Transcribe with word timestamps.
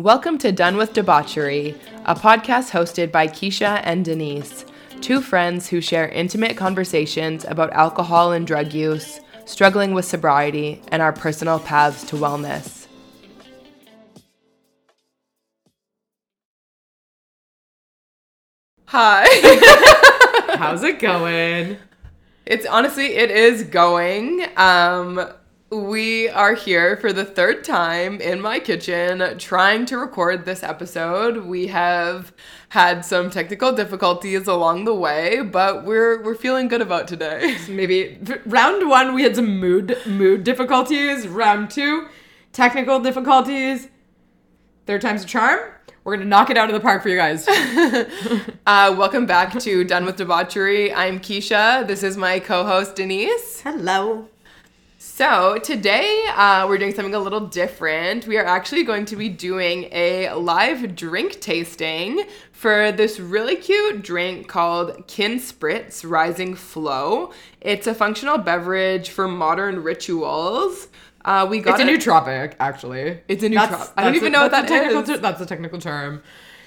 Welcome 0.00 0.38
to 0.38 0.50
Done 0.50 0.78
with 0.78 0.94
Debauchery, 0.94 1.74
a 2.06 2.14
podcast 2.14 2.70
hosted 2.70 3.12
by 3.12 3.28
Keisha 3.28 3.82
and 3.84 4.02
Denise, 4.02 4.64
two 5.02 5.20
friends 5.20 5.68
who 5.68 5.82
share 5.82 6.08
intimate 6.08 6.56
conversations 6.56 7.44
about 7.44 7.70
alcohol 7.74 8.32
and 8.32 8.46
drug 8.46 8.72
use, 8.72 9.20
struggling 9.44 9.92
with 9.92 10.06
sobriety, 10.06 10.80
and 10.88 11.02
our 11.02 11.12
personal 11.12 11.58
paths 11.58 12.02
to 12.04 12.16
wellness. 12.16 12.86
Hi. 18.86 19.26
How's 20.56 20.82
it 20.82 20.98
going? 20.98 21.76
It's 22.46 22.64
honestly, 22.64 23.16
it 23.16 23.30
is 23.30 23.64
going. 23.64 24.46
Um, 24.56 25.30
we 25.70 26.28
are 26.28 26.54
here 26.54 26.96
for 26.96 27.12
the 27.12 27.24
third 27.24 27.62
time 27.62 28.20
in 28.20 28.40
my 28.40 28.58
kitchen 28.58 29.38
trying 29.38 29.86
to 29.86 29.96
record 29.96 30.44
this 30.44 30.64
episode. 30.64 31.44
We 31.44 31.68
have 31.68 32.32
had 32.70 33.04
some 33.04 33.30
technical 33.30 33.72
difficulties 33.72 34.48
along 34.48 34.84
the 34.84 34.94
way, 34.94 35.42
but 35.42 35.84
we're 35.84 36.22
we're 36.22 36.34
feeling 36.34 36.66
good 36.66 36.80
about 36.80 37.06
today. 37.06 37.56
Maybe 37.68 38.18
round 38.46 38.88
one 38.88 39.14
we 39.14 39.22
had 39.22 39.36
some 39.36 39.60
mood 39.60 39.96
mood 40.06 40.42
difficulties. 40.42 41.28
Round 41.28 41.70
two, 41.70 42.08
technical 42.52 42.98
difficulties. 42.98 43.88
Third 44.86 45.02
time's 45.02 45.22
a 45.22 45.26
charm. 45.26 45.60
We're 46.02 46.16
gonna 46.16 46.28
knock 46.28 46.50
it 46.50 46.56
out 46.56 46.68
of 46.68 46.74
the 46.74 46.80
park 46.80 47.00
for 47.00 47.10
you 47.10 47.16
guys. 47.16 47.46
uh, 48.66 48.92
welcome 48.98 49.24
back 49.24 49.56
to 49.60 49.84
Done 49.84 50.04
with 50.04 50.16
Debauchery. 50.16 50.92
I'm 50.92 51.20
Keisha. 51.20 51.86
This 51.86 52.02
is 52.02 52.16
my 52.16 52.40
co-host 52.40 52.96
Denise. 52.96 53.60
Hello. 53.60 54.26
So, 55.20 55.58
today 55.58 56.24
uh, 56.34 56.64
we're 56.66 56.78
doing 56.78 56.94
something 56.94 57.14
a 57.14 57.18
little 57.18 57.46
different. 57.46 58.26
We 58.26 58.38
are 58.38 58.46
actually 58.46 58.84
going 58.84 59.04
to 59.04 59.16
be 59.16 59.28
doing 59.28 59.86
a 59.92 60.32
live 60.32 60.96
drink 60.96 61.42
tasting 61.42 62.24
for 62.52 62.90
this 62.90 63.20
really 63.20 63.56
cute 63.56 64.00
drink 64.00 64.48
called 64.48 65.06
Kin 65.08 65.32
Spritz 65.32 66.08
Rising 66.10 66.54
Flow. 66.54 67.32
It's 67.60 67.86
a 67.86 67.92
functional 67.92 68.38
beverage 68.38 69.10
for 69.10 69.28
modern 69.28 69.82
rituals. 69.82 70.88
Uh, 71.22 71.46
we 71.50 71.58
got 71.58 71.78
it's 71.78 72.06
a 72.06 72.10
nootropic, 72.10 72.54
actually. 72.58 73.20
It's 73.28 73.42
a 73.42 73.50
nootropic. 73.50 73.92
I 73.98 74.04
don't 74.04 74.14
even 74.14 74.28
a, 74.28 74.30
know 74.30 74.42
what 74.44 74.52
that 74.52 74.70
is. 74.70 75.06
Ter- 75.06 75.18
that's 75.18 75.42
a 75.42 75.44
technical 75.44 75.78
term. 75.78 76.22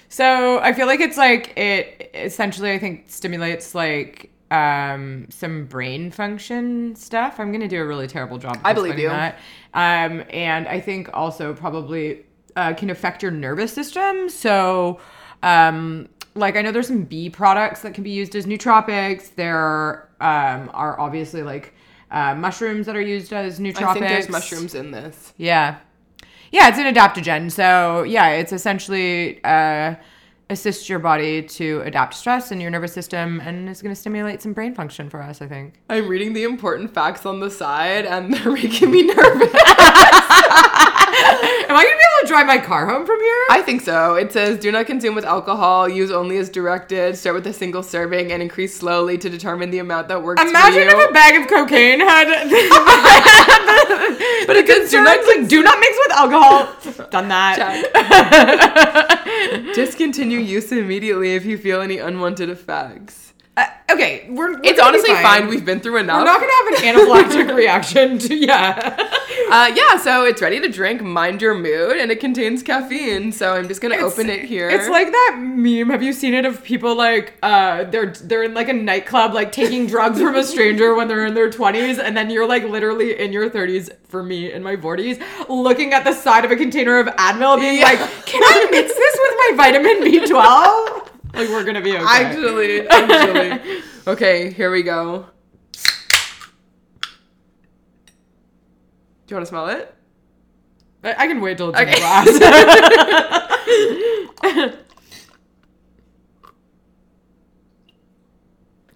So 0.10 0.60
I 0.60 0.74
feel 0.74 0.86
like 0.86 1.00
it's 1.00 1.18
like 1.18 1.58
it 1.58 2.12
essentially 2.14 2.72
I 2.72 2.78
think 2.78 3.06
stimulates 3.08 3.74
like 3.74 4.30
um, 4.54 5.26
some 5.30 5.66
brain 5.66 6.12
function 6.12 6.96
stuff. 6.96 7.40
I'm 7.40 7.52
gonna 7.52 7.68
do 7.68 7.82
a 7.82 7.86
really 7.86 8.08
terrible 8.08 8.38
job. 8.38 8.60
I 8.64 8.74
believe 8.74 9.00
you. 9.00 9.10
That. 9.10 9.40
Um, 9.74 10.24
and 10.30 10.68
I 10.68 10.80
think 10.80 11.10
also 11.12 11.56
probably 11.56 12.24
uh, 12.56 12.74
can 12.76 12.92
affect 12.92 13.24
your 13.24 13.32
nervous 13.32 13.74
system. 13.74 14.30
So, 14.30 15.00
um, 15.42 16.08
like 16.36 16.56
I 16.56 16.62
know 16.62 16.72
there's 16.72 16.88
some 16.88 17.02
bee 17.02 17.32
products 17.32 17.82
that 17.82 17.96
can 17.96 18.04
be 18.04 18.12
used 18.12 18.36
as 18.36 18.46
nootropics. 18.46 19.34
There 19.34 20.08
um, 20.22 20.70
are 20.74 21.00
obviously 21.00 21.42
like 21.42 21.74
uh, 22.12 22.36
mushrooms 22.36 22.86
that 22.86 22.96
are 22.96 23.02
used 23.02 23.34
as 23.34 23.60
nootropics. 23.60 23.88
I 23.88 23.94
think 23.94 24.08
there's 24.08 24.30
mushrooms 24.30 24.76
in 24.76 24.92
this. 24.92 25.34
Yeah, 25.38 25.78
yeah, 26.52 26.68
it's 26.68 26.78
an 26.78 26.94
adaptogen. 26.94 27.52
So 27.52 28.04
yeah, 28.04 28.30
it's 28.30 28.54
essentially. 28.54 29.44
Uh, 29.44 29.96
assist 30.54 30.88
your 30.88 31.00
body 31.00 31.42
to 31.44 31.82
adapt 31.82 32.14
stress 32.14 32.52
in 32.52 32.62
your 32.62 32.72
nervous 32.72 32.94
system 32.94 33.42
and 33.42 33.68
is 33.68 33.82
going 33.82 33.94
to 33.94 34.00
stimulate 34.00 34.42
some 34.42 34.54
brain 34.54 34.74
function 34.74 35.10
for 35.10 35.22
us, 35.22 35.42
I 35.42 35.48
think. 35.48 35.74
I'm 35.90 36.08
reading 36.08 36.34
the 36.34 36.44
important 36.44 36.94
facts 36.94 37.26
on 37.26 37.40
the 37.40 37.52
side 37.52 38.06
and 38.06 38.34
they're 38.34 38.52
making 38.52 38.92
me 38.92 39.04
nervous. 39.04 39.54
Am 41.70 41.76
I 41.76 41.84
going 41.84 41.94
to 41.94 41.98
be 41.98 42.04
able 42.12 42.22
to 42.22 42.28
drive 42.28 42.48
my 42.48 42.58
car 42.58 42.88
home 42.88 43.06
from 43.06 43.22
here? 43.22 43.46
I 43.50 43.62
think 43.62 43.82
so. 43.82 44.16
It 44.16 44.32
says 44.32 44.58
do 44.60 44.72
not 44.72 44.86
consume 44.86 45.16
with 45.16 45.26
alcohol, 45.26 45.88
use 45.88 46.12
only 46.12 46.38
as 46.38 46.50
directed, 46.50 47.18
start 47.18 47.36
with 47.36 47.46
a 47.48 47.54
single 47.54 47.84
serving, 47.84 48.32
and 48.32 48.42
increase 48.42 48.76
slowly 48.76 49.18
to 49.20 49.30
determine 49.30 49.70
the 49.70 49.80
amount 49.80 50.08
that 50.08 50.24
works 50.24 50.42
Imagine 50.42 50.88
if 50.88 51.10
a 51.10 51.14
bag 51.14 51.42
of 51.42 51.48
cocaine 51.48 52.00
had. 52.00 52.28
but 54.48 54.56
it 54.56 54.68
says 54.68 54.90
do 54.90 55.04
not, 55.04 55.18
like, 55.28 55.48
do 55.48 55.62
not 55.62 55.80
mix 55.80 55.98
with 56.08 56.18
alcohol. 56.18 56.74
Done 57.10 57.28
that. 57.28 57.60
Discontinue 59.76 60.40
use 60.40 60.72
immediately 60.72 61.36
if 61.36 61.46
you 61.46 61.58
feel 61.58 61.82
any 61.82 62.00
unwanted 62.00 62.50
effects. 62.50 63.34
Uh, 63.56 63.66
okay, 63.92 64.26
we're, 64.30 64.54
we're 64.54 64.62
it's 64.64 64.80
honestly 64.80 65.14
fine. 65.14 65.24
fine. 65.24 65.48
We've 65.48 65.64
been 65.64 65.80
through 65.80 65.98
enough. 65.98 66.18
We're 66.20 66.26
not 66.26 66.42
gonna 66.42 66.54
have 66.54 66.68
an 66.68 66.76
anaphylactic 66.96 67.56
reaction 67.56 68.18
to 68.20 68.36
yeah. 68.36 69.03
Uh, 69.54 69.72
yeah, 69.76 69.98
so 69.98 70.26
it's 70.26 70.42
ready 70.42 70.60
to 70.60 70.68
drink. 70.68 71.00
Mind 71.00 71.40
your 71.40 71.54
mood, 71.54 71.98
and 71.98 72.10
it 72.10 72.20
contains 72.20 72.64
caffeine. 72.64 73.32
So 73.32 73.54
I'm 73.54 73.68
just 73.68 73.82
gonna 73.82 73.94
it's, 73.94 74.04
open 74.04 74.28
it 74.28 74.46
here. 74.46 74.68
It's 74.68 74.90
like 74.90 75.12
that 75.12 75.36
meme. 75.40 75.92
Have 75.92 76.02
you 76.02 76.12
seen 76.12 76.34
it 76.34 76.44
of 76.44 76.64
people 76.64 76.96
like 76.96 77.36
uh, 77.44 77.84
they're 77.84 78.14
they're 78.14 78.42
in 78.42 78.56
like 78.56 78.70
a 78.70 78.74
nightclub, 78.74 79.36
like 79.36 79.52
taking 79.52 79.86
drugs 79.86 80.20
from 80.20 80.36
a 80.36 80.44
stranger 80.44 80.96
when 80.96 81.08
they're 81.08 81.28
in 81.28 81.36
their 81.36 81.52
20s, 81.52 82.00
and 82.00 82.18
then 82.18 82.32
you're 82.32 82.48
like 82.48 82.64
literally 82.64 83.20
in 83.20 83.32
your 83.32 83.48
30s. 83.48 83.92
For 84.08 84.24
me, 84.24 84.52
in 84.52 84.64
my 84.64 84.76
40s, 84.76 85.22
looking 85.50 85.94
at 85.94 86.04
the 86.04 86.14
side 86.14 86.46
of 86.46 86.52
a 86.52 86.56
container 86.56 86.98
of 86.98 87.06
Advil, 87.08 87.60
being 87.60 87.78
yeah. 87.78 87.86
like, 87.86 88.00
"Can 88.26 88.42
I 88.44 88.68
mix 88.72 88.92
this 88.92 89.20
with 89.22 89.36
my 89.38 89.52
vitamin 89.56 90.02
B12?" 90.02 91.10
like 91.36 91.50
we're 91.50 91.64
gonna 91.64 91.82
be 91.82 91.96
okay. 91.96 92.06
Actually, 92.08 92.88
actually. 92.88 93.82
okay, 94.08 94.52
here 94.52 94.72
we 94.72 94.82
go. 94.82 95.28
You 99.34 99.38
want 99.38 99.46
to 99.46 99.50
smell 99.50 99.68
it? 99.68 99.94
I, 101.04 101.24
I 101.24 101.28
can 101.28 101.42
wait 101.42 101.58
till 101.58 101.70
it's 101.70 101.80
okay. 101.80 101.90
in 101.90 101.96
the 101.96 102.02
glass. 102.02 102.28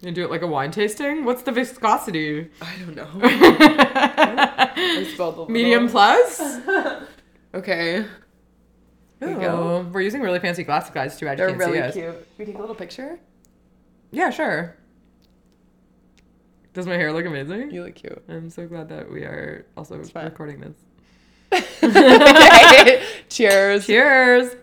you 0.00 0.12
do 0.12 0.24
it 0.24 0.30
like 0.30 0.42
a 0.42 0.46
wine 0.46 0.70
tasting? 0.70 1.24
What's 1.24 1.42
the 1.42 1.50
viscosity? 1.52 2.50
I 2.62 2.76
don't 2.78 2.94
know. 2.94 3.08
I 3.22 5.10
spelled 5.12 5.50
Medium 5.50 5.88
plus? 5.88 6.40
okay. 7.54 8.06
There 9.18 9.30
you 9.30 9.40
go. 9.40 9.48
Oh, 9.48 9.90
we're 9.92 10.02
using 10.02 10.20
really 10.22 10.38
fancy 10.38 10.62
glasses, 10.62 10.92
guys, 10.94 11.18
too 11.18 11.26
bad 11.26 11.38
They're 11.38 11.52
really 11.52 11.78
see 11.78 11.82
us. 11.82 11.94
cute. 11.94 12.28
We 12.38 12.44
take 12.44 12.54
a 12.54 12.60
little 12.60 12.76
picture? 12.76 13.18
Yeah, 14.12 14.30
sure. 14.30 14.76
Does 16.78 16.86
my 16.86 16.94
hair 16.94 17.12
look 17.12 17.26
amazing? 17.26 17.72
You 17.72 17.82
look 17.82 17.96
cute. 17.96 18.22
I'm 18.28 18.50
so 18.50 18.64
glad 18.68 18.88
that 18.90 19.10
we 19.10 19.22
are 19.22 19.66
also 19.76 19.96
recording 19.96 20.60
this. 20.60 20.76
okay. 21.82 23.04
Cheers. 23.28 23.84
Cheers. 23.84 24.54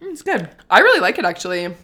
Mm, 0.00 0.12
it's 0.12 0.22
good. 0.22 0.48
I 0.70 0.80
really 0.80 1.00
like 1.00 1.18
it 1.18 1.26
actually. 1.26 1.74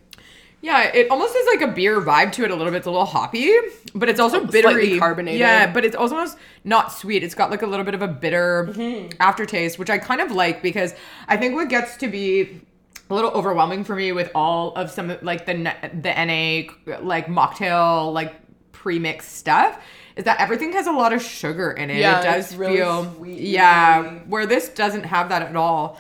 Yeah, 0.63 0.85
it 0.85 1.11
almost 1.11 1.35
has 1.35 1.47
like 1.59 1.69
a 1.69 1.73
beer 1.75 2.01
vibe 2.01 2.33
to 2.33 2.45
it 2.45 2.51
a 2.51 2.55
little 2.55 2.73
bit. 2.73 2.79
It's 2.79 2.87
a 2.87 2.91
little 2.91 3.05
hoppy, 3.05 3.55
but 3.95 4.09
it's 4.09 4.21
also 4.21 4.47
bittery, 4.47 4.99
carbonated. 4.99 5.39
Yeah, 5.39 5.71
but 5.71 5.85
it's 5.85 5.97
almost 5.97 6.39
not 6.65 6.93
sweet. 6.93 7.23
It's 7.23 7.35
got 7.35 7.51
like 7.51 7.61
a 7.61 7.67
little 7.67 7.85
bit 7.85 7.93
of 7.93 8.01
a 8.01 8.09
bitter 8.09 8.71
mm-hmm. 8.71 9.15
aftertaste, 9.21 9.79
which 9.79 9.91
I 9.91 9.99
kind 9.99 10.23
of 10.23 10.33
like 10.33 10.63
because 10.63 10.95
I 11.29 11.37
think 11.37 11.55
what 11.55 11.69
gets 11.69 11.99
to 11.99 12.09
be 12.09 12.63
a 13.11 13.15
little 13.15 13.31
overwhelming 13.33 13.85
for 13.85 13.97
me 13.97 14.13
with 14.13 14.31
all 14.35 14.75
of 14.75 14.91
some 14.91 15.17
like 15.23 15.47
the 15.47 15.53
the 16.01 16.15
NA 16.15 17.01
like 17.03 17.27
mocktail 17.27 18.13
like 18.13 18.35
pre-mix 18.73 19.27
stuff 19.27 19.83
is 20.17 20.25
that 20.25 20.41
everything 20.41 20.73
has 20.73 20.87
a 20.87 20.93
lot 20.93 21.13
of 21.13 21.23
sugar 21.23 21.71
in 21.73 21.91
it. 21.91 21.99
Yeah, 21.99 22.21
it 22.21 22.25
does 22.25 22.55
really 22.57 22.77
feel 22.77 23.13
sweet 23.15 23.41
yeah, 23.41 24.21
where 24.27 24.47
this 24.47 24.69
doesn't 24.69 25.05
have 25.05 25.29
that 25.29 25.43
at 25.43 25.57
all. 25.57 25.99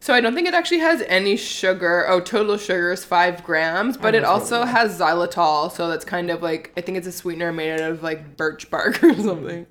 So 0.00 0.14
I 0.14 0.20
don't 0.20 0.34
think 0.34 0.46
it 0.46 0.54
actually 0.54 0.78
has 0.78 1.02
any 1.02 1.36
sugar. 1.36 2.06
Oh, 2.08 2.20
total 2.20 2.56
sugar 2.56 2.92
is 2.92 3.04
five 3.04 3.42
grams, 3.42 3.96
but 3.96 4.14
it 4.14 4.24
also 4.24 4.64
has 4.64 4.98
xylitol, 4.98 5.72
so 5.72 5.88
that's 5.88 6.04
kind 6.04 6.30
of 6.30 6.40
like 6.40 6.72
I 6.76 6.80
think 6.82 6.98
it's 6.98 7.06
a 7.06 7.12
sweetener 7.12 7.52
made 7.52 7.80
out 7.80 7.90
of 7.90 8.02
like 8.02 8.36
birch 8.36 8.70
bark 8.70 9.02
or 9.02 9.14
something. 9.14 9.66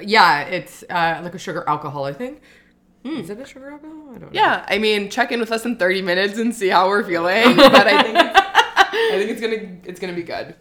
Yeah, 0.00 0.42
it's 0.42 0.82
uh, 0.88 1.20
like 1.22 1.34
a 1.34 1.38
sugar 1.38 1.62
alcohol, 1.68 2.04
I 2.04 2.12
think. 2.12 2.40
Hmm. 3.04 3.16
Is 3.16 3.30
it 3.30 3.40
a 3.40 3.46
sugar 3.46 3.70
alcohol? 3.70 4.10
I 4.10 4.18
don't 4.18 4.20
know. 4.20 4.28
Yeah, 4.32 4.64
I 4.68 4.78
mean, 4.78 5.08
check 5.08 5.32
in 5.32 5.40
with 5.40 5.52
us 5.52 5.64
in 5.64 5.76
thirty 5.76 6.02
minutes 6.02 6.38
and 6.38 6.54
see 6.54 6.68
how 6.68 6.88
we're 6.88 7.04
feeling. 7.04 7.56
but 7.56 7.86
I 7.86 8.02
think 8.02 8.16
I 8.18 9.10
think 9.12 9.30
it's 9.30 9.40
gonna 9.40 9.76
it's 9.84 10.00
gonna 10.00 10.12
be 10.12 10.22
good. 10.22 10.54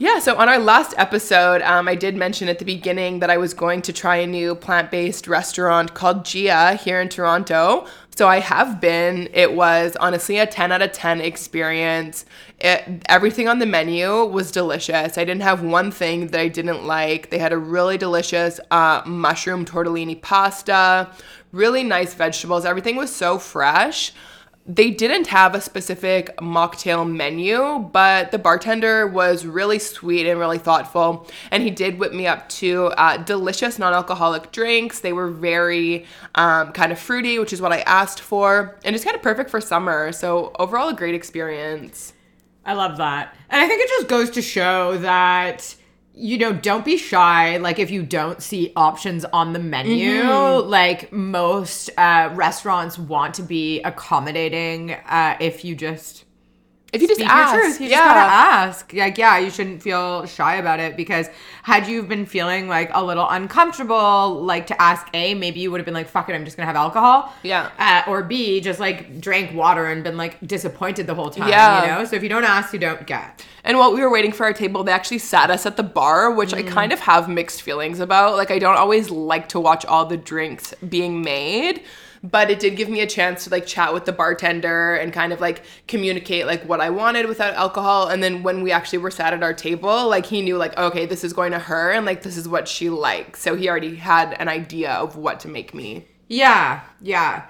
Yeah, 0.00 0.18
so 0.18 0.34
on 0.36 0.48
our 0.48 0.58
last 0.58 0.94
episode, 0.96 1.60
um, 1.60 1.86
I 1.86 1.94
did 1.94 2.16
mention 2.16 2.48
at 2.48 2.58
the 2.58 2.64
beginning 2.64 3.18
that 3.20 3.28
I 3.28 3.36
was 3.36 3.52
going 3.52 3.82
to 3.82 3.92
try 3.92 4.16
a 4.16 4.26
new 4.26 4.54
plant 4.54 4.90
based 4.90 5.28
restaurant 5.28 5.92
called 5.92 6.24
Gia 6.24 6.72
here 6.74 7.02
in 7.02 7.10
Toronto. 7.10 7.86
So 8.16 8.28
I 8.28 8.40
have 8.40 8.80
been. 8.80 9.28
It 9.32 9.54
was 9.54 9.96
honestly 9.96 10.38
a 10.38 10.46
10 10.46 10.72
out 10.72 10.82
of 10.82 10.92
10 10.92 11.20
experience. 11.20 12.26
It, 12.58 13.02
everything 13.06 13.48
on 13.48 13.60
the 13.60 13.66
menu 13.66 14.24
was 14.24 14.50
delicious. 14.50 15.16
I 15.16 15.24
didn't 15.24 15.42
have 15.42 15.62
one 15.62 15.90
thing 15.90 16.26
that 16.28 16.40
I 16.40 16.48
didn't 16.48 16.84
like. 16.84 17.30
They 17.30 17.38
had 17.38 17.52
a 17.52 17.58
really 17.58 17.96
delicious 17.96 18.60
uh, 18.70 19.02
mushroom 19.06 19.64
tortellini 19.64 20.20
pasta, 20.20 21.10
really 21.52 21.82
nice 21.82 22.12
vegetables. 22.12 22.64
Everything 22.64 22.96
was 22.96 23.14
so 23.14 23.38
fresh 23.38 24.12
they 24.74 24.90
didn't 24.90 25.26
have 25.26 25.56
a 25.56 25.60
specific 25.60 26.36
mocktail 26.36 27.10
menu, 27.10 27.80
but 27.92 28.30
the 28.30 28.38
bartender 28.38 29.04
was 29.04 29.44
really 29.44 29.80
sweet 29.80 30.28
and 30.28 30.38
really 30.38 30.58
thoughtful. 30.58 31.26
And 31.50 31.64
he 31.64 31.70
did 31.70 31.98
whip 31.98 32.12
me 32.12 32.28
up 32.28 32.48
to 32.50 32.86
uh, 32.96 33.16
delicious 33.16 33.80
non 33.80 33.92
alcoholic 33.92 34.52
drinks. 34.52 35.00
They 35.00 35.12
were 35.12 35.28
very 35.28 36.06
um, 36.36 36.70
kind 36.70 36.92
of 36.92 37.00
fruity, 37.00 37.40
which 37.40 37.52
is 37.52 37.60
what 37.60 37.72
I 37.72 37.80
asked 37.80 38.20
for, 38.20 38.78
and 38.84 38.94
it's 38.94 39.04
kind 39.04 39.16
of 39.16 39.22
perfect 39.22 39.50
for 39.50 39.60
summer. 39.60 40.12
So, 40.12 40.52
overall, 40.58 40.90
a 40.90 40.94
great 40.94 41.16
experience. 41.16 42.12
I 42.64 42.74
love 42.74 42.98
that. 42.98 43.34
And 43.48 43.60
I 43.60 43.66
think 43.66 43.82
it 43.82 43.88
just 43.88 44.06
goes 44.06 44.30
to 44.30 44.42
show 44.42 44.98
that 44.98 45.74
you 46.20 46.38
know, 46.38 46.52
don't 46.52 46.84
be 46.84 46.96
shy. 46.96 47.56
Like, 47.56 47.78
if 47.78 47.90
you 47.90 48.02
don't 48.02 48.42
see 48.42 48.72
options 48.76 49.24
on 49.24 49.52
the 49.52 49.58
menu, 49.58 50.22
mm-hmm. 50.22 50.68
like 50.68 51.12
most 51.12 51.90
uh, 51.96 52.30
restaurants 52.34 52.98
want 52.98 53.34
to 53.34 53.42
be 53.42 53.80
accommodating. 53.82 54.92
Uh, 54.92 55.36
if 55.40 55.64
you 55.64 55.74
just 55.74 56.24
if 56.92 57.00
you 57.00 57.08
just 57.08 57.20
ask, 57.20 57.54
truth, 57.54 57.80
you 57.80 57.88
yeah. 57.88 57.96
just 57.96 58.08
gotta 58.08 58.32
ask. 58.32 58.92
Like, 58.92 59.18
yeah, 59.18 59.38
you 59.38 59.50
shouldn't 59.50 59.82
feel 59.82 60.26
shy 60.26 60.56
about 60.56 60.80
it 60.80 60.96
because 60.96 61.28
had 61.62 61.86
you 61.86 62.02
been 62.02 62.26
feeling 62.26 62.68
like 62.68 62.90
a 62.92 63.04
little 63.04 63.28
uncomfortable, 63.28 64.42
like 64.42 64.66
to 64.68 64.82
ask 64.82 65.06
A, 65.14 65.34
maybe 65.34 65.60
you 65.60 65.70
would 65.70 65.78
have 65.78 65.84
been 65.84 65.94
like, 65.94 66.08
"Fuck 66.08 66.28
it, 66.28 66.34
I'm 66.34 66.44
just 66.44 66.56
gonna 66.56 66.66
have 66.66 66.76
alcohol." 66.76 67.32
Yeah. 67.42 67.70
Uh, 67.78 68.10
or 68.10 68.24
B, 68.24 68.60
just 68.60 68.80
like 68.80 69.20
drank 69.20 69.54
water 69.54 69.86
and 69.86 70.02
been 70.02 70.16
like 70.16 70.44
disappointed 70.46 71.06
the 71.06 71.14
whole 71.14 71.30
time. 71.30 71.48
Yeah. 71.48 71.82
You 71.82 71.86
know. 71.88 72.04
So 72.04 72.16
if 72.16 72.22
you 72.22 72.28
don't 72.28 72.44
ask, 72.44 72.72
you 72.72 72.78
don't 72.80 73.06
get. 73.06 73.44
And 73.62 73.78
while 73.78 73.92
we 73.92 74.00
were 74.00 74.10
waiting 74.10 74.32
for 74.32 74.44
our 74.44 74.52
table, 74.52 74.82
they 74.82 74.92
actually 74.92 75.18
sat 75.18 75.50
us 75.50 75.66
at 75.66 75.76
the 75.76 75.82
bar, 75.82 76.32
which 76.32 76.50
mm. 76.50 76.58
I 76.58 76.62
kind 76.62 76.92
of 76.92 77.00
have 77.00 77.28
mixed 77.28 77.62
feelings 77.62 78.00
about. 78.00 78.36
Like, 78.36 78.50
I 78.50 78.58
don't 78.58 78.76
always 78.76 79.10
like 79.10 79.48
to 79.50 79.60
watch 79.60 79.84
all 79.84 80.06
the 80.06 80.16
drinks 80.16 80.74
being 80.88 81.22
made 81.22 81.82
but 82.22 82.50
it 82.50 82.60
did 82.60 82.76
give 82.76 82.88
me 82.88 83.00
a 83.00 83.06
chance 83.06 83.44
to 83.44 83.50
like 83.50 83.66
chat 83.66 83.94
with 83.94 84.04
the 84.04 84.12
bartender 84.12 84.94
and 84.94 85.12
kind 85.12 85.32
of 85.32 85.40
like 85.40 85.62
communicate 85.88 86.46
like 86.46 86.62
what 86.68 86.80
I 86.80 86.90
wanted 86.90 87.26
without 87.26 87.54
alcohol. 87.54 88.08
And 88.08 88.22
then 88.22 88.42
when 88.42 88.62
we 88.62 88.72
actually 88.72 88.98
were 88.98 89.10
sat 89.10 89.32
at 89.32 89.42
our 89.42 89.54
table, 89.54 90.08
like 90.08 90.26
he 90.26 90.42
knew 90.42 90.56
like, 90.56 90.76
okay, 90.78 91.06
this 91.06 91.24
is 91.24 91.32
going 91.32 91.52
to 91.52 91.58
her 91.58 91.92
and 91.92 92.04
like 92.04 92.22
this 92.22 92.36
is 92.36 92.46
what 92.46 92.68
she 92.68 92.90
likes. 92.90 93.40
So 93.40 93.56
he 93.56 93.68
already 93.68 93.96
had 93.96 94.34
an 94.34 94.48
idea 94.48 94.92
of 94.92 95.16
what 95.16 95.40
to 95.40 95.48
make 95.48 95.72
me. 95.72 96.06
Yeah, 96.28 96.82
yeah. 97.00 97.46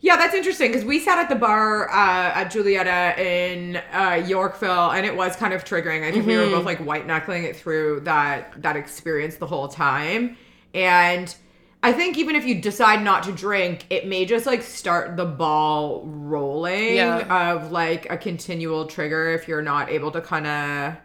Yeah, 0.00 0.16
that's 0.16 0.34
interesting 0.34 0.70
because 0.70 0.84
we 0.84 1.00
sat 1.00 1.18
at 1.18 1.28
the 1.28 1.34
bar 1.34 1.90
uh, 1.90 2.30
at 2.32 2.50
Julietta 2.50 3.20
in 3.20 3.82
uh, 3.92 4.22
Yorkville, 4.26 4.90
and 4.90 5.04
it 5.04 5.16
was 5.16 5.34
kind 5.36 5.52
of 5.52 5.64
triggering. 5.64 6.06
I 6.06 6.12
think 6.12 6.22
mm-hmm. 6.22 6.28
we 6.28 6.36
were 6.36 6.42
mm-hmm. 6.44 6.52
both 6.52 6.64
like 6.64 6.78
white 6.78 7.06
knuckling 7.06 7.44
it 7.44 7.56
through 7.56 8.00
that 8.00 8.62
that 8.62 8.76
experience 8.76 9.36
the 9.36 9.46
whole 9.46 9.68
time, 9.68 10.36
and 10.74 11.34
I 11.82 11.92
think 11.92 12.18
even 12.18 12.34
if 12.34 12.44
you 12.44 12.60
decide 12.60 13.02
not 13.02 13.22
to 13.24 13.32
drink, 13.32 13.86
it 13.90 14.06
may 14.06 14.24
just 14.24 14.46
like 14.46 14.62
start 14.62 15.16
the 15.16 15.24
ball 15.24 16.02
rolling 16.04 16.96
yeah. 16.96 17.52
of 17.52 17.70
like 17.70 18.10
a 18.10 18.16
continual 18.16 18.86
trigger 18.86 19.30
if 19.30 19.46
you're 19.46 19.62
not 19.62 19.90
able 19.90 20.10
to 20.10 20.20
kind 20.20 20.46
of 20.46 20.96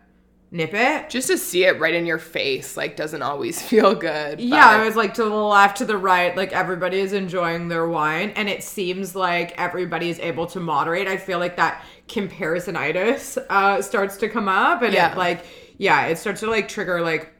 nip 0.52 0.74
it. 0.74 1.10
Just 1.10 1.28
to 1.28 1.38
see 1.38 1.64
it 1.66 1.80
right 1.80 1.94
in 1.94 2.06
your 2.06 2.18
face, 2.18 2.76
like, 2.78 2.96
doesn't 2.96 3.22
always 3.22 3.62
feel 3.70 3.96
good. 3.96 4.38
But... 4.38 4.46
Yeah, 4.46 4.82
it 4.82 4.86
was 4.86 4.96
like 4.96 5.14
to 5.16 5.24
the 5.24 5.30
left, 5.30 5.78
to 5.78 5.86
the 5.86 5.98
right, 5.98 6.36
like 6.36 6.52
everybody 6.52 7.00
is 7.00 7.14
enjoying 7.14 7.70
their 7.70 7.88
wine, 7.88 8.32
and 8.32 8.50
it 8.50 8.64
seems 8.64 9.16
like 9.16 9.58
everybody 9.60 10.10
is 10.10 10.20
able 10.20 10.46
to 10.48 10.60
moderate. 10.60 11.08
I 11.08 11.18
feel 11.18 11.40
like 11.40 11.56
that 11.56 11.84
comparisonitis 12.08 13.38
uh, 13.50 13.82
starts 13.82 14.18
to 14.18 14.30
come 14.30 14.48
up, 14.48 14.82
and 14.82 14.94
yeah. 14.94 15.12
it 15.12 15.18
like, 15.18 15.46
yeah, 15.78 16.08
it 16.08 16.18
starts 16.18 16.42
to 16.42 16.50
like 16.50 16.68
trigger 16.68 17.02
like, 17.02 17.34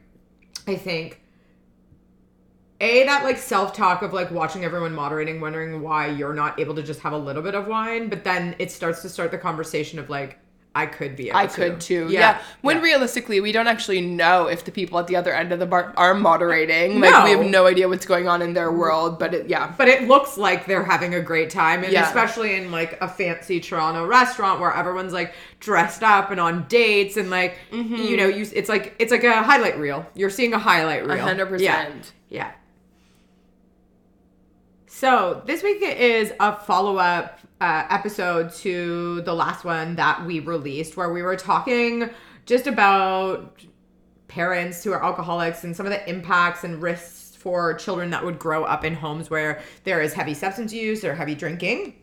I 0.66 0.76
think 0.76 1.21
a 2.82 3.04
that 3.04 3.24
like 3.24 3.38
self-talk 3.38 4.02
of 4.02 4.12
like 4.12 4.30
watching 4.30 4.64
everyone 4.64 4.94
moderating 4.94 5.40
wondering 5.40 5.80
why 5.80 6.06
you're 6.06 6.34
not 6.34 6.60
able 6.60 6.74
to 6.74 6.82
just 6.82 7.00
have 7.00 7.12
a 7.12 7.18
little 7.18 7.42
bit 7.42 7.54
of 7.54 7.66
wine 7.66 8.08
but 8.08 8.24
then 8.24 8.54
it 8.58 8.70
starts 8.70 9.00
to 9.00 9.08
start 9.08 9.30
the 9.30 9.38
conversation 9.38 9.98
of 9.98 10.10
like 10.10 10.38
I 10.74 10.86
could 10.86 11.16
be. 11.16 11.32
I 11.32 11.46
could 11.46 11.80
too. 11.80 12.08
Yeah. 12.08 12.20
yeah. 12.20 12.42
When 12.62 12.76
yeah. 12.76 12.82
realistically, 12.82 13.40
we 13.40 13.52
don't 13.52 13.66
actually 13.66 14.00
know 14.00 14.46
if 14.46 14.64
the 14.64 14.70
people 14.70 14.98
at 14.98 15.06
the 15.06 15.16
other 15.16 15.34
end 15.34 15.52
of 15.52 15.58
the 15.58 15.66
bar 15.66 15.92
are 15.96 16.14
moderating. 16.14 16.98
Like 16.98 17.10
no. 17.10 17.24
we 17.24 17.30
have 17.30 17.44
no 17.44 17.66
idea 17.66 17.88
what's 17.88 18.06
going 18.06 18.26
on 18.26 18.40
in 18.40 18.54
their 18.54 18.72
world. 18.72 19.18
But 19.18 19.34
it, 19.34 19.48
yeah. 19.48 19.74
But 19.76 19.88
it 19.88 20.08
looks 20.08 20.38
like 20.38 20.66
they're 20.66 20.84
having 20.84 21.14
a 21.14 21.20
great 21.20 21.50
time, 21.50 21.84
and 21.84 21.92
yeah. 21.92 22.06
especially 22.06 22.54
in 22.54 22.72
like 22.72 23.00
a 23.02 23.08
fancy 23.08 23.60
Toronto 23.60 24.06
restaurant 24.06 24.60
where 24.60 24.72
everyone's 24.72 25.12
like 25.12 25.34
dressed 25.60 26.02
up 26.02 26.30
and 26.30 26.40
on 26.40 26.66
dates 26.68 27.18
and 27.18 27.28
like 27.28 27.58
mm-hmm. 27.70 27.96
you 27.96 28.16
know 28.16 28.26
you 28.26 28.46
it's 28.54 28.68
like 28.68 28.94
it's 28.98 29.12
like 29.12 29.24
a 29.24 29.42
highlight 29.42 29.78
reel. 29.78 30.06
You're 30.14 30.30
seeing 30.30 30.54
a 30.54 30.58
highlight 30.58 31.06
reel. 31.06 31.18
hundred 31.18 31.46
percent. 31.46 32.12
Yeah. 32.30 32.52
So 35.02 35.42
this 35.46 35.64
week 35.64 35.82
is 35.82 36.32
a 36.38 36.54
follow 36.54 36.96
up 36.96 37.40
uh, 37.60 37.86
episode 37.90 38.52
to 38.58 39.20
the 39.22 39.34
last 39.34 39.64
one 39.64 39.96
that 39.96 40.24
we 40.24 40.38
released, 40.38 40.96
where 40.96 41.12
we 41.12 41.22
were 41.22 41.34
talking 41.34 42.08
just 42.46 42.68
about 42.68 43.60
parents 44.28 44.84
who 44.84 44.92
are 44.92 45.04
alcoholics 45.04 45.64
and 45.64 45.74
some 45.74 45.86
of 45.86 45.90
the 45.90 46.08
impacts 46.08 46.62
and 46.62 46.80
risks 46.80 47.34
for 47.34 47.74
children 47.74 48.10
that 48.10 48.24
would 48.24 48.38
grow 48.38 48.62
up 48.62 48.84
in 48.84 48.94
homes 48.94 49.28
where 49.28 49.60
there 49.82 50.00
is 50.00 50.12
heavy 50.12 50.34
substance 50.34 50.72
use 50.72 51.04
or 51.04 51.16
heavy 51.16 51.34
drinking. 51.34 51.96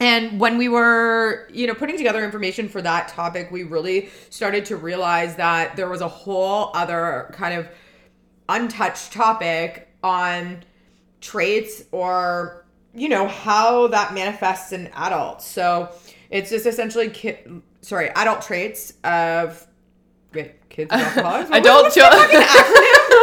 And 0.00 0.40
when 0.40 0.56
we 0.56 0.70
were, 0.70 1.46
you 1.52 1.66
know, 1.66 1.74
putting 1.74 1.98
together 1.98 2.24
information 2.24 2.70
for 2.70 2.80
that 2.80 3.08
topic, 3.08 3.50
we 3.50 3.64
really 3.64 4.08
started 4.30 4.64
to 4.64 4.76
realize 4.76 5.36
that 5.36 5.76
there 5.76 5.90
was 5.90 6.00
a 6.00 6.08
whole 6.08 6.70
other 6.72 7.28
kind 7.34 7.60
of 7.60 7.68
untouched 8.48 9.12
topic 9.12 9.88
on 10.02 10.64
traits 11.20 11.84
or 11.92 12.64
you 12.94 13.08
know 13.08 13.28
how 13.28 13.86
that 13.88 14.14
manifests 14.14 14.72
in 14.72 14.88
adults 14.94 15.46
so 15.46 15.88
it's 16.30 16.50
just 16.50 16.66
essentially 16.66 17.08
ki- 17.10 17.36
sorry 17.82 18.08
adult 18.10 18.42
traits 18.42 18.94
of 19.04 19.66
wait, 20.34 20.68
kids 20.68 20.90
adult 20.94 21.92
children 21.92 22.44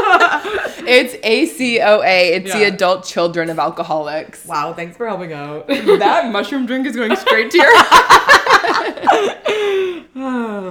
it's 0.88 1.16
ACOA. 1.16 2.38
It's 2.38 2.48
yeah. 2.48 2.60
the 2.60 2.64
adult 2.66 3.04
children 3.04 3.50
of 3.50 3.60
alcoholics. 3.60 4.46
Wow, 4.46 4.74
thanks 4.74 4.96
for 4.96 5.08
helping 5.08 5.34
out. 5.34 5.68
that 5.68 6.32
mushroom 6.32 6.66
drink 6.66 6.88
is 6.88 6.96
going 6.96 7.16
straight 7.16 7.52
to 7.52 7.58
your 7.58 7.68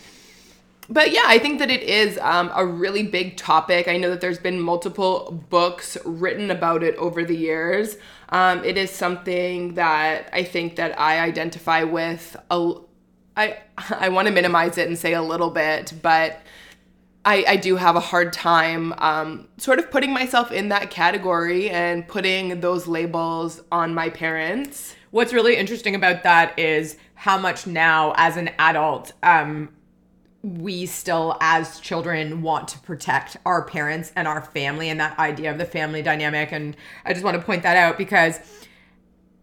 but 0.89 1.11
yeah, 1.11 1.23
I 1.25 1.37
think 1.37 1.59
that 1.59 1.69
it 1.69 1.83
is 1.83 2.17
um, 2.19 2.51
a 2.55 2.65
really 2.65 3.03
big 3.03 3.37
topic. 3.37 3.87
I 3.87 3.97
know 3.97 4.09
that 4.09 4.21
there's 4.21 4.39
been 4.39 4.59
multiple 4.59 5.43
books 5.49 5.97
written 6.03 6.49
about 6.49 6.81
it 6.81 6.95
over 6.95 7.23
the 7.23 7.35
years. 7.35 7.97
Um, 8.29 8.63
it 8.63 8.77
is 8.77 8.89
something 8.89 9.75
that 9.75 10.29
I 10.33 10.43
think 10.43 10.77
that 10.77 10.99
I 10.99 11.19
identify 11.19 11.83
with. 11.83 12.35
A, 12.49 12.73
I 13.37 13.57
I 13.89 14.09
want 14.09 14.27
to 14.27 14.33
minimize 14.33 14.77
it 14.77 14.87
and 14.87 14.97
say 14.97 15.13
a 15.13 15.21
little 15.21 15.51
bit, 15.51 15.93
but 16.01 16.41
I, 17.23 17.43
I 17.47 17.55
do 17.57 17.75
have 17.75 17.95
a 17.95 17.99
hard 17.99 18.33
time 18.33 18.93
um, 18.97 19.47
sort 19.57 19.77
of 19.77 19.91
putting 19.91 20.11
myself 20.11 20.51
in 20.51 20.69
that 20.69 20.89
category 20.89 21.69
and 21.69 22.07
putting 22.07 22.61
those 22.61 22.87
labels 22.87 23.61
on 23.71 23.93
my 23.93 24.09
parents. 24.09 24.95
What's 25.11 25.33
really 25.33 25.55
interesting 25.55 25.95
about 25.95 26.23
that 26.23 26.57
is 26.57 26.97
how 27.15 27.37
much 27.37 27.67
now, 27.67 28.13
as 28.15 28.37
an 28.37 28.49
adult, 28.57 29.11
um, 29.21 29.69
we 30.41 30.85
still 30.85 31.37
as 31.41 31.79
children 31.81 32.41
want 32.41 32.69
to 32.69 32.79
protect 32.79 33.35
our 33.45 33.63
parents 33.63 34.13
and 34.15 34.27
our 34.27 34.41
family 34.41 34.89
and 34.89 34.99
that 34.99 35.17
idea 35.19 35.51
of 35.51 35.57
the 35.57 35.65
family 35.65 36.01
dynamic. 36.01 36.51
And 36.51 36.75
i 37.05 37.13
just 37.13 37.25
want 37.25 37.35
to 37.37 37.43
point 37.43 37.63
that 37.63 37.75
out 37.75 37.97
because 37.97 38.39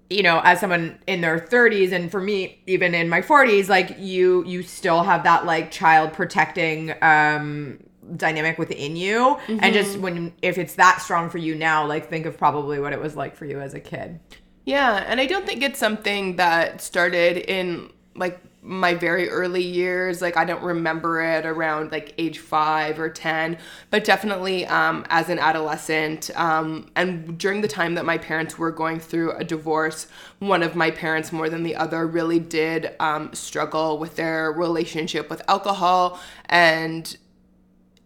you 0.08 0.22
know 0.22 0.40
as 0.44 0.60
someone 0.60 0.98
in 1.06 1.20
their 1.20 1.38
30s 1.38 1.92
and 1.92 2.10
for 2.10 2.20
me 2.20 2.60
even 2.66 2.94
in 2.94 3.08
my 3.08 3.20
40s 3.20 3.68
like 3.68 3.96
you 3.98 4.44
you 4.44 4.62
still 4.62 5.02
have 5.02 5.24
that 5.24 5.44
like 5.44 5.70
child 5.70 6.12
protecting 6.12 6.94
um 7.02 7.78
dynamic 8.14 8.56
within 8.56 8.94
you. 8.94 9.18
Mm-hmm. 9.18 9.58
and 9.62 9.74
just 9.74 9.98
when 9.98 10.32
if 10.40 10.58
it's 10.58 10.74
that 10.74 11.02
strong 11.02 11.28
for 11.28 11.38
you 11.38 11.56
now 11.56 11.84
like 11.84 12.08
think 12.08 12.24
of 12.24 12.38
probably 12.38 12.78
what 12.78 12.92
it 12.92 13.00
was 13.00 13.16
like 13.16 13.34
for 13.34 13.46
you 13.46 13.60
as 13.60 13.74
a 13.74 13.80
kid. 13.80 14.20
Yeah 14.64 15.04
and 15.06 15.20
i 15.20 15.26
don't 15.26 15.44
think 15.44 15.62
it's 15.62 15.78
something 15.78 16.36
that 16.36 16.80
started 16.80 17.36
in 17.36 17.90
like 18.14 18.40
my 18.66 18.94
very 18.94 19.28
early 19.28 19.62
years 19.62 20.20
like 20.20 20.36
i 20.36 20.44
don't 20.44 20.62
remember 20.62 21.22
it 21.22 21.46
around 21.46 21.92
like 21.92 22.12
age 22.18 22.40
five 22.40 22.98
or 22.98 23.08
ten 23.08 23.56
but 23.90 24.02
definitely 24.04 24.66
um, 24.66 25.06
as 25.08 25.28
an 25.28 25.38
adolescent 25.38 26.30
um, 26.34 26.90
and 26.96 27.38
during 27.38 27.60
the 27.60 27.68
time 27.68 27.94
that 27.94 28.04
my 28.04 28.18
parents 28.18 28.58
were 28.58 28.72
going 28.72 28.98
through 28.98 29.30
a 29.32 29.44
divorce 29.44 30.08
one 30.40 30.62
of 30.62 30.74
my 30.74 30.90
parents 30.90 31.30
more 31.30 31.48
than 31.48 31.62
the 31.62 31.76
other 31.76 32.06
really 32.06 32.40
did 32.40 32.94
um, 32.98 33.32
struggle 33.32 33.98
with 33.98 34.16
their 34.16 34.50
relationship 34.50 35.30
with 35.30 35.40
alcohol 35.48 36.20
and 36.46 37.16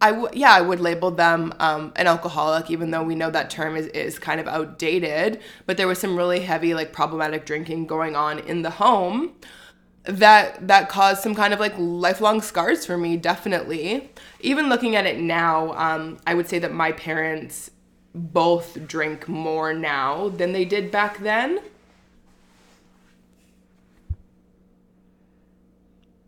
I 0.02 0.12
w- 0.12 0.30
yeah, 0.32 0.52
I 0.52 0.62
would 0.62 0.80
label 0.80 1.10
them 1.10 1.52
um, 1.58 1.92
an 1.96 2.06
alcoholic, 2.06 2.70
even 2.70 2.90
though 2.90 3.02
we 3.02 3.14
know 3.14 3.30
that 3.30 3.50
term 3.50 3.76
is, 3.76 3.86
is 3.88 4.18
kind 4.18 4.40
of 4.40 4.48
outdated. 4.48 5.40
But 5.66 5.76
there 5.76 5.86
was 5.86 5.98
some 5.98 6.16
really 6.16 6.40
heavy, 6.40 6.72
like 6.72 6.92
problematic 6.92 7.44
drinking 7.44 7.86
going 7.86 8.16
on 8.16 8.38
in 8.38 8.62
the 8.62 8.70
home 8.70 9.32
that 10.04 10.66
that 10.66 10.88
caused 10.88 11.22
some 11.22 11.34
kind 11.34 11.52
of 11.52 11.60
like 11.60 11.74
lifelong 11.76 12.40
scars 12.40 12.86
for 12.86 12.96
me 12.96 13.16
definitely. 13.16 14.10
Even 14.40 14.68
looking 14.68 14.96
at 14.96 15.06
it 15.06 15.18
now 15.18 15.72
um, 15.74 16.18
i 16.26 16.34
would 16.34 16.48
say 16.48 16.58
that 16.58 16.72
my 16.72 16.92
parents 16.92 17.70
both 18.14 18.86
drink 18.88 19.28
more 19.28 19.72
now 19.72 20.28
than 20.30 20.52
they 20.52 20.64
did 20.64 20.90
back 20.90 21.18
then. 21.18 21.60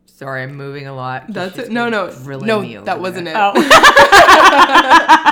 Sorry 0.07 0.43
i'm 0.43 0.55
moving 0.55 0.87
a 0.87 0.95
lot. 0.95 1.25
That's 1.29 1.59
it. 1.59 1.71
No 1.73 1.88
no. 1.88 2.12
really 2.23 2.47
no 2.47 2.85
that 2.85 3.00
wasn't 3.00 3.29
it, 3.29 3.33
it. 3.33 3.37
Oh. 3.38 5.29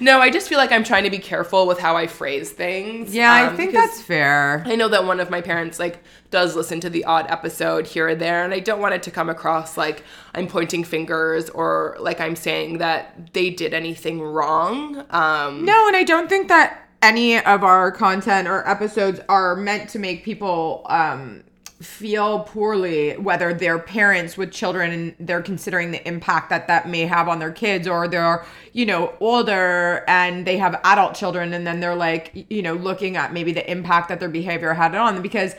No, 0.00 0.20
I 0.20 0.30
just 0.30 0.48
feel 0.48 0.58
like 0.58 0.72
I'm 0.72 0.84
trying 0.84 1.04
to 1.04 1.10
be 1.10 1.18
careful 1.18 1.66
with 1.66 1.78
how 1.78 1.96
I 1.96 2.06
phrase 2.06 2.50
things. 2.50 3.14
yeah, 3.14 3.32
I 3.32 3.46
um, 3.46 3.56
think 3.56 3.72
that's 3.72 4.00
fair. 4.00 4.62
I 4.66 4.76
know 4.76 4.88
that 4.88 5.04
one 5.04 5.20
of 5.20 5.30
my 5.30 5.40
parents 5.40 5.78
like 5.78 6.02
does 6.30 6.54
listen 6.56 6.80
to 6.80 6.90
the 6.90 7.04
odd 7.04 7.26
episode 7.28 7.86
here 7.86 8.08
or 8.08 8.14
there, 8.14 8.44
and 8.44 8.52
I 8.52 8.60
don't 8.60 8.80
want 8.80 8.94
it 8.94 9.02
to 9.04 9.10
come 9.10 9.28
across 9.28 9.76
like 9.76 10.04
I'm 10.34 10.46
pointing 10.46 10.84
fingers 10.84 11.50
or 11.50 11.96
like 12.00 12.20
I'm 12.20 12.36
saying 12.36 12.78
that 12.78 13.32
they 13.32 13.50
did 13.50 13.74
anything 13.74 14.20
wrong. 14.20 15.04
Um, 15.10 15.64
No, 15.64 15.86
and 15.86 15.96
I 15.96 16.04
don't 16.04 16.28
think 16.28 16.48
that 16.48 16.88
any 17.02 17.38
of 17.38 17.62
our 17.62 17.90
content 17.92 18.48
or 18.48 18.68
episodes 18.68 19.20
are 19.28 19.54
meant 19.54 19.88
to 19.90 19.98
make 19.98 20.24
people 20.24 20.84
um, 20.88 21.44
feel 21.80 22.40
poorly, 22.40 23.16
whether 23.16 23.54
they're 23.54 23.78
parents 23.78 24.36
with 24.36 24.50
children 24.50 24.90
and 24.90 25.14
they're 25.20 25.42
considering 25.42 25.92
the 25.92 26.06
impact 26.08 26.50
that 26.50 26.66
that 26.66 26.88
may 26.88 27.02
have 27.02 27.28
on 27.28 27.38
their 27.38 27.52
kids, 27.52 27.86
or 27.86 28.08
they're, 28.08 28.44
you 28.72 28.84
know, 28.84 29.14
older 29.20 30.04
and 30.08 30.44
they 30.46 30.56
have 30.56 30.80
adult 30.84 31.14
children 31.14 31.52
and 31.52 31.66
then 31.66 31.78
they're 31.78 31.94
like, 31.94 32.46
you 32.50 32.62
know, 32.62 32.74
looking 32.74 33.16
at 33.16 33.32
maybe 33.32 33.52
the 33.52 33.68
impact 33.70 34.08
that 34.08 34.18
their 34.18 34.28
behavior 34.28 34.74
had 34.74 34.94
on 34.94 35.14
them 35.14 35.22
because 35.22 35.54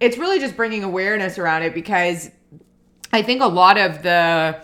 it's 0.00 0.18
really 0.18 0.38
just 0.38 0.54
bringing 0.54 0.84
awareness 0.84 1.38
around 1.38 1.62
it 1.62 1.72
because 1.72 2.30
I 3.12 3.22
think 3.22 3.40
a 3.40 3.46
lot 3.46 3.78
of 3.78 4.02
the 4.02 4.60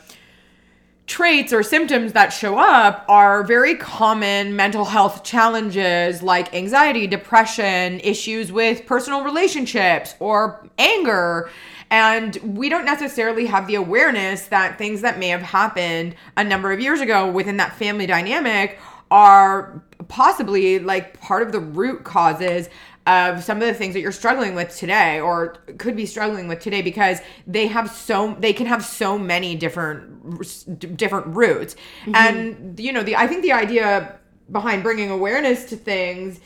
traits 1.10 1.52
or 1.52 1.60
symptoms 1.64 2.12
that 2.12 2.28
show 2.28 2.56
up 2.56 3.04
are 3.08 3.42
very 3.42 3.74
common 3.74 4.54
mental 4.54 4.84
health 4.84 5.24
challenges 5.24 6.22
like 6.22 6.54
anxiety, 6.54 7.08
depression, 7.08 7.98
issues 7.98 8.52
with 8.52 8.86
personal 8.86 9.24
relationships, 9.24 10.14
or 10.20 10.64
anger. 10.78 11.50
And 11.90 12.36
we 12.44 12.68
don't 12.68 12.84
necessarily 12.84 13.46
have 13.46 13.66
the 13.66 13.74
awareness 13.74 14.46
that 14.46 14.78
things 14.78 15.00
that 15.00 15.18
may 15.18 15.30
have 15.30 15.42
happened 15.42 16.14
a 16.36 16.44
number 16.44 16.70
of 16.70 16.78
years 16.78 17.00
ago 17.00 17.28
within 17.28 17.56
that 17.56 17.74
family 17.74 18.06
dynamic 18.06 18.78
are 19.10 19.82
possibly 20.06 20.78
like 20.78 21.20
part 21.20 21.42
of 21.42 21.50
the 21.50 21.58
root 21.58 22.04
causes 22.04 22.68
of 23.06 23.42
some 23.42 23.56
of 23.60 23.66
the 23.66 23.74
things 23.74 23.94
that 23.94 24.00
you're 24.00 24.12
struggling 24.12 24.54
with 24.54 24.76
today 24.76 25.20
or 25.20 25.56
could 25.78 25.96
be 25.96 26.04
struggling 26.04 26.48
with 26.48 26.60
today 26.60 26.82
because 26.82 27.18
they 27.46 27.66
have 27.66 27.90
so 27.90 28.36
they 28.38 28.52
can 28.52 28.66
have 28.66 28.84
so 28.84 29.18
many 29.18 29.54
different 29.56 30.96
different 30.96 31.26
roots 31.28 31.76
mm-hmm. 32.02 32.14
and 32.14 32.78
you 32.78 32.92
know 32.92 33.02
the 33.02 33.16
i 33.16 33.26
think 33.26 33.42
the 33.42 33.52
idea 33.52 34.18
behind 34.52 34.82
bringing 34.82 35.10
awareness 35.10 35.64
to 35.64 35.76
things 35.76 36.40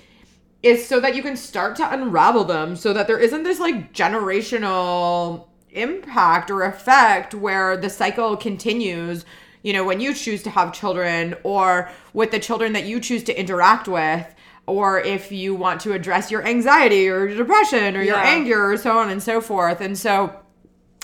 is 0.62 0.86
so 0.86 1.00
that 1.00 1.14
you 1.14 1.22
can 1.22 1.36
start 1.36 1.74
to 1.76 1.92
unravel 1.92 2.44
them 2.44 2.76
so 2.76 2.92
that 2.92 3.06
there 3.06 3.18
isn't 3.18 3.42
this 3.42 3.58
like 3.58 3.92
generational 3.92 5.48
impact 5.70 6.50
or 6.50 6.62
effect 6.62 7.34
where 7.34 7.76
the 7.76 7.90
cycle 7.90 8.36
continues 8.36 9.24
you 9.64 9.72
know 9.72 9.82
when 9.82 9.98
you 9.98 10.14
choose 10.14 10.42
to 10.42 10.50
have 10.50 10.72
children 10.72 11.34
or 11.42 11.90
with 12.12 12.30
the 12.30 12.38
children 12.38 12.72
that 12.74 12.84
you 12.84 13.00
choose 13.00 13.24
to 13.24 13.38
interact 13.38 13.88
with 13.88 14.33
or 14.66 15.00
if 15.00 15.30
you 15.32 15.54
want 15.54 15.80
to 15.82 15.92
address 15.92 16.30
your 16.30 16.44
anxiety 16.46 17.08
or 17.08 17.26
your 17.28 17.36
depression 17.36 17.96
or 17.96 18.02
your 18.02 18.16
anger 18.16 18.72
or 18.72 18.76
so 18.76 18.98
on 18.98 19.10
and 19.10 19.22
so 19.22 19.40
forth 19.40 19.80
and 19.80 19.96
so 19.98 20.34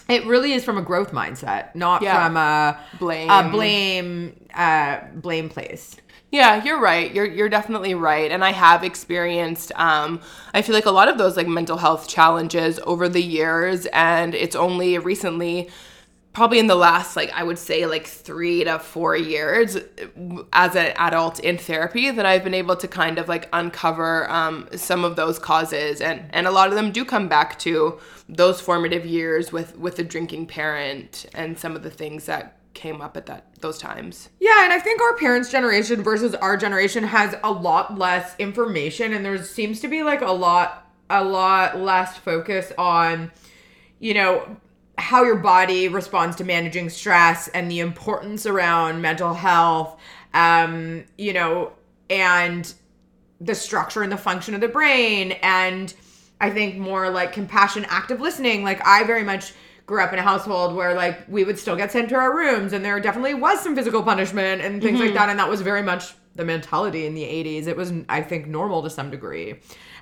it 0.09 0.25
really 0.27 0.53
is 0.53 0.65
from 0.65 0.77
a 0.79 0.83
growth 0.83 1.13
mindset 1.13 1.75
not 1.75 2.03
Yeah. 2.03 2.25
from 2.27 2.37
a 2.37 2.79
Blame. 2.99 3.31
a 3.31 3.49
blame 3.51 4.47
uh 4.55 4.99
blame 5.15 5.49
place 5.49 5.97
Yeah, 6.33 6.63
you're 6.65 6.79
right. 6.81 7.13
You're 7.13 7.27
you're 7.27 7.49
definitely 7.49 7.95
right. 7.95 8.31
And 8.31 8.45
I 8.45 8.53
have 8.53 8.85
experienced 8.85 9.73
um 9.75 10.21
I 10.55 10.63
feel 10.63 10.75
like 10.77 10.87
a 10.87 10.93
lot 10.93 11.09
of 11.09 11.19
those 11.19 11.37
like 11.37 11.49
mental 11.49 11.77
health 11.77 12.07
challenges 12.09 12.79
over 12.87 13.09
the 13.09 13.21
years 13.23 13.87
and 13.93 14.33
it's 14.35 14.55
only 14.57 14.97
recently 14.99 15.69
probably 16.33 16.59
in 16.59 16.69
the 16.69 16.77
last 16.77 17.17
like 17.17 17.31
I 17.33 17.43
would 17.43 17.59
say 17.59 17.87
like 17.87 18.07
3 18.07 18.65
to 18.65 18.79
4 18.79 19.17
years 19.17 19.77
as 20.53 20.77
an 20.77 20.93
adult 20.97 21.41
in 21.41 21.59
therapy 21.59 22.11
that 22.11 22.25
I've 22.25 22.45
been 22.45 22.55
able 22.55 22.77
to 22.77 22.89
kind 22.89 23.19
of 23.19 23.29
like 23.29 23.49
uncover 23.53 24.31
um 24.31 24.69
some 24.77 25.05
of 25.05 25.17
those 25.17 25.39
causes 25.39 26.01
and 26.01 26.27
and 26.31 26.47
a 26.47 26.51
lot 26.51 26.69
of 26.69 26.75
them 26.75 26.93
do 26.93 27.05
come 27.05 27.29
back 27.29 27.59
to 27.61 27.99
those 28.29 28.61
formative 28.61 29.05
years 29.05 29.53
with 29.53 29.77
with 29.77 29.99
a 29.99 30.05
drinking 30.05 30.47
parent 30.47 31.27
and 31.35 31.59
some 31.59 31.75
of 31.75 31.83
the 31.83 31.91
things 31.91 32.27
that 32.27 32.57
came 32.75 33.01
up 33.01 33.17
at 33.17 33.27
that 33.27 33.47
those 33.61 33.79
times. 33.79 34.31
Yeah, 34.39 34.65
and 34.65 34.73
I 34.73 34.79
think 34.79 35.03
our 35.03 35.17
parents' 35.17 35.51
generation 35.51 36.03
versus 36.03 36.35
our 36.37 36.57
generation 36.57 37.05
has 37.05 37.35
a 37.43 37.51
lot 37.51 37.99
less 37.99 38.37
information 38.39 39.13
and 39.13 39.25
there 39.25 39.43
seems 39.45 39.81
to 39.81 39.89
be 39.89 40.03
like 40.03 40.21
a 40.21 40.33
lot 40.33 40.87
a 41.11 41.25
lot 41.25 41.79
less 41.79 42.17
focus 42.17 42.73
on 42.79 43.33
you 43.99 44.15
know 44.15 44.57
how 45.01 45.25
your 45.25 45.37
body 45.37 45.89
responds 45.89 46.37
to 46.37 46.45
managing 46.45 46.89
stress 46.91 47.49
and 47.49 47.71
the 47.71 47.81
importance 47.81 48.47
around 48.47 49.01
mental 49.01 49.35
health 49.35 49.99
um 50.35 51.05
you 51.19 51.33
know 51.33 51.73
and 52.09 52.75
the 53.41 53.55
structure 53.55 54.03
and 54.03 54.13
the 54.13 54.17
function 54.17 54.55
of 54.55 54.61
the 54.61 54.69
brain. 54.69 55.33
And 55.43 55.93
i 56.41 56.51
think 56.51 56.77
more 56.77 57.11
like 57.11 57.33
compassion 57.33 57.87
active 57.89 58.21
listening. 58.21 58.63
Like 58.63 58.87
i 58.87 59.05
very 59.05 59.25
much 59.25 59.53
grew 59.87 60.03
up 60.03 60.13
in 60.13 60.19
a 60.19 60.23
household 60.23 60.77
where 60.77 60.95
like 60.95 61.27
we 61.29 61.43
would 61.43 61.59
still 61.59 61.75
get 61.75 61.91
sent 61.91 62.09
to 62.11 62.15
our 62.15 62.37
rooms 62.37 62.73
and 62.73 62.85
there 62.85 63.01
definitely 63.01 63.35
was 63.35 63.61
some 63.61 63.75
physical 63.75 64.03
punishment 64.03 64.63
and 64.63 64.81
things 64.81 65.01
like 65.01 65.15
that. 65.15 65.29
And 65.29 65.39
that 65.39 65.49
was 65.49 65.63
very 65.63 65.83
much 65.83 66.15
the 66.37 66.45
mentality 66.45 67.07
in 67.07 67.15
the 67.15 67.25
80s 67.25 67.67
it 67.67 67.77
was 67.77 67.93
i 68.09 68.23
think 68.23 68.47
normal 68.47 68.83
to 68.83 68.91
some 68.91 69.11
degree. 69.11 69.53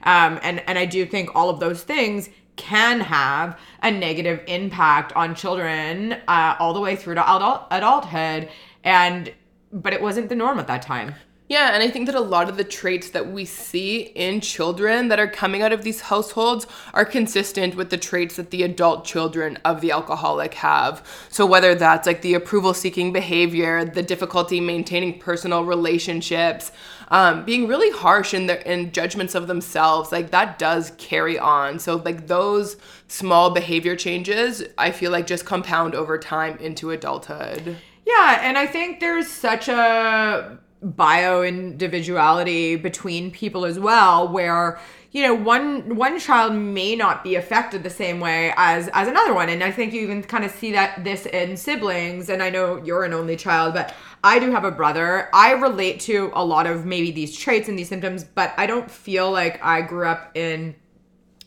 Um, 0.03 0.39
and 0.43 0.61
and 0.69 0.79
i 0.79 0.85
do 0.85 1.07
think 1.07 1.35
all 1.35 1.49
of 1.51 1.61
those 1.61 1.83
things 1.83 2.29
can 2.59 3.01
have 3.01 3.59
a 3.83 3.91
negative 3.91 4.43
impact 4.47 5.15
on 5.15 5.35
children 5.35 6.13
uh, 6.29 6.57
all 6.59 6.75
the 6.75 6.81
way 6.81 6.95
through 6.95 7.15
to 7.15 7.31
adult 7.35 7.63
adulthood. 7.71 8.51
And 8.85 9.33
but 9.73 9.93
it 9.95 10.03
wasn't 10.03 10.29
the 10.29 10.35
norm 10.35 10.59
at 10.59 10.67
that 10.67 10.83
time 10.83 11.15
Yeah, 11.49 11.71
and 11.73 11.83
I 11.83 11.89
think 11.89 12.05
that 12.07 12.15
a 12.15 12.21
lot 12.21 12.51
of 12.51 12.59
the 12.59 12.65
traits 12.65 13.09
that 13.11 13.33
we 13.33 13.47
see 13.47 14.01
in 14.15 14.43
children 14.43 15.09
that 15.09 15.19
are 15.19 15.27
coming 15.27 15.63
out 15.63 15.73
of 15.73 15.83
these 15.83 16.03
households 16.03 16.67
are 16.93 17.07
consistent 17.07 17.75
with 17.75 17.89
the 17.89 17.97
traits 17.97 18.37
that 18.37 18.51
the 18.51 18.63
adult 18.63 19.07
children 19.07 19.59
of 19.65 19.81
the 19.81 19.91
alcoholic 19.91 20.53
have. 20.55 21.07
So, 21.31 21.47
whether 21.47 21.75
that's 21.75 22.07
like 22.07 22.21
the 22.21 22.35
approval 22.35 22.75
seeking 22.75 23.15
behavior, 23.15 23.83
the 23.83 24.03
difficulty 24.03 24.61
maintaining 24.61 25.19
personal 25.19 25.65
relationships, 25.65 26.71
um, 27.11 27.47
being 27.47 27.67
really 27.67 27.97
harsh 27.97 28.35
in 28.35 28.47
their 28.47 28.59
in 28.59 28.93
judgments 28.93 29.35
of 29.35 29.47
themselves, 29.47 30.13
like 30.13 30.31
that 30.33 30.59
does 30.59 30.93
carry 30.99 31.39
on. 31.39 31.79
So, 31.79 31.97
like 31.97 32.27
those 32.27 32.77
small 33.07 33.55
behavior 33.55 33.97
changes, 33.97 34.63
I 34.77 34.91
feel 34.91 35.11
like 35.11 35.27
just 35.27 35.47
compound 35.47 35.95
over 35.95 36.19
time 36.19 36.59
into 36.59 36.91
adulthood. 36.91 37.79
Yeah, 38.05 38.41
and 38.43 38.59
I 38.59 38.67
think 38.67 39.01
there's 39.01 39.29
such 39.29 39.69
a 39.69 40.59
bio 40.83 41.43
individuality 41.43 42.77
between 42.77 43.31
people 43.31 43.65
as 43.65 43.79
well 43.79 44.29
where 44.29 44.79
you 45.11 45.23
know 45.23 45.35
one 45.35 45.97
one 45.97 46.19
child 46.21 46.55
may 46.55 46.95
not 46.95 47.25
be 47.25 47.35
affected 47.35 47.83
the 47.83 47.91
same 47.91 48.21
way 48.21 48.53
as 48.57 48.89
as 48.93 49.09
another 49.09 49.35
one 49.35 49.49
and 49.49 49.65
i 49.65 49.71
think 49.71 49.93
you 49.93 50.03
even 50.03 50.23
kind 50.23 50.45
of 50.45 50.51
see 50.51 50.71
that 50.73 51.03
this 51.03 51.27
in 51.27 51.57
siblings 51.57 52.29
and 52.29 52.43
i 52.43 52.51
know 52.51 52.77
you're 52.85 53.05
an 53.05 53.13
only 53.13 53.35
child 53.35 53.75
but 53.75 53.93
i 54.23 54.39
do 54.39 54.53
have 54.53 54.65
a 54.65 54.71
brother 54.71 55.29
i 55.33 55.53
relate 55.53 55.99
to 55.99 56.31
a 56.35 56.45
lot 56.45 56.67
of 56.67 56.87
maybe 56.87 57.11
these 57.11 57.37
traits 57.37 57.69
and 57.69 57.79
these 57.79 57.89
symptoms 57.89 58.23
but 58.23 58.55
i 58.57 58.67
don't 58.67 58.91
feel 58.91 59.31
like 59.33 59.63
i 59.65 59.81
grew 59.81 60.07
up 60.07 60.31
in 60.37 60.75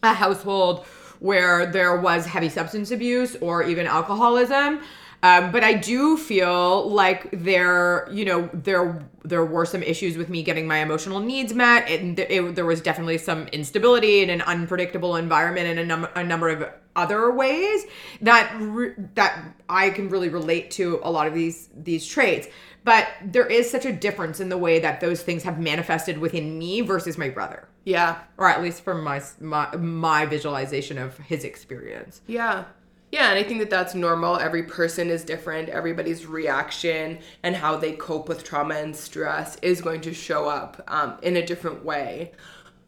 a 0.04 0.14
household 0.14 0.86
where 1.22 1.68
there 1.68 1.96
was 2.02 2.26
heavy 2.26 2.50
substance 2.50 2.90
abuse 2.90 3.36
or 3.42 3.62
even 3.64 3.86
alcoholism. 3.86 4.82
Um, 5.24 5.52
but 5.52 5.64
I 5.64 5.74
do 5.74 6.18
feel 6.18 6.90
like 6.90 7.30
there, 7.32 8.08
you 8.12 8.26
know, 8.26 8.50
there 8.54 9.08
there 9.24 9.46
were 9.46 9.66
some 9.68 9.84
issues 9.84 10.18
with 10.18 10.30
me 10.30 10.42
getting 10.42 10.66
my 10.68 10.78
emotional 10.80 11.20
needs 11.20 11.54
met, 11.54 11.88
and 11.88 12.18
th- 12.18 12.28
it, 12.30 12.56
there 12.56 12.66
was 12.66 12.82
definitely 12.82 13.20
some 13.20 13.48
instability 13.50 14.24
in 14.24 14.32
an 14.32 14.42
unpredictable 14.42 15.16
environment 15.16 15.68
in 15.68 15.78
a, 15.78 15.86
num- 15.86 16.08
a 16.16 16.24
number 16.24 16.50
of 16.50 16.68
other 16.96 17.32
ways 17.32 17.86
that 18.22 18.52
re- 18.60 18.96
that 19.14 19.44
I 19.70 19.92
can 19.92 20.10
really 20.10 20.30
relate 20.30 20.72
to 20.72 21.00
a 21.04 21.12
lot 21.12 21.28
of 21.28 21.34
these 21.36 21.70
these 21.76 22.06
traits. 22.08 22.48
But 22.84 23.08
there 23.24 23.46
is 23.46 23.70
such 23.70 23.86
a 23.86 23.92
difference 23.92 24.40
in 24.40 24.50
the 24.50 24.58
way 24.58 24.80
that 24.80 25.02
those 25.02 25.22
things 25.22 25.44
have 25.44 25.60
manifested 25.60 26.18
within 26.18 26.58
me 26.58 26.82
versus 26.82 27.16
my 27.16 27.30
brother 27.30 27.68
Yeah. 27.86 28.18
or 28.38 28.50
at 28.50 28.64
least 28.64 28.84
from 28.84 29.04
my 29.04 29.22
my, 29.40 29.76
my 29.76 30.26
visualization 30.26 30.98
of 30.98 31.16
his 31.20 31.44
experience. 31.44 32.22
Yeah. 32.26 32.64
Yeah, 33.12 33.30
and 33.30 33.38
I 33.38 33.44
think 33.44 33.60
that 33.60 33.70
that's 33.70 33.94
normal. 33.94 34.38
Every 34.38 34.64
person 34.64 35.10
is 35.10 35.26
different. 35.26 35.68
Everybody's 35.68 36.26
reaction 36.26 37.20
and 37.44 37.56
how 37.56 37.76
they 37.76 37.92
cope 37.92 38.30
with 38.30 38.44
trauma 38.44 38.76
and 38.76 38.96
stress 38.96 39.58
is 39.62 39.82
going 39.82 40.02
to 40.02 40.14
show 40.14 40.48
up 40.48 40.82
um, 40.88 41.18
in 41.22 41.36
a 41.36 41.46
different 41.46 41.84
way. 41.84 42.32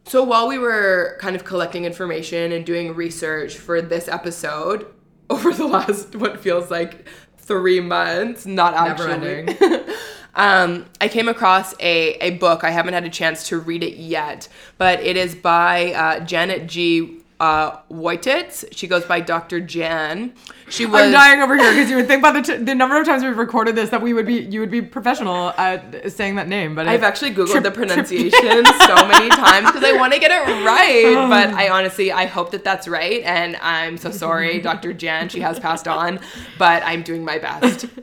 So 0.06 0.22
while 0.22 0.48
we 0.48 0.58
were 0.58 1.18
kind 1.20 1.36
of 1.36 1.44
collecting 1.44 1.84
information 1.84 2.52
and 2.52 2.64
doing 2.64 2.94
research 2.94 3.56
for 3.56 3.82
this 3.82 4.08
episode 4.08 4.86
over 5.30 5.52
the 5.52 5.66
last 5.66 6.16
what 6.16 6.40
feels 6.40 6.70
like 6.70 7.06
three 7.38 7.80
months, 7.80 8.46
not 8.46 8.74
actually. 8.74 9.48
um, 10.34 10.86
I 11.00 11.08
came 11.08 11.28
across 11.28 11.74
a, 11.80 12.14
a 12.14 12.30
book. 12.38 12.64
I 12.64 12.70
haven't 12.70 12.94
had 12.94 13.04
a 13.04 13.10
chance 13.10 13.48
to 13.48 13.58
read 13.58 13.82
it 13.82 13.96
yet, 13.96 14.48
but 14.78 15.00
it 15.00 15.16
is 15.16 15.34
by 15.34 15.92
uh, 15.92 16.20
Janet 16.20 16.66
G. 16.66 17.20
uh, 17.40 17.78
Woititz. 17.90 18.64
She 18.72 18.86
goes 18.86 19.04
by 19.04 19.20
Dr. 19.20 19.60
Jan. 19.60 20.32
She 20.68 20.86
was 20.86 21.02
I'm 21.02 21.12
dying 21.12 21.40
over 21.42 21.56
here 21.56 21.70
because 21.72 21.90
you 21.90 21.96
would 21.96 22.06
think 22.06 22.22
by 22.22 22.30
the, 22.32 22.40
t- 22.42 22.56
the 22.56 22.74
number 22.74 22.98
of 22.98 23.04
times 23.06 23.22
we've 23.22 23.36
recorded 23.36 23.74
this 23.76 23.90
that 23.90 24.00
we 24.00 24.12
would 24.14 24.24
be 24.26 24.34
you 24.42 24.60
would 24.60 24.70
be 24.70 24.80
professional 24.80 25.50
at 25.58 26.10
saying 26.12 26.36
that 26.36 26.48
name. 26.48 26.74
But 26.74 26.88
I've 26.88 27.02
it- 27.02 27.06
actually 27.06 27.32
googled 27.34 27.50
Trip- 27.50 27.64
the 27.64 27.70
pronunciation 27.70 28.64
so 28.64 29.06
many 29.06 29.28
times 29.30 29.66
because 29.70 29.84
I 29.84 29.92
want 29.98 30.12
to 30.14 30.20
get 30.20 30.30
it 30.30 30.64
right. 30.64 31.14
But 31.28 31.54
I 31.54 31.68
honestly, 31.68 32.12
I 32.12 32.26
hope 32.26 32.50
that 32.52 32.64
that's 32.64 32.88
right, 32.88 33.22
and 33.24 33.56
I'm 33.56 33.98
so 33.98 34.10
sorry, 34.10 34.60
Dr. 34.62 34.92
Jan. 34.92 35.28
She 35.28 35.40
has 35.40 35.58
passed 35.58 35.86
on, 35.88 36.20
but 36.58 36.82
I'm 36.84 37.02
doing 37.02 37.24
my 37.24 37.38
best. 37.38 37.86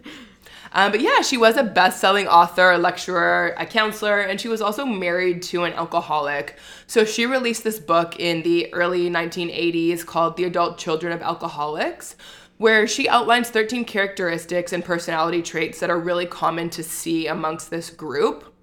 Um, 0.73 0.91
but 0.91 1.01
yeah, 1.01 1.21
she 1.21 1.37
was 1.37 1.57
a 1.57 1.63
best-selling 1.63 2.27
author, 2.27 2.71
a 2.71 2.77
lecturer, 2.77 3.53
a 3.57 3.65
counselor, 3.65 4.21
and 4.21 4.39
she 4.39 4.47
was 4.47 4.61
also 4.61 4.85
married 4.85 5.41
to 5.43 5.63
an 5.65 5.73
alcoholic. 5.73 6.57
So 6.87 7.03
she 7.03 7.25
released 7.25 7.63
this 7.63 7.79
book 7.79 8.19
in 8.19 8.41
the 8.43 8.73
early 8.73 9.09
1980s 9.09 10.05
called 10.05 10.37
"The 10.37 10.45
Adult 10.45 10.77
Children 10.77 11.13
of 11.13 11.21
Alcoholics." 11.21 12.15
Where 12.57 12.85
she 12.85 13.09
outlines 13.09 13.49
13 13.49 13.85
characteristics 13.85 14.71
and 14.71 14.85
personality 14.85 15.41
traits 15.41 15.79
that 15.79 15.89
are 15.89 15.99
really 15.99 16.27
common 16.27 16.69
to 16.71 16.83
see 16.83 17.25
amongst 17.25 17.71
this 17.71 17.89
group. 17.89 18.53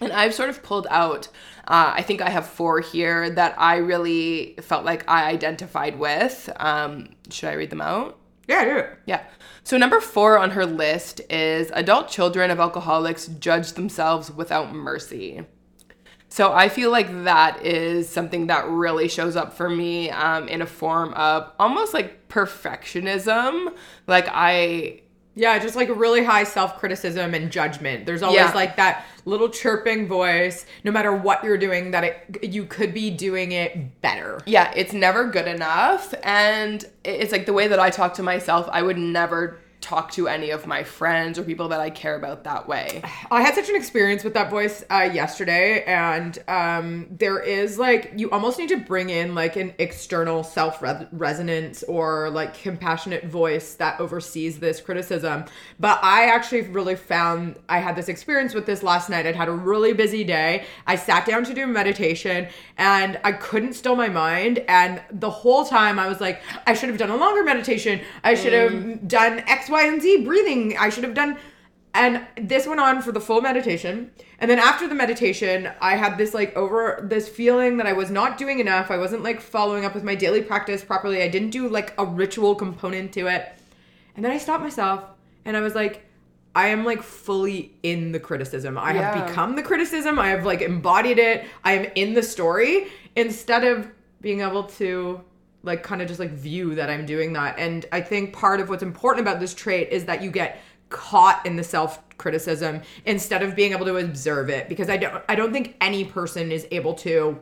And 0.00 0.12
I've 0.12 0.32
sort 0.32 0.48
of 0.48 0.62
pulled 0.62 0.86
out, 0.90 1.28
uh, 1.68 1.92
I 1.94 2.00
think 2.00 2.22
I 2.22 2.30
have 2.30 2.46
four 2.46 2.80
here 2.80 3.28
that 3.28 3.54
I 3.58 3.76
really 3.76 4.54
felt 4.62 4.86
like 4.86 5.08
I 5.08 5.28
identified 5.28 5.98
with. 5.98 6.48
Um, 6.56 7.10
should 7.28 7.50
I 7.50 7.52
read 7.52 7.68
them 7.68 7.82
out? 7.82 8.18
Yeah. 8.48 8.86
Yeah. 9.06 9.22
So, 9.62 9.78
number 9.78 10.00
four 10.00 10.38
on 10.38 10.50
her 10.50 10.66
list 10.66 11.20
is 11.30 11.70
adult 11.72 12.08
children 12.08 12.50
of 12.50 12.60
alcoholics 12.60 13.26
judge 13.26 13.72
themselves 13.72 14.30
without 14.30 14.74
mercy. 14.74 15.46
So, 16.28 16.52
I 16.52 16.68
feel 16.68 16.90
like 16.90 17.24
that 17.24 17.64
is 17.64 18.08
something 18.08 18.48
that 18.48 18.66
really 18.68 19.08
shows 19.08 19.36
up 19.36 19.54
for 19.54 19.70
me 19.70 20.10
um, 20.10 20.48
in 20.48 20.60
a 20.60 20.66
form 20.66 21.14
of 21.14 21.50
almost 21.58 21.94
like 21.94 22.28
perfectionism. 22.28 23.74
Like, 24.06 24.28
I 24.30 25.00
Yeah, 25.36 25.58
just 25.58 25.74
like 25.74 25.88
really 25.88 26.22
high 26.24 26.44
self 26.44 26.78
criticism 26.78 27.34
and 27.34 27.50
judgment. 27.50 28.06
There's 28.06 28.22
always 28.22 28.38
Yeah. 28.38 28.52
like 28.54 28.76
that 28.76 29.04
little 29.24 29.48
chirping 29.48 30.06
voice, 30.06 30.64
no 30.84 30.92
matter 30.92 31.12
what 31.14 31.42
you're 31.42 31.58
doing, 31.58 31.90
that 31.90 32.04
it 32.04 32.38
you 32.44 32.64
could 32.66 32.94
be 32.94 33.10
doing 33.10 33.52
it 33.52 34.00
better. 34.00 34.40
yeah, 34.46 34.72
it's 34.76 34.92
never 34.92 35.24
good 35.28 35.48
enough. 35.48 36.14
And 36.22 36.84
it's 37.04 37.32
like 37.32 37.46
the 37.46 37.52
way 37.52 37.66
that 37.68 37.80
I 37.80 37.90
talk 37.90 38.14
to 38.14 38.22
myself, 38.22 38.68
I 38.70 38.82
would 38.82 38.98
never 38.98 39.58
talk 39.84 40.10
to 40.12 40.26
any 40.28 40.48
of 40.48 40.66
my 40.66 40.82
friends 40.82 41.38
or 41.38 41.42
people 41.42 41.68
that 41.68 41.78
I 41.78 41.90
care 41.90 42.16
about 42.16 42.44
that 42.44 42.66
way. 42.66 43.02
I 43.30 43.42
had 43.42 43.54
such 43.54 43.68
an 43.68 43.76
experience 43.76 44.24
with 44.24 44.32
that 44.32 44.50
voice 44.50 44.82
uh, 44.90 45.10
yesterday, 45.12 45.84
and 45.84 46.38
um, 46.48 47.06
there 47.10 47.38
is 47.38 47.78
like 47.78 48.12
you 48.16 48.30
almost 48.30 48.58
need 48.58 48.70
to 48.70 48.78
bring 48.78 49.10
in 49.10 49.34
like 49.34 49.56
an 49.56 49.74
external 49.78 50.42
self 50.42 50.82
resonance 51.12 51.82
or 51.82 52.30
like 52.30 52.54
compassionate 52.54 53.26
voice 53.26 53.74
that 53.74 54.00
oversees 54.00 54.58
this 54.58 54.80
criticism. 54.80 55.44
But 55.78 56.02
I 56.02 56.26
actually 56.26 56.62
really 56.62 56.96
found 56.96 57.58
I 57.68 57.78
had 57.78 57.94
this 57.94 58.08
experience 58.08 58.54
with 58.54 58.64
this 58.64 58.82
last 58.82 59.10
night. 59.10 59.26
I'd 59.26 59.36
had 59.36 59.48
a 59.48 59.52
really 59.52 59.92
busy 59.92 60.24
day. 60.24 60.64
I 60.86 60.96
sat 60.96 61.26
down 61.26 61.44
to 61.44 61.52
do 61.52 61.66
meditation, 61.66 62.48
and 62.78 63.20
I 63.22 63.32
couldn't 63.32 63.74
still 63.74 63.96
my 63.96 64.08
mind. 64.08 64.64
And 64.66 65.02
the 65.10 65.30
whole 65.30 65.66
time 65.66 65.98
I 65.98 66.08
was 66.08 66.22
like, 66.22 66.40
I 66.66 66.72
should 66.72 66.88
have 66.88 66.98
done 66.98 67.10
a 67.10 67.16
longer 67.16 67.44
meditation. 67.44 68.00
I 68.22 68.34
should 68.34 68.54
have 68.54 69.06
done 69.06 69.40
X, 69.46 69.68
Y, 69.74 69.86
and 69.86 70.00
Z 70.00 70.24
breathing. 70.24 70.76
I 70.78 70.88
should 70.88 71.02
have 71.02 71.14
done. 71.14 71.36
And 71.94 72.26
this 72.36 72.66
went 72.66 72.80
on 72.80 73.02
for 73.02 73.10
the 73.10 73.20
full 73.20 73.40
meditation. 73.40 74.12
And 74.38 74.48
then 74.50 74.58
after 74.58 74.88
the 74.88 74.94
meditation, 74.94 75.70
I 75.80 75.96
had 75.96 76.16
this 76.16 76.32
like 76.32 76.56
over 76.56 77.00
this 77.02 77.28
feeling 77.28 77.76
that 77.78 77.86
I 77.86 77.92
was 77.92 78.08
not 78.08 78.38
doing 78.38 78.60
enough. 78.60 78.90
I 78.90 78.98
wasn't 78.98 79.24
like 79.24 79.40
following 79.40 79.84
up 79.84 79.94
with 79.94 80.04
my 80.04 80.14
daily 80.14 80.42
practice 80.42 80.84
properly. 80.84 81.22
I 81.22 81.28
didn't 81.28 81.50
do 81.50 81.68
like 81.68 81.92
a 81.98 82.04
ritual 82.04 82.54
component 82.54 83.12
to 83.14 83.26
it. 83.26 83.52
And 84.14 84.24
then 84.24 84.30
I 84.30 84.38
stopped 84.38 84.62
myself 84.62 85.04
and 85.44 85.56
I 85.56 85.60
was 85.60 85.74
like, 85.74 86.04
I 86.54 86.68
am 86.68 86.84
like 86.84 87.02
fully 87.02 87.74
in 87.82 88.12
the 88.12 88.20
criticism. 88.20 88.78
I 88.78 88.92
have 88.92 89.26
become 89.26 89.56
the 89.56 89.62
criticism. 89.62 90.20
I 90.20 90.28
have 90.28 90.46
like 90.46 90.62
embodied 90.62 91.18
it. 91.18 91.46
I 91.64 91.72
am 91.72 91.90
in 91.96 92.14
the 92.14 92.22
story 92.22 92.88
instead 93.16 93.64
of 93.64 93.88
being 94.20 94.40
able 94.40 94.64
to 94.64 95.20
like 95.64 95.82
kind 95.82 96.00
of 96.02 96.08
just 96.08 96.20
like 96.20 96.30
view 96.30 96.74
that 96.74 96.90
I'm 96.90 97.06
doing 97.06 97.32
that. 97.32 97.58
And 97.58 97.86
I 97.90 98.00
think 98.00 98.32
part 98.32 98.60
of 98.60 98.68
what's 98.68 98.82
important 98.82 99.26
about 99.26 99.40
this 99.40 99.54
trait 99.54 99.88
is 99.90 100.04
that 100.04 100.22
you 100.22 100.30
get 100.30 100.60
caught 100.90 101.44
in 101.44 101.56
the 101.56 101.64
self 101.64 102.00
criticism 102.18 102.82
instead 103.04 103.42
of 103.42 103.56
being 103.56 103.72
able 103.72 103.86
to 103.86 103.96
observe 103.96 104.48
it 104.48 104.68
because 104.68 104.88
I 104.88 104.96
don't 104.96 105.24
I 105.28 105.34
don't 105.34 105.52
think 105.52 105.76
any 105.80 106.04
person 106.04 106.52
is 106.52 106.66
able 106.70 106.94
to 106.94 107.40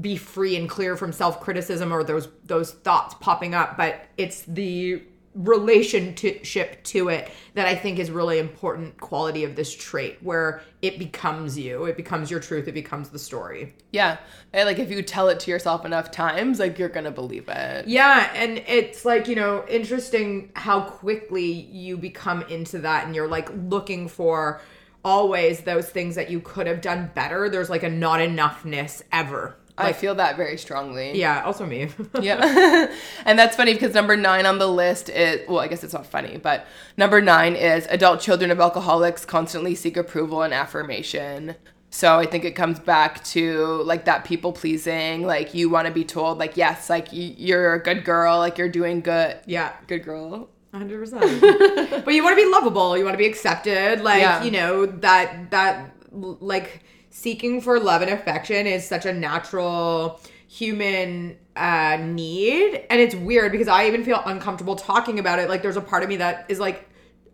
be 0.00 0.16
free 0.16 0.56
and 0.56 0.68
clear 0.68 0.96
from 0.96 1.12
self 1.12 1.40
criticism 1.40 1.92
or 1.92 2.02
those 2.02 2.28
those 2.44 2.72
thoughts 2.72 3.14
popping 3.20 3.54
up, 3.54 3.76
but 3.76 4.06
it's 4.16 4.42
the 4.42 5.02
relationship 5.34 6.82
to 6.82 7.08
it 7.08 7.30
that 7.54 7.66
I 7.66 7.76
think 7.76 8.00
is 8.00 8.10
really 8.10 8.40
important 8.40 8.98
quality 9.00 9.44
of 9.44 9.54
this 9.54 9.74
trait 9.74 10.18
where 10.22 10.60
it 10.82 10.98
becomes 10.98 11.56
you, 11.56 11.84
it 11.84 11.96
becomes 11.96 12.30
your 12.30 12.40
truth, 12.40 12.66
it 12.66 12.72
becomes 12.72 13.10
the 13.10 13.18
story. 13.18 13.72
Yeah. 13.92 14.18
And 14.52 14.66
like 14.66 14.80
if 14.80 14.90
you 14.90 15.02
tell 15.02 15.28
it 15.28 15.38
to 15.40 15.50
yourself 15.50 15.84
enough 15.84 16.10
times, 16.10 16.58
like 16.58 16.78
you're 16.78 16.88
going 16.88 17.04
to 17.04 17.12
believe 17.12 17.48
it. 17.48 17.86
Yeah, 17.86 18.30
and 18.34 18.58
it's 18.66 19.04
like, 19.04 19.28
you 19.28 19.36
know, 19.36 19.64
interesting 19.68 20.50
how 20.56 20.80
quickly 20.80 21.44
you 21.44 21.96
become 21.96 22.42
into 22.42 22.78
that 22.80 23.06
and 23.06 23.14
you're 23.14 23.28
like 23.28 23.50
looking 23.68 24.08
for 24.08 24.60
always 25.04 25.60
those 25.60 25.88
things 25.88 26.14
that 26.16 26.30
you 26.30 26.40
could 26.40 26.66
have 26.66 26.80
done 26.80 27.10
better. 27.14 27.48
There's 27.48 27.70
like 27.70 27.84
a 27.84 27.88
not 27.88 28.20
enoughness 28.20 29.02
ever. 29.12 29.56
I 29.84 29.92
feel 29.92 30.14
that 30.16 30.36
very 30.36 30.56
strongly. 30.58 31.18
Yeah, 31.18 31.42
also 31.44 31.66
me. 31.66 31.88
Yeah. 32.20 32.92
and 33.24 33.38
that's 33.38 33.56
funny 33.56 33.72
because 33.74 33.94
number 33.94 34.16
nine 34.16 34.46
on 34.46 34.58
the 34.58 34.66
list 34.68 35.08
is, 35.08 35.46
well, 35.48 35.58
I 35.60 35.68
guess 35.68 35.82
it's 35.84 35.94
not 35.94 36.06
funny, 36.06 36.36
but 36.38 36.66
number 36.96 37.20
nine 37.20 37.56
is 37.56 37.86
adult 37.90 38.20
children 38.20 38.50
of 38.50 38.60
alcoholics 38.60 39.24
constantly 39.24 39.74
seek 39.74 39.96
approval 39.96 40.42
and 40.42 40.52
affirmation. 40.54 41.56
So 41.92 42.18
I 42.18 42.26
think 42.26 42.44
it 42.44 42.52
comes 42.52 42.78
back 42.78 43.24
to 43.24 43.82
like 43.84 44.04
that 44.04 44.24
people 44.24 44.52
pleasing, 44.52 45.26
like 45.26 45.54
you 45.54 45.68
want 45.68 45.88
to 45.88 45.92
be 45.92 46.04
told, 46.04 46.38
like, 46.38 46.56
yes, 46.56 46.88
like 46.88 47.08
you're 47.10 47.74
a 47.74 47.82
good 47.82 48.04
girl, 48.04 48.38
like 48.38 48.58
you're 48.58 48.68
doing 48.68 49.00
good. 49.00 49.38
yeah. 49.46 49.72
Good 49.88 50.04
girl. 50.04 50.48
100%. 50.72 52.04
but 52.04 52.14
you 52.14 52.22
want 52.22 52.38
to 52.38 52.44
be 52.44 52.48
lovable, 52.48 52.96
you 52.96 53.02
want 53.04 53.14
to 53.14 53.18
be 53.18 53.26
accepted, 53.26 54.00
like, 54.02 54.20
Yeah. 54.20 54.44
you 54.44 54.52
know, 54.52 54.86
that 54.86 55.50
that 55.50 55.90
like 56.12 56.84
seeking 57.10 57.60
for 57.60 57.78
love 57.78 58.02
and 58.02 58.10
affection 58.10 58.66
is 58.66 58.86
such 58.86 59.04
a 59.04 59.12
natural 59.12 60.20
human 60.48 61.36
uh 61.56 61.96
need 62.00 62.84
and 62.90 63.00
it's 63.00 63.14
weird 63.14 63.52
because 63.52 63.68
I 63.68 63.86
even 63.86 64.04
feel 64.04 64.20
uncomfortable 64.24 64.76
talking 64.76 65.18
about 65.18 65.38
it. 65.38 65.48
Like 65.48 65.62
there's 65.62 65.76
a 65.76 65.80
part 65.80 66.02
of 66.02 66.08
me 66.08 66.16
that 66.16 66.46
is 66.48 66.58
like 66.58 66.88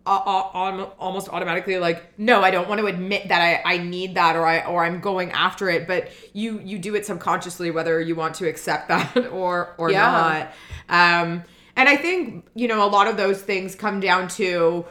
uh, 0.05 0.23
uh, 0.53 0.57
um, 0.57 0.87
almost 0.99 1.27
automatically 1.27 1.77
like 1.79 2.17
no 2.17 2.41
i 2.41 2.49
don't 2.49 2.69
want 2.69 2.79
to 2.79 2.87
admit 2.87 3.27
that 3.27 3.41
I, 3.41 3.73
I 3.73 3.77
need 3.77 4.15
that 4.15 4.37
or 4.37 4.45
i 4.47 4.63
or 4.63 4.85
i'm 4.85 5.01
going 5.01 5.33
after 5.33 5.69
it 5.69 5.85
but 5.85 6.07
you 6.31 6.61
you 6.63 6.79
do 6.79 6.95
it 6.95 7.05
subconsciously 7.05 7.71
whether 7.71 7.99
you 7.99 8.15
want 8.15 8.35
to 8.35 8.47
accept 8.47 8.87
that 8.87 9.27
or 9.33 9.75
or 9.77 9.91
Yeah. 9.91 10.47
not 10.87 11.21
um 11.27 11.43
and 11.75 11.89
i 11.89 11.97
think 11.97 12.47
you 12.55 12.69
know 12.69 12.85
a 12.85 12.87
lot 12.87 13.07
of 13.07 13.17
those 13.17 13.41
things 13.41 13.75
come 13.75 13.99
down 13.99 14.29
to 14.29 14.85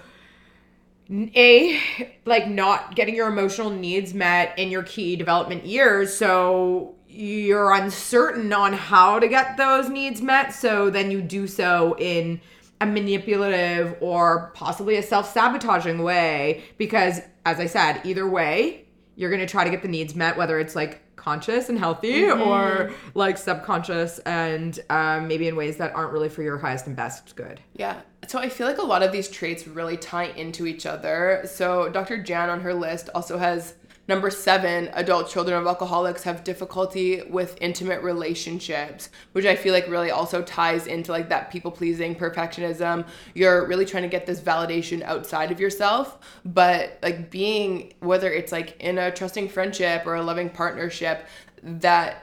a 1.10 1.80
like 2.24 2.48
not 2.48 2.96
getting 2.96 3.14
your 3.14 3.28
emotional 3.28 3.70
needs 3.70 4.12
met 4.12 4.58
in 4.58 4.70
your 4.70 4.82
key 4.82 5.14
development 5.14 5.64
years 5.64 6.14
so 6.16 6.94
you're 7.08 7.72
uncertain 7.72 8.52
on 8.52 8.72
how 8.72 9.18
to 9.18 9.28
get 9.28 9.56
those 9.56 9.88
needs 9.88 10.20
met 10.20 10.52
so 10.52 10.90
then 10.90 11.10
you 11.10 11.22
do 11.22 11.46
so 11.46 11.96
in 11.98 12.40
a 12.80 12.86
manipulative 12.86 13.96
or 14.00 14.50
possibly 14.54 14.96
a 14.96 15.02
self-sabotaging 15.02 16.02
way 16.02 16.62
because 16.76 17.20
as 17.44 17.60
i 17.60 17.66
said 17.66 18.00
either 18.04 18.28
way 18.28 18.84
you're 19.14 19.30
going 19.30 19.40
to 19.40 19.46
try 19.46 19.62
to 19.62 19.70
get 19.70 19.82
the 19.82 19.88
needs 19.88 20.16
met 20.16 20.36
whether 20.36 20.58
it's 20.58 20.74
like 20.74 21.00
conscious 21.16 21.68
and 21.68 21.78
healthy 21.78 22.30
or 22.30 22.92
like 23.14 23.38
subconscious 23.38 24.18
and 24.20 24.80
um, 24.90 25.26
maybe 25.26 25.48
in 25.48 25.56
ways 25.56 25.76
that 25.78 25.94
aren't 25.94 26.12
really 26.12 26.28
for 26.28 26.42
your 26.42 26.58
highest 26.58 26.86
and 26.86 26.94
best 26.94 27.34
good 27.36 27.60
Yeah. 27.74 28.00
So 28.28 28.38
I 28.38 28.48
feel 28.48 28.66
like 28.66 28.78
a 28.78 28.82
lot 28.82 29.02
of 29.02 29.12
these 29.12 29.28
traits 29.28 29.68
really 29.68 29.96
tie 29.96 30.24
into 30.24 30.66
each 30.66 30.84
other. 30.84 31.42
So 31.44 31.88
Dr. 31.88 32.22
Jan 32.22 32.50
on 32.50 32.60
her 32.60 32.74
list 32.74 33.08
also 33.14 33.38
has 33.38 33.74
number 34.08 34.30
seven 34.30 34.88
adult 34.94 35.28
children 35.28 35.58
of 35.58 35.66
alcoholics 35.66 36.22
have 36.22 36.44
difficulty 36.44 37.22
with 37.28 37.58
intimate 37.60 38.02
relationships, 38.02 39.10
which 39.32 39.44
I 39.44 39.56
feel 39.56 39.72
like 39.72 39.88
really 39.88 40.10
also 40.10 40.42
ties 40.42 40.86
into 40.86 41.12
like 41.12 41.28
that 41.28 41.50
people 41.50 41.70
pleasing 41.70 42.14
perfectionism. 42.14 43.06
You're 43.34 43.66
really 43.66 43.84
trying 43.84 44.04
to 44.04 44.08
get 44.08 44.26
this 44.26 44.40
validation 44.40 45.02
outside 45.02 45.50
of 45.50 45.60
yourself, 45.60 46.18
but 46.44 46.98
like 47.02 47.30
being, 47.30 47.94
whether 48.00 48.30
it's 48.30 48.52
like 48.52 48.80
in 48.80 48.98
a 48.98 49.10
trusting 49.10 49.48
friendship 49.48 50.06
or 50.06 50.14
a 50.14 50.22
loving 50.22 50.50
partnership, 50.50 51.26
that 51.62 52.22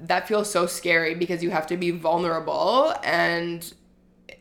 that 0.00 0.26
feels 0.26 0.50
so 0.50 0.66
scary 0.66 1.14
because 1.14 1.44
you 1.44 1.50
have 1.50 1.66
to 1.68 1.76
be 1.76 1.92
vulnerable 1.92 2.92
and 3.04 3.72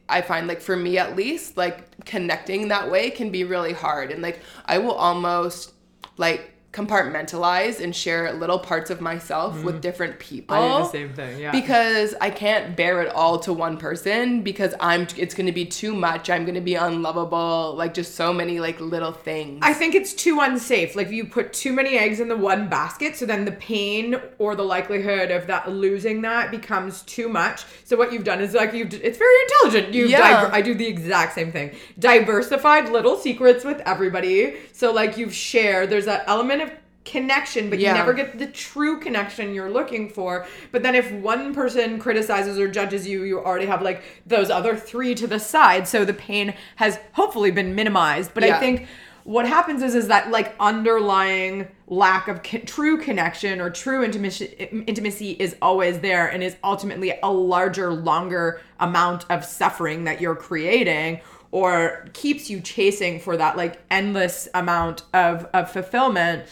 I 0.09 0.21
find 0.21 0.47
like 0.47 0.59
for 0.59 0.75
me 0.75 0.97
at 0.97 1.15
least, 1.15 1.55
like 1.55 2.03
connecting 2.05 2.67
that 2.67 2.91
way 2.91 3.11
can 3.11 3.29
be 3.29 3.43
really 3.43 3.71
hard. 3.71 4.11
And 4.11 4.21
like 4.21 4.41
I 4.65 4.77
will 4.79 4.93
almost 4.93 5.73
like 6.17 6.51
compartmentalize 6.73 7.81
and 7.83 7.93
share 7.93 8.31
little 8.33 8.57
parts 8.59 8.89
of 8.89 9.01
myself 9.01 9.61
with 9.63 9.81
different 9.81 10.19
people. 10.19 10.55
Mm. 10.55 10.59
I 10.59 10.77
do 10.77 10.83
the 10.83 10.89
same 10.89 11.13
thing. 11.13 11.39
Yeah. 11.39 11.51
Because 11.51 12.15
I 12.21 12.29
can't 12.29 12.75
bear 12.77 13.01
it 13.01 13.09
all 13.13 13.39
to 13.39 13.51
one 13.51 13.77
person 13.77 14.41
because 14.41 14.73
I'm 14.79 15.07
it's 15.17 15.33
going 15.33 15.47
to 15.47 15.51
be 15.51 15.65
too 15.65 15.93
much. 15.93 16.29
I'm 16.29 16.43
going 16.45 16.55
to 16.55 16.61
be 16.61 16.75
unlovable, 16.75 17.75
like 17.75 17.93
just 17.93 18.15
so 18.15 18.31
many 18.33 18.59
like 18.59 18.79
little 18.79 19.11
things. 19.11 19.59
I 19.61 19.73
think 19.73 19.95
it's 19.95 20.13
too 20.13 20.39
unsafe. 20.39 20.95
Like 20.95 21.09
you 21.09 21.25
put 21.25 21.51
too 21.51 21.73
many 21.73 21.97
eggs 21.97 22.19
in 22.19 22.29
the 22.29 22.37
one 22.37 22.69
basket, 22.69 23.17
so 23.17 23.25
then 23.25 23.43
the 23.43 23.51
pain 23.53 24.15
or 24.39 24.55
the 24.55 24.63
likelihood 24.63 25.29
of 25.31 25.47
that 25.47 25.69
losing 25.69 26.21
that 26.21 26.51
becomes 26.51 27.01
too 27.03 27.27
much. 27.27 27.65
So 27.83 27.97
what 27.97 28.13
you've 28.13 28.23
done 28.23 28.39
is 28.39 28.53
like 28.53 28.73
you've 28.73 28.93
it's 28.93 29.17
very 29.17 29.41
intelligent. 29.43 29.93
You 29.93 30.07
Yeah. 30.07 30.19
diver- 30.41 30.55
I 30.55 30.61
do 30.61 30.73
the 30.73 30.87
exact 30.87 31.35
same 31.35 31.51
thing. 31.51 31.71
Diversified 31.99 32.89
little 32.89 33.17
secrets 33.17 33.65
with 33.65 33.81
everybody. 33.85 34.55
So 34.71 34.93
like 34.93 35.17
you've 35.17 35.33
shared. 35.33 35.89
There's 35.89 36.05
that 36.05 36.23
element 36.27 36.60
connection, 37.03 37.69
but 37.69 37.79
Yeah. 37.79 37.91
you 37.91 37.97
never 37.97 38.13
get 38.13 38.37
the 38.37 38.47
true 38.47 38.99
connection 38.99 39.53
you're 39.53 39.69
looking 39.71 40.09
for. 40.09 40.45
But 40.71 40.83
then 40.83 40.95
if 40.95 41.11
one 41.11 41.53
person 41.53 41.99
criticizes 41.99 42.59
or 42.59 42.67
judges 42.67 43.07
you, 43.07 43.23
you 43.23 43.39
already 43.39 43.65
have 43.65 43.81
like 43.81 44.03
those 44.25 44.49
other 44.49 44.75
three 44.75 45.15
to 45.15 45.27
the 45.27 45.39
side. 45.39 45.87
So 45.87 46.05
the 46.05 46.13
pain 46.13 46.53
has 46.75 46.99
hopefully 47.13 47.51
been 47.51 47.73
minimized. 47.75 48.33
But 48.33 48.43
I 48.43 48.59
think 48.59 48.87
what 49.23 49.47
happens 49.47 49.83
is 49.83 49.93
is 49.95 50.07
that 50.07 50.31
like 50.31 50.55
underlying 50.59 51.67
lack 51.87 52.27
of 52.27 52.41
co- 52.43 52.57
true 52.59 52.97
connection 52.97 53.61
or 53.61 53.69
true 53.69 54.03
intimacy 54.03 54.45
intimacy 54.87 55.31
is 55.31 55.55
always 55.61 55.99
there 55.99 56.27
and 56.27 56.41
is 56.41 56.55
ultimately 56.63 57.13
a 57.21 57.31
larger 57.31 57.93
longer 57.93 58.61
amount 58.79 59.25
of 59.29 59.45
suffering 59.45 60.05
that 60.05 60.21
you're 60.21 60.35
creating 60.35 61.19
or 61.51 62.07
keeps 62.13 62.49
you 62.49 62.61
chasing 62.61 63.19
for 63.19 63.37
that 63.37 63.57
like 63.57 63.79
endless 63.91 64.47
amount 64.55 65.03
of 65.13 65.45
of 65.53 65.69
fulfillment 65.69 66.45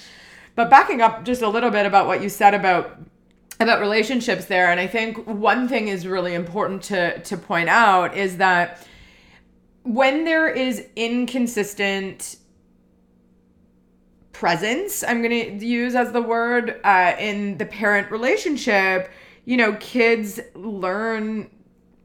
but 0.59 0.69
backing 0.69 1.01
up 1.01 1.23
just 1.23 1.41
a 1.41 1.47
little 1.47 1.69
bit 1.69 1.85
about 1.85 2.05
what 2.05 2.21
you 2.21 2.27
said 2.27 2.53
about 2.53 2.97
about 3.61 3.79
relationships 3.79 4.43
there 4.43 4.69
and 4.69 4.77
i 4.77 4.85
think 4.85 5.25
one 5.25 5.69
thing 5.69 5.87
is 5.87 6.05
really 6.05 6.33
important 6.33 6.83
to 6.83 7.17
to 7.21 7.37
point 7.37 7.69
out 7.69 8.13
is 8.17 8.35
that 8.35 8.85
when 9.83 10.25
there 10.25 10.49
is 10.49 10.85
inconsistent 10.97 12.35
presence 14.33 15.01
i'm 15.01 15.21
going 15.21 15.59
to 15.59 15.65
use 15.65 15.95
as 15.95 16.11
the 16.11 16.21
word 16.21 16.81
uh, 16.83 17.15
in 17.17 17.57
the 17.57 17.65
parent 17.65 18.11
relationship 18.11 19.09
you 19.45 19.55
know 19.55 19.71
kids 19.79 20.41
learn 20.55 21.49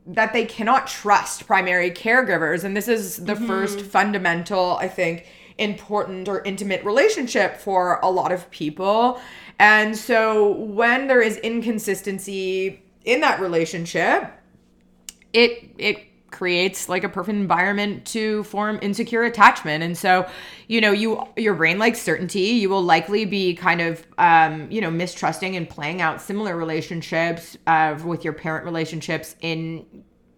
that 0.07 0.33
they 0.33 0.45
cannot 0.45 0.87
trust 0.87 1.45
primary 1.45 1.91
caregivers 1.91 2.63
and 2.63 2.77
this 2.77 2.87
is 2.87 3.17
the 3.25 3.35
first 3.35 3.81
fundamental 3.81 4.77
i 4.77 4.87
think 4.87 5.27
important 5.59 6.29
or 6.29 6.43
intimate 6.45 6.85
relationship 6.85 7.57
for 7.57 8.01
a 8.03 8.11
lot 8.11 8.33
of 8.33 8.51
people. 8.51 9.21
And 9.59 9.97
so 9.97 10.53
when 10.53 11.07
there 11.07 11.21
is 11.21 11.37
inconsistency 11.39 12.83
in 13.05 13.21
that 13.21 13.41
relationship 13.41 14.33
it 15.35 15.71
it 15.77 15.99
creates 16.31 16.89
like 16.89 17.05
a 17.05 17.09
perfect 17.09 17.37
environment 17.37 18.05
to 18.05 18.43
form 18.45 18.77
insecure 18.83 19.23
attachment. 19.23 19.85
And 19.85 19.97
so 19.97 20.27
you 20.69 20.81
know 20.81 20.93
you 20.93 21.23
your 21.37 21.55
brain 21.55 21.79
likes 21.79 22.01
certainty. 22.01 22.41
You 22.41 22.71
will 22.71 22.83
likely 22.83 23.25
be 23.27 23.55
kind 23.55 23.81
of 23.83 24.07
um 24.17 24.71
you 24.71 24.81
know 24.81 24.91
mistrusting 24.91 25.57
and 25.57 25.69
playing 25.69 26.01
out 26.01 26.23
similar 26.23 26.57
relationships 26.57 27.59
uh, 27.67 27.99
with 28.05 28.25
your 28.25 28.33
parent 28.33 28.65
relationships 28.65 29.37
in 29.41 29.85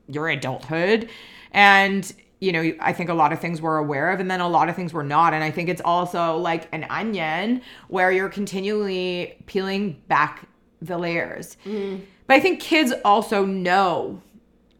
your 0.09 0.29
adulthood. 0.29 1.09
And 1.53 2.13
you 2.41 2.53
know 2.53 2.73
i 2.81 2.93
think 2.93 3.09
a 3.09 3.15
lot 3.15 3.33
of 3.33 3.41
things 3.41 3.63
we're 3.63 3.79
aware 3.79 4.11
of 4.11 4.21
and 4.21 4.31
then 4.31 4.41
a 4.41 4.49
lot 4.49 4.69
of 4.69 4.77
things 4.77 4.93
we're 4.93 5.03
not. 5.03 5.33
And 5.33 5.43
i 5.43 5.51
think 5.51 5.69
it's 5.69 5.83
also 5.85 6.37
like 6.37 6.69
an 6.73 6.87
onion 6.91 7.63
where 7.89 8.11
you're 8.13 8.29
continually 8.29 9.37
peeling 9.47 10.03
back 10.09 10.49
the 10.83 10.99
layers. 10.99 11.57
Mm. 11.65 12.03
But 12.27 12.35
i 12.35 12.41
think 12.41 12.61
kids 12.61 12.93
also 13.05 13.45
know 13.45 14.21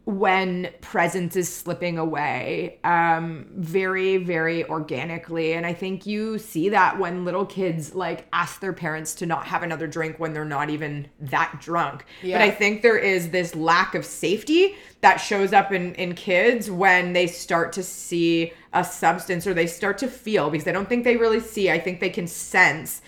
when 0.07 0.69
presence 0.79 1.35
is 1.35 1.53
slipping 1.53 1.97
away 1.97 2.79
um 2.85 3.45
very 3.57 4.15
very 4.15 4.63
organically. 4.69 5.51
And 5.51 5.65
i 5.65 5.73
think 5.73 6.05
you 6.05 6.37
see 6.37 6.69
that 6.69 6.97
when 6.97 7.25
little 7.25 7.45
kids 7.45 7.93
like 7.93 8.25
ask 8.31 8.61
their 8.61 8.71
parents 8.71 9.13
to 9.15 9.25
not 9.25 9.45
have 9.47 9.63
another 9.63 9.85
drink 9.85 10.17
when 10.17 10.31
they're 10.31 10.45
not 10.45 10.69
even 10.69 11.09
that 11.19 11.57
drunk. 11.59 12.05
Yeah. 12.23 12.37
but 12.37 12.45
i 12.45 12.49
think 12.49 12.83
there 12.83 12.97
is 12.97 13.31
this 13.31 13.53
lack 13.53 13.95
of 13.95 14.05
safety 14.05 14.75
that 15.01 15.17
shows 15.17 15.51
up 15.51 15.73
in 15.73 15.93
in 15.95 16.15
kids 16.15 16.71
when 16.71 17.11
they 17.11 17.27
start 17.27 17.73
to 17.73 17.83
see 17.83 18.53
a 18.71 18.85
substance 18.85 19.45
or 19.45 19.53
they 19.53 19.67
start 19.67 19.97
to 19.97 20.07
feel 20.07 20.49
because 20.49 20.69
i 20.69 20.71
don't 20.71 20.87
think 20.87 21.03
they 21.03 21.17
really 21.17 21.41
see. 21.41 21.69
I 21.69 21.79
think 21.79 21.99
they 21.99 22.09
can 22.09 22.27
sense 22.27 23.01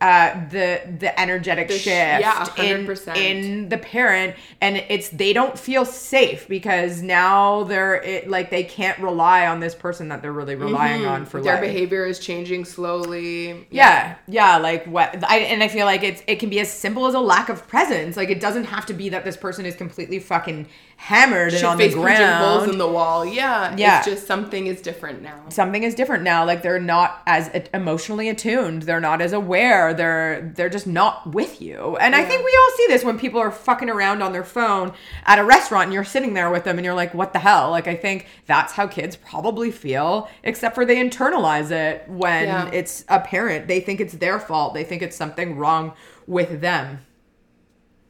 uh, 0.00 0.34
the 0.50 0.80
the 0.98 1.18
energetic 1.18 1.68
The 1.68 1.74
sh- 1.78 1.82
shift 1.84 2.20
yeah, 2.20 2.46
in 2.58 2.86
100%. 2.86 3.16
in 3.16 3.68
the 3.70 3.78
parent 3.78 4.34
and 4.60 4.76
it's 4.88 5.08
they 5.08 5.32
don't 5.32 5.58
feel 5.58 5.84
safe 5.86 6.46
because 6.48 7.00
now 7.00 7.62
they're 7.64 8.02
it, 8.02 8.28
like 8.28 8.50
they 8.50 8.64
can't 8.64 8.98
rely 8.98 9.46
on 9.46 9.60
this 9.60 9.74
person 9.74 10.08
that 10.08 10.20
they're 10.20 10.32
really 10.32 10.56
relying 10.56 11.06
on 11.06 11.24
for 11.24 11.38
Mm-hmm. 11.38 11.44
Their 11.46 11.54
life. 11.54 11.62
behavior 11.62 12.04
is 12.06 12.18
changing 12.18 12.64
slowly. 12.66 13.66
Yeah, 13.70 14.16
yeah, 14.28 14.58
like 14.58 14.84
what 14.86 15.22
I 15.24 15.38
and 15.38 15.62
I 15.62 15.68
feel 15.68 15.86
like 15.86 16.02
it's 16.02 16.22
it 16.26 16.36
can 16.36 16.50
be 16.50 16.60
as 16.60 16.70
simple 16.70 17.06
as 17.06 17.14
a 17.14 17.20
lack 17.20 17.48
of 17.48 17.66
presence. 17.68 18.16
Like 18.16 18.30
it 18.30 18.40
doesn't 18.40 18.64
have 18.64 18.86
to 18.86 18.92
be 18.94 19.08
that 19.10 19.24
this 19.24 19.36
person 19.36 19.64
is 19.64 19.74
completely 19.76 20.18
fucking 20.18 20.66
hammered 20.96 21.48
and 21.52 21.58
Should 21.58 21.64
on 21.64 21.76
the 21.76 21.84
face 21.84 21.94
punching 21.94 22.26
holes 22.26 22.68
in 22.68 22.78
the 22.78 22.88
wall. 22.88 23.24
Yeah. 23.26 23.74
Yeah. 23.76 23.98
It's 23.98 24.06
just 24.06 24.26
something 24.26 24.66
is 24.66 24.80
different 24.80 25.22
now. 25.22 25.38
Something 25.50 25.82
is 25.82 25.94
different 25.94 26.22
now. 26.22 26.44
Like 26.46 26.62
they're 26.62 26.80
not 26.80 27.22
as 27.26 27.48
emotionally 27.74 28.28
attuned. 28.28 28.82
They're 28.82 29.00
not 29.00 29.20
as 29.20 29.32
aware. 29.32 29.92
They're 29.92 30.52
they're 30.54 30.70
just 30.70 30.86
not 30.86 31.34
with 31.34 31.60
you. 31.60 31.96
And 32.00 32.14
I 32.14 32.24
think 32.24 32.44
we 32.44 32.58
all 32.58 32.76
see 32.76 32.86
this 32.88 33.04
when 33.04 33.18
people 33.18 33.40
are 33.40 33.50
fucking 33.50 33.90
around 33.90 34.22
on 34.22 34.32
their 34.32 34.44
phone 34.44 34.92
at 35.26 35.38
a 35.38 35.44
restaurant 35.44 35.84
and 35.84 35.92
you're 35.92 36.04
sitting 36.04 36.34
there 36.34 36.50
with 36.50 36.64
them 36.64 36.78
and 36.78 36.84
you're 36.84 36.94
like, 36.94 37.12
what 37.12 37.32
the 37.32 37.38
hell? 37.38 37.70
Like 37.70 37.86
I 37.86 37.96
think 37.96 38.26
that's 38.46 38.72
how 38.72 38.86
kids 38.86 39.16
probably 39.16 39.70
feel, 39.70 40.28
except 40.42 40.74
for 40.74 40.84
they 40.86 40.96
internalize 40.96 41.70
it 41.70 42.08
when 42.08 42.44
Yeah. 42.44 42.70
it's 42.72 43.04
a 43.08 43.20
parent. 43.20 43.68
They 43.68 43.80
think 43.80 44.00
it's 44.00 44.14
their 44.14 44.38
fault. 44.40 44.74
They 44.74 44.84
think 44.84 45.02
it's 45.02 45.16
something 45.16 45.56
wrong 45.56 45.92
with 46.26 46.60
them. 46.60 47.00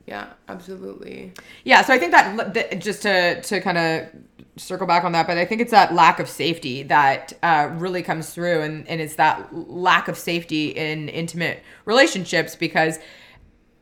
Yeah, 0.07 0.33
absolutely. 0.49 1.33
Yeah, 1.65 1.83
so 1.83 1.95
I 1.95 1.99
think 1.99 2.13
that, 2.13 2.55
that 2.55 2.81
just 2.81 3.03
to 3.03 3.41
to 3.41 3.61
kind 3.61 3.79
of 3.79 4.09
circle 4.57 4.87
back 4.87 5.05
on 5.05 5.13
that, 5.13 5.27
but 5.27 5.39
I 5.39 5.45
think 5.45 5.61
it's 5.61 5.71
that 5.71 5.95
lack 5.95 6.21
of 6.21 6.29
safety 6.29 6.83
that 6.85 7.33
uh, 7.43 7.71
really 7.75 8.03
comes 8.03 8.31
through, 8.31 8.61
and 8.63 8.87
and 8.87 9.01
it's 9.01 9.17
that 9.17 9.49
lack 9.53 10.09
of 10.09 10.19
safety 10.19 10.69
in 10.69 11.09
intimate 11.09 11.63
relationships 11.87 12.55
because 12.55 12.99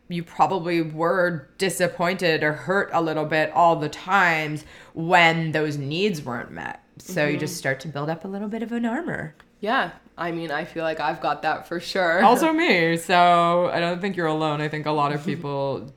you 0.09 0.23
probably 0.23 0.83
were 0.83 1.49
disappointed 1.59 2.43
or 2.43 2.53
hurt 2.53 2.91
a 2.93 3.01
little 3.01 3.25
bit 3.25 3.51
all 3.53 3.77
the 3.77 3.89
times 3.89 4.65
when 4.95 5.53
those 5.53 5.77
needs 5.77 6.23
weren't 6.23 6.51
met. 6.51 6.83
So 6.99 7.27
you 7.27 7.39
just 7.39 7.57
start 7.57 7.81
to 7.81 7.89
build 7.89 8.11
up 8.11 8.25
a 8.25 8.29
little 8.29 8.49
bit 8.49 8.63
of 8.63 8.73
an 8.73 8.85
armor. 8.85 9.35
Yeah. 9.61 9.93
I 10.19 10.31
mean, 10.31 10.51
I 10.51 10.65
feel 10.65 10.85
like 10.85 11.01
I've 11.01 11.21
got 11.21 11.43
that 11.43 11.67
for 11.67 11.81
sure. 11.81 12.23
Also 12.23 12.53
me. 12.53 12.97
So 12.97 13.71
I 13.73 13.81
don't 13.81 14.01
think 14.01 14.17
you're 14.17 14.27
alone. 14.27 14.61
I 14.61 14.69
think 14.69 14.87
a 14.87 14.91
lot 14.91 15.13
of 15.13 15.25
people 15.27 15.93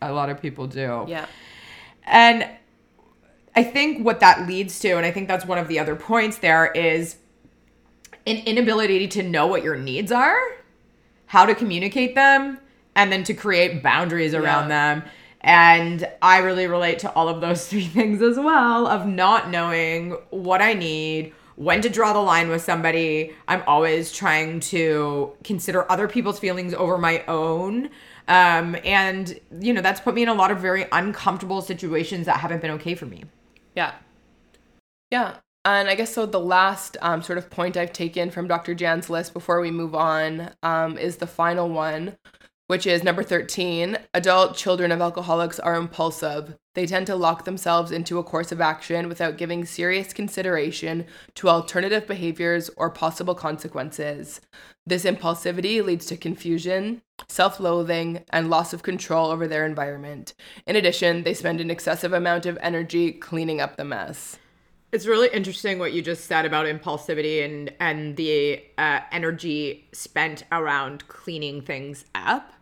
a 0.00 0.12
lot 0.12 0.30
of 0.30 0.40
people 0.40 0.66
do. 0.66 1.04
yeah. 1.08 1.26
And 2.04 2.48
I 3.54 3.64
think 3.64 4.04
what 4.04 4.20
that 4.20 4.46
leads 4.46 4.78
to, 4.80 4.92
and 4.96 5.04
I 5.04 5.10
think 5.10 5.28
that's 5.28 5.44
one 5.44 5.58
of 5.58 5.68
the 5.68 5.78
other 5.78 5.96
points 5.96 6.38
there, 6.38 6.66
is 6.66 7.16
an 8.26 8.36
inability 8.46 9.08
to 9.08 9.22
know 9.22 9.46
what 9.46 9.62
your 9.62 9.76
needs 9.76 10.12
are, 10.12 10.38
how 11.26 11.44
to 11.46 11.54
communicate 11.54 12.14
them, 12.14 12.58
and 12.94 13.10
then 13.12 13.24
to 13.24 13.34
create 13.34 13.82
boundaries 13.82 14.34
around 14.34 14.68
Yeah. 14.68 14.94
them. 14.96 15.02
And 15.40 16.08
I 16.22 16.38
really 16.38 16.66
relate 16.66 16.98
to 17.00 17.12
all 17.12 17.28
of 17.28 17.40
those 17.40 17.66
three 17.70 17.84
things 17.86 18.22
as 18.22 18.38
well 18.38 18.86
of 18.86 19.06
not 19.06 19.50
knowing 19.50 20.12
what 20.30 20.62
I 20.62 20.72
need, 20.74 21.32
when 21.56 21.80
to 21.82 21.88
draw 21.88 22.12
the 22.12 22.20
line 22.20 22.48
with 22.48 22.62
somebody. 22.62 23.34
I'm 23.48 23.62
always 23.66 24.12
trying 24.12 24.60
to 24.60 25.32
consider 25.44 25.90
other 25.90 26.06
people's 26.08 26.38
feelings 26.38 26.72
over 26.74 26.96
my 26.98 27.24
own. 27.26 27.90
Um, 28.28 28.76
and, 28.84 29.40
you 29.60 29.72
know, 29.72 29.80
that's 29.80 30.00
put 30.00 30.14
me 30.14 30.22
in 30.22 30.28
a 30.28 30.34
lot 30.34 30.50
of 30.50 30.58
very 30.58 30.86
uncomfortable 30.92 31.62
situations 31.62 32.26
that 32.26 32.38
haven't 32.38 32.60
been 32.60 32.70
okay 32.72 32.94
for 32.94 33.06
me. 33.06 33.24
Yeah. 33.74 33.94
Yeah. 35.10 35.36
And 35.64 35.88
I 35.88 35.94
guess 35.94 36.14
so. 36.14 36.26
The 36.26 36.38
last 36.38 36.96
um, 37.00 37.22
sort 37.22 37.38
of 37.38 37.50
point 37.50 37.76
I've 37.76 37.92
taken 37.92 38.30
from 38.30 38.46
Dr. 38.46 38.74
Jan's 38.74 39.10
list 39.10 39.32
before 39.32 39.60
we 39.60 39.70
move 39.70 39.94
on 39.94 40.50
um, 40.62 40.96
is 40.98 41.16
the 41.16 41.26
final 41.26 41.68
one, 41.68 42.16
which 42.68 42.86
is 42.86 43.02
number 43.02 43.22
13. 43.22 43.98
Adult 44.14 44.56
children 44.56 44.92
of 44.92 45.00
alcoholics 45.00 45.58
are 45.58 45.74
impulsive. 45.74 46.56
They 46.78 46.86
tend 46.86 47.08
to 47.08 47.16
lock 47.16 47.44
themselves 47.44 47.90
into 47.90 48.20
a 48.20 48.22
course 48.22 48.52
of 48.52 48.60
action 48.60 49.08
without 49.08 49.36
giving 49.36 49.64
serious 49.64 50.12
consideration 50.12 51.06
to 51.34 51.48
alternative 51.48 52.06
behaviors 52.06 52.70
or 52.76 52.88
possible 52.88 53.34
consequences. 53.34 54.40
This 54.86 55.02
impulsivity 55.02 55.84
leads 55.84 56.06
to 56.06 56.16
confusion, 56.16 57.02
self 57.26 57.58
loathing, 57.58 58.22
and 58.30 58.48
loss 58.48 58.72
of 58.72 58.84
control 58.84 59.32
over 59.32 59.48
their 59.48 59.66
environment. 59.66 60.34
In 60.68 60.76
addition, 60.76 61.24
they 61.24 61.34
spend 61.34 61.60
an 61.60 61.68
excessive 61.68 62.12
amount 62.12 62.46
of 62.46 62.56
energy 62.62 63.10
cleaning 63.10 63.60
up 63.60 63.76
the 63.76 63.84
mess. 63.84 64.38
It's 64.92 65.04
really 65.04 65.30
interesting 65.32 65.80
what 65.80 65.92
you 65.92 66.00
just 66.00 66.26
said 66.26 66.46
about 66.46 66.66
impulsivity 66.66 67.44
and 67.44 67.74
and 67.80 68.16
the 68.16 68.62
uh, 68.78 69.00
energy 69.10 69.88
spent 69.92 70.44
around 70.52 71.08
cleaning 71.08 71.60
things 71.60 72.04
up. 72.14 72.52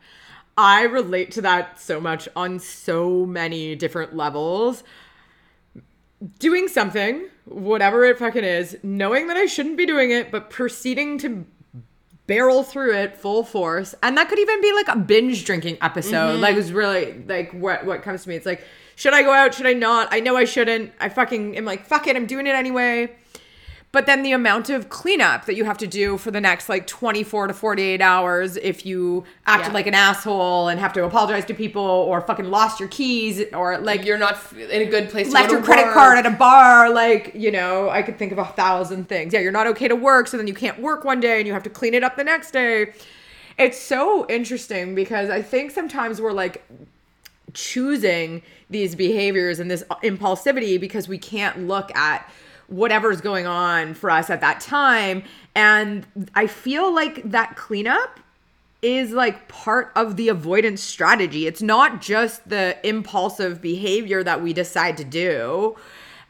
I 0.57 0.83
relate 0.85 1.33
to 1.33 1.43
that 1.43 1.81
so 1.81 2.01
much 2.01 2.29
on 2.35 2.59
so 2.59 3.27
many 3.27 3.77
different 3.77 4.17
levels. 4.17 4.83
Doing 6.39 6.69
something, 6.69 7.29
whatever 7.45 8.05
it 8.05 8.19
fucking 8.19 8.45
is, 8.45 8.79
knowing 8.83 9.29
that 9.29 9.37
I 9.37 9.47
shouldn't 9.47 9.77
be 9.77 9.85
doing 9.85 10.11
it, 10.11 10.31
but 10.31 10.49
proceeding 10.49 11.19
to 11.19 11.45
barrel 12.27 12.63
through 12.63 12.95
it 12.95 13.17
full 13.17 13.45
force. 13.45 13.95
And 14.03 14.17
that 14.17 14.29
could 14.29 14.39
even 14.39 14.61
be 14.61 14.73
like 14.73 14.89
a 14.89 14.97
binge 14.97 15.45
drinking 15.45 15.79
episode. 15.81 16.33
Mm-hmm. 16.33 16.41
Like 16.41 16.57
it's 16.57 16.71
really 16.71 17.23
like 17.27 17.53
what 17.53 17.85
what 17.85 18.03
comes 18.03 18.23
to 18.23 18.29
me. 18.29 18.37
It's 18.37 18.47
like, 18.47 18.65
should 18.97 19.15
I 19.15 19.23
go 19.23 19.33
out? 19.33 19.55
Should 19.55 19.67
I 19.67 19.75
not? 19.75 20.09
I 20.11 20.21
know 20.21 20.37
I 20.37 20.45
shouldn't. 20.45 20.93
I 21.01 21.09
fucking 21.09 21.57
am 21.57 21.65
like, 21.65 21.87
fuck 21.87 22.07
it, 22.07 22.17
I'm 22.17 22.27
doing 22.27 22.47
it 22.47 22.55
anyway. 22.55 23.15
But 23.97 24.05
then 24.05 24.23
the 24.23 24.33
amount 24.33 24.69
of 24.69 24.91
cleanup 24.91 25.47
that 25.47 25.55
you 25.55 25.65
have 25.65 25.79
to 25.79 25.87
do 25.87 26.19
for 26.19 26.31
the 26.31 26.39
next 26.39 26.69
like 26.69 26.87
24 26.87 27.47
to 27.47 27.55
48 27.55 28.03
hours 28.03 28.59
if 28.59 28.85
you 28.85 29.25
acted 29.47 29.69
Yeah. 29.69 29.73
like 29.73 29.87
an 29.87 29.95
asshole 29.95 30.69
and 30.69 30.79
have 30.79 30.93
to 30.93 31.05
apologize 31.05 31.47
to 31.47 31.55
people 31.55 31.81
or 31.83 32.21
fucking 32.21 32.45
lost 32.51 32.79
your 32.79 32.91
keys 32.91 33.43
or 33.55 33.79
like 33.79 34.05
You're 34.05 34.19
not 34.19 34.37
in 34.53 34.83
a 34.83 34.85
good 34.85 35.09
place. 35.09 35.29
to 35.29 35.33
left 35.33 35.51
your 35.51 35.63
credit 35.63 35.87
work. 35.87 35.95
card 35.95 36.19
at 36.19 36.27
a 36.27 36.31
bar 36.31 36.91
like 36.91 37.33
you 37.35 37.51
know 37.51 37.89
i 37.89 38.03
could 38.03 38.19
think 38.19 38.33
of 38.33 38.39
a 38.39 38.45
thousand 38.45 39.09
things 39.09 39.33
yeah 39.33 39.41
you're 39.41 39.51
not 39.51 39.67
okay 39.69 39.89
to 39.89 39.97
work 39.97 40.29
so 40.29 40.37
then 40.37 40.47
you 40.47 40.53
can't 40.53 40.79
work 40.79 41.03
one 41.03 41.19
day 41.19 41.39
and 41.39 41.47
you 41.47 41.55
have 41.55 41.63
to 41.63 41.71
clean 41.71 41.95
it 41.95 42.05
up 42.05 42.17
the 42.17 42.25
next 42.25 42.51
day 42.51 42.93
it's 43.57 43.81
so 43.81 44.27
interesting 44.29 44.95
because 44.95 45.31
i 45.31 45.41
think 45.41 45.71
sometimes 45.71 46.21
we're 46.21 46.33
like 46.33 46.63
choosing 47.55 48.43
these 48.69 48.95
behaviors 48.95 49.59
and 49.59 49.71
this 49.71 49.83
impulsivity 50.05 50.79
because 50.79 51.09
we 51.09 51.17
can't 51.17 51.67
look 51.67 51.91
at 51.97 52.31
whatever's 52.69 53.21
going 53.21 53.47
on 53.47 53.95
for 53.95 54.11
us 54.11 54.31
at 54.31 54.41
that 54.41 54.61
time 54.61 55.23
and 55.55 56.07
i 56.35 56.47
feel 56.47 56.95
like 56.95 57.23
that 57.31 57.57
cleanup 57.57 58.21
is 58.83 59.13
like 59.13 59.49
part 59.49 59.91
of 59.97 60.17
the 60.17 60.29
avoidance 60.29 60.83
strategy. 60.83 61.47
It's 61.47 61.63
not 61.63 62.01
just 62.01 62.49
the 62.49 62.77
impulsive 62.87 63.61
behavior 63.61 64.23
that 64.23 64.43
we 64.43 64.53
decide 64.53 64.97
to 64.99 65.05
do. 65.05 65.77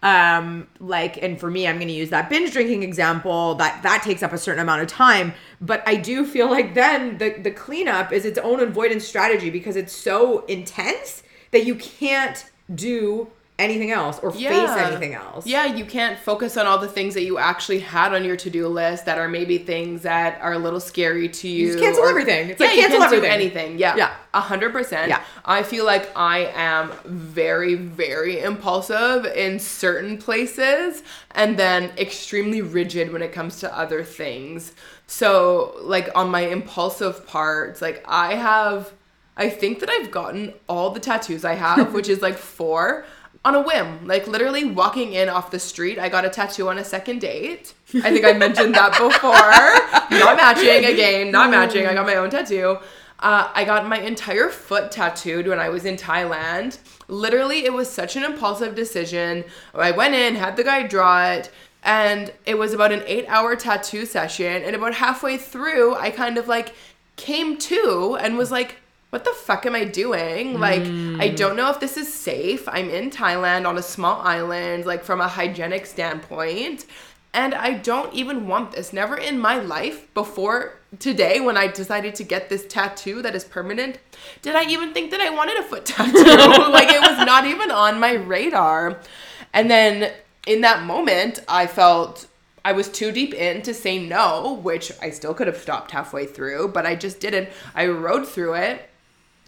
Um, 0.03 0.69
like, 0.79 1.21
and 1.23 1.41
for 1.41 1.51
me, 1.51 1.67
I'm 1.67 1.77
going 1.77 1.89
to 1.89 1.95
use 1.95 2.11
that 2.11 2.31
binge 2.31 2.53
drinking 2.53 2.83
example. 2.83 3.57
That 3.57 3.83
that 3.83 4.03
takes 4.03 4.23
up 4.23 4.33
a 4.33 4.39
certain 4.39 4.61
amount 4.61 4.83
of 4.83 4.89
time, 4.89 5.35
but 5.61 5.83
I 5.87 5.97
do 5.97 6.25
feel 6.25 6.51
like 6.51 6.75
then 6.75 7.19
the 7.19 7.31
the 7.31 7.51
cleanup 7.51 8.13
is 8.13 8.25
its 8.25 8.39
own 8.39 8.61
avoidance 8.61 9.07
strategy 9.07 9.51
because 9.51 9.75
it's 9.75 9.93
so 9.93 10.45
intense 10.47 11.23
that 11.51 11.67
you 11.67 11.75
can't 11.75 12.51
do 12.75 13.29
anything 13.59 13.91
else 13.91 14.19
or 14.19 14.31
face 14.33 14.71
anything 14.71 15.15
else. 15.15 15.47
Yeah, 15.47 15.65
you 15.65 15.87
can't 15.87 16.19
focus 16.19 16.57
on 16.59 16.67
all 16.67 16.77
the 16.79 16.89
things 16.89 17.15
that 17.15 17.23
you 17.23 17.39
actually 17.39 17.79
had 17.81 18.15
on 18.15 18.23
your 18.25 18.37
to-do 18.37 18.69
list 18.69 19.07
that 19.07 19.17
are 19.19 19.29
maybe 19.29 19.57
things 19.57 20.03
that 20.03 20.39
are 20.43 20.53
a 20.53 20.59
little 20.59 20.81
scary 20.81 21.29
to 21.31 21.49
you. 21.49 21.69
just 21.69 21.79
cancel 21.83 22.05
everything. 22.05 22.51
It's 22.51 22.61
yeah, 22.61 22.67
like 22.67 22.77
you 22.77 22.83
cancel 22.83 22.99
can't 23.01 23.11
do 23.13 23.17
everything. 23.25 23.33
anything. 23.65 23.79
Yeah, 23.79 23.97
Yeah. 23.97 24.15
a 24.35 24.41
hundred 24.41 24.73
percent. 24.73 25.09
Yeah. 25.09 25.23
I 25.45 25.63
feel 25.63 25.87
like 25.87 26.11
I 26.15 26.51
am 26.55 26.93
very, 27.07 27.75
very 27.77 28.41
impulsive 28.41 29.25
in 29.25 29.59
certain 29.59 30.19
places, 30.19 31.03
and 31.31 31.57
then 31.59 31.93
extremely 31.97 32.61
rigid 32.61 33.13
when 33.13 33.23
it 33.23 33.33
comes 33.33 33.59
to 33.61 33.75
other 33.79 34.05
things. 34.05 34.73
So, 35.07 35.77
like 35.83 36.11
on 36.15 36.31
my 36.31 36.43
impulsive 36.43 37.27
parts, 37.27 37.81
like 37.81 38.05
I 38.07 38.35
have. 38.35 38.93
I 39.39 39.51
think 39.51 39.81
that 39.81 39.91
I've 39.91 40.11
gotten 40.11 40.55
all 40.67 40.89
the 40.89 40.99
tattoos 40.99 41.45
I 41.45 41.57
have, 41.57 41.93
which 41.99 42.09
is 42.09 42.23
like 42.23 42.39
four, 42.39 43.05
on 43.47 43.55
a 43.55 43.61
whim. 43.61 44.05
Like 44.05 44.27
literally 44.27 44.65
walking 44.65 45.13
in 45.13 45.29
off 45.29 45.53
the 45.53 45.61
street, 45.61 46.01
I 46.01 46.09
got 46.09 46.25
a 46.25 46.29
tattoo 46.29 46.69
on 46.69 46.79
a 46.79 46.85
second 46.85 47.21
date. 47.21 47.75
I 47.95 48.11
think 48.11 48.25
I 48.25 48.33
mentioned 48.33 48.75
that 48.75 48.91
before. 48.99 50.19
Not 50.19 50.37
matching 50.37 50.85
again, 50.85 51.31
not 51.31 51.51
matching. 51.51 51.87
I 51.87 51.95
got 51.95 52.07
my 52.07 52.17
own 52.17 52.31
tattoo. 52.31 52.79
Uh, 53.19 53.51
I 53.55 53.65
got 53.65 53.87
my 53.87 53.99
entire 53.99 54.49
foot 54.49 54.91
tattooed 54.91 55.47
when 55.47 55.59
I 55.59 55.69
was 55.69 55.85
in 55.85 55.97
Thailand. 55.97 56.79
Literally, 57.09 57.65
it 57.65 57.73
was 57.73 57.89
such 57.89 58.17
an 58.17 58.25
impulsive 58.25 58.75
decision. 58.75 59.45
I 59.75 59.93
went 59.93 60.15
in, 60.15 60.35
had 60.35 60.57
the 60.57 60.65
guy 60.65 60.87
draw 60.87 61.31
it, 61.31 61.51
and 61.83 62.33
it 62.47 62.59
was 62.59 62.73
about 62.73 62.93
an 62.93 63.03
eight 63.07 63.27
hour 63.29 63.55
tattoo 63.57 64.07
session. 64.07 64.63
And 64.65 64.75
about 64.75 64.95
halfway 64.95 65.37
through, 65.37 65.95
I 65.95 66.11
kind 66.11 66.37
of 66.37 66.49
like 66.49 66.75
came 67.17 67.59
to 67.59 68.17
and 68.21 68.37
was 68.37 68.51
like, 68.51 68.77
what 69.11 69.25
the 69.25 69.33
fuck 69.33 69.65
am 69.67 69.75
I 69.75 69.85
doing? 69.85 70.59
Like, 70.59 70.83
I 70.83 70.85
mm. 71.31 71.37
don't 71.37 71.57
know 71.57 71.71
if 71.71 71.81
this 71.81 71.97
is 71.97 72.13
safe. 72.13 72.69
I'm 72.69 72.91
in 72.91 73.11
Thailand 73.11 73.67
on 73.67 73.79
a 73.79 73.83
small 73.83 74.21
island, 74.21 74.85
like 74.85 75.05
from 75.05 75.21
a 75.21 75.29
hygienic 75.29 75.87
standpoint. 75.87 76.87
And 77.33 77.55
I 77.55 77.75
don't 77.75 78.13
even 78.15 78.49
want 78.49 78.73
this. 78.73 78.93
Never 78.93 79.17
in 79.17 79.39
my 79.39 79.59
life 79.59 80.13
before 80.15 80.79
today, 80.99 81.39
when 81.41 81.57
I 81.57 81.67
decided 81.67 82.15
to 82.17 82.25
get 82.25 82.49
this 82.49 82.67
tattoo 82.67 83.23
that 83.23 83.35
is 83.35 83.45
permanent, 83.45 83.99
did 84.43 84.57
I 84.57 84.65
even 84.65 84.93
think 84.93 85.11
that 85.11 85.21
I 85.21 85.31
wanted 85.31 85.59
a 85.59 85.63
foot 85.63 85.85
tattoo. 85.87 86.13
like, 86.73 86.89
it 86.89 87.01
was 87.01 87.25
not 87.27 87.47
even 87.47 87.71
on 87.71 88.01
my 88.01 88.15
radar. 88.15 89.01
And 89.53 89.71
then 89.71 90.13
in 90.47 90.63
that 90.63 90.85
moment, 90.85 91.41
I 91.49 91.67
felt 91.67 92.27
I 92.65 92.73
was 92.73 92.89
too 92.89 93.13
deep 93.13 93.35
in 93.35 93.63
to 93.63 93.73
say 93.73 93.99
no, 93.99 94.55
which 94.63 94.91
I 95.01 95.11
still 95.11 95.35
could 95.35 95.47
have 95.47 95.59
stopped 95.59 95.93
halfway 95.93 96.27
through, 96.27 96.69
but 96.69 96.85
I 96.85 96.97
just 96.97 97.21
didn't. 97.21 97.51
I 97.75 97.87
rode 97.87 98.27
through 98.27 98.55
it. 98.55 98.91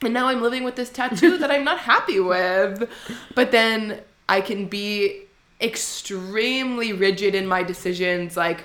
And 0.03 0.15
now 0.15 0.29
I'm 0.29 0.41
living 0.41 0.65
with 0.65 0.77
this 0.77 0.91
tattoo 0.91 1.39
that 1.39 1.51
I'm 1.51 1.65
not 1.65 1.81
happy 1.81 2.21
with. 2.21 2.89
But 3.35 3.51
then 3.51 4.01
I 4.29 4.41
can 4.41 4.67
be 4.67 5.23
extremely 5.61 6.93
rigid 6.93 7.35
in 7.35 7.47
my 7.47 7.63
decisions, 7.63 8.37
like 8.37 8.65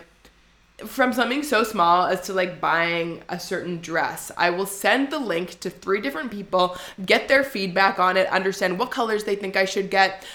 from 0.86 1.14
something 1.14 1.44
so 1.44 1.64
small 1.64 2.06
as 2.06 2.22
to 2.22 2.34
like 2.34 2.60
buying 2.60 3.24
a 3.30 3.40
certain 3.40 3.80
dress. 3.80 4.32
I 4.38 4.50
will 4.50 4.66
send 4.66 5.12
the 5.12 5.20
link 5.20 5.60
to 5.62 5.70
three 5.70 6.02
different 6.02 6.32
people, 6.32 6.78
get 7.06 7.28
their 7.28 7.44
feedback 7.44 8.00
on 8.00 8.18
it, 8.18 8.28
understand 8.28 8.80
what 8.80 8.92
colors 8.92 9.24
they 9.24 9.36
think 9.36 9.56
I 9.56 9.66
should 9.66 9.90
get, 9.90 10.26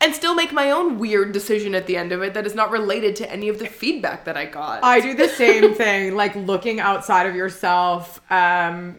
and 0.00 0.14
still 0.14 0.34
make 0.34 0.52
my 0.52 0.70
own 0.70 0.98
weird 0.98 1.32
decision 1.32 1.74
at 1.74 1.86
the 1.86 1.96
end 1.96 2.12
of 2.12 2.22
it 2.22 2.34
that 2.34 2.46
is 2.46 2.54
not 2.54 2.70
related 2.70 3.16
to 3.16 3.30
any 3.30 3.48
of 3.48 3.58
the 3.58 3.66
feedback 3.66 4.26
that 4.26 4.36
I 4.36 4.44
got. 4.44 4.84
I 4.84 5.00
do 5.00 5.14
the 5.14 5.28
same 5.28 5.74
thing, 5.74 6.14
like 6.14 6.36
looking 6.36 6.80
outside 6.80 7.26
of 7.26 7.34
yourself 7.34 8.20
um, 8.30 8.96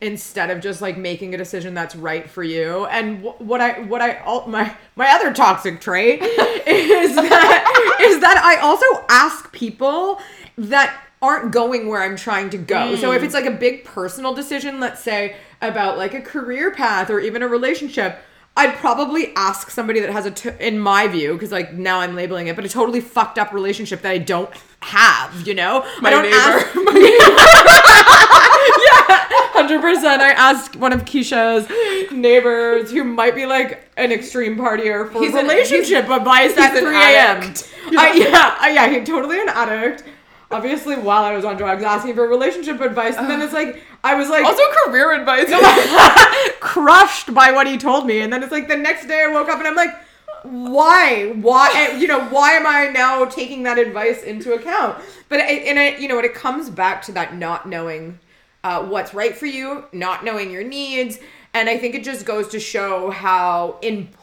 instead 0.00 0.50
of 0.50 0.60
just 0.60 0.82
like 0.82 0.98
making 0.98 1.34
a 1.34 1.38
decision 1.38 1.72
that's 1.72 1.94
right 1.94 2.28
for 2.28 2.42
you. 2.42 2.86
And 2.86 3.22
wh- 3.22 3.40
what 3.40 3.60
I, 3.60 3.80
what 3.80 4.02
I, 4.02 4.18
all, 4.18 4.46
my, 4.48 4.74
my 4.96 5.08
other 5.10 5.32
toxic 5.32 5.80
trait 5.80 6.20
is 6.22 7.14
that 7.14 7.96
is 8.00 8.20
that 8.20 8.38
I 8.42 8.56
also 8.56 8.86
ask 9.08 9.52
people 9.52 10.20
that 10.58 11.00
aren't 11.22 11.52
going 11.52 11.86
where 11.86 12.02
I'm 12.02 12.16
trying 12.16 12.50
to 12.50 12.58
go. 12.58 12.96
So 12.96 13.12
if 13.12 13.22
it's 13.22 13.34
like 13.34 13.44
a 13.44 13.50
big 13.50 13.84
personal 13.84 14.34
decision, 14.34 14.80
let's 14.80 15.02
say 15.02 15.36
about 15.60 15.98
like 15.98 16.14
a 16.14 16.20
career 16.20 16.70
path 16.70 17.10
or 17.10 17.20
even 17.20 17.42
a 17.42 17.48
relationship. 17.48 18.20
I'd 18.56 18.74
probably 18.76 19.32
ask 19.36 19.70
somebody 19.70 20.00
that 20.00 20.10
has 20.10 20.26
a, 20.26 20.30
t- 20.30 20.50
in 20.58 20.78
my 20.78 21.06
view, 21.08 21.32
because 21.34 21.52
like 21.52 21.72
now 21.72 22.00
I'm 22.00 22.14
labeling 22.14 22.48
it, 22.48 22.56
but 22.56 22.64
a 22.64 22.68
totally 22.68 23.00
fucked 23.00 23.38
up 23.38 23.52
relationship 23.52 24.02
that 24.02 24.10
I 24.10 24.18
don't 24.18 24.50
have, 24.80 25.46
you 25.46 25.54
know? 25.54 25.86
my 26.02 26.08
I 26.08 26.10
don't 26.10 26.24
neighbor. 26.24 26.36
ask 26.36 26.66
hundred 29.52 29.80
percent. 29.80 30.22
I 30.22 30.32
asked 30.32 30.76
one 30.76 30.92
of 30.92 31.04
Keisha's 31.04 31.68
neighbors 32.12 32.90
who 32.90 33.04
might 33.04 33.34
be 33.34 33.46
like 33.46 33.88
an 33.96 34.12
extreme 34.12 34.56
partier 34.56 35.10
for 35.10 35.22
He's 35.22 35.34
an- 35.34 35.46
relationship 35.46 36.08
advice 36.08 36.56
at 36.56 36.76
an 36.76 36.84
three 36.84 36.96
a.m. 36.96 37.42
addict. 37.42 37.74
I- 37.96 38.12
Yeah, 38.14 38.56
I- 38.58 38.70
yeah, 38.72 38.88
he's 38.98 39.06
totally 39.08 39.40
an 39.40 39.48
addict. 39.48 40.04
Obviously, 40.50 40.96
while 40.96 41.22
I 41.22 41.34
was 41.34 41.44
on 41.44 41.56
drugs, 41.56 41.82
asking 41.82 42.14
for 42.14 42.26
relationship 42.26 42.80
advice, 42.80 43.16
and 43.16 43.30
then 43.30 43.40
it's 43.40 43.52
like 43.52 43.82
I 44.02 44.14
was 44.14 44.28
like 44.28 44.44
also 44.44 44.62
career 44.84 45.12
advice. 45.12 45.48
crushed 46.60 47.32
by 47.32 47.52
what 47.52 47.66
he 47.66 47.78
told 47.78 48.06
me, 48.06 48.20
and 48.20 48.32
then 48.32 48.42
it's 48.42 48.52
like 48.52 48.66
the 48.66 48.76
next 48.76 49.06
day 49.06 49.24
I 49.28 49.32
woke 49.32 49.48
up 49.48 49.58
and 49.58 49.68
I'm 49.68 49.76
like, 49.76 49.94
why, 50.42 51.32
why, 51.40 51.96
you 51.98 52.06
know, 52.06 52.24
why 52.26 52.52
am 52.52 52.66
I 52.66 52.88
now 52.88 53.24
taking 53.26 53.62
that 53.64 53.78
advice 53.78 54.22
into 54.22 54.54
account? 54.54 55.02
But 55.28 55.40
it, 55.40 55.66
and 55.66 55.78
it, 55.78 56.00
you 56.00 56.08
know, 56.08 56.18
it 56.18 56.34
comes 56.34 56.70
back 56.70 57.02
to 57.02 57.12
that 57.12 57.36
not 57.36 57.68
knowing 57.68 58.18
uh, 58.64 58.84
what's 58.84 59.14
right 59.14 59.36
for 59.36 59.46
you, 59.46 59.84
not 59.92 60.24
knowing 60.24 60.50
your 60.50 60.64
needs, 60.64 61.18
and 61.54 61.68
I 61.68 61.78
think 61.78 61.94
it 61.94 62.04
just 62.04 62.26
goes 62.26 62.48
to 62.48 62.60
show 62.60 63.10
how 63.10 63.78
important 63.82 64.19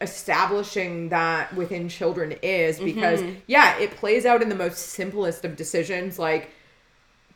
establishing 0.00 1.10
that 1.10 1.54
within 1.54 1.88
children 1.88 2.32
is 2.42 2.76
mm-hmm. 2.76 2.86
because 2.86 3.22
yeah, 3.46 3.78
it 3.78 3.90
plays 3.92 4.24
out 4.24 4.42
in 4.42 4.48
the 4.48 4.54
most 4.54 4.78
simplest 4.78 5.44
of 5.44 5.56
decisions, 5.56 6.18
like 6.18 6.50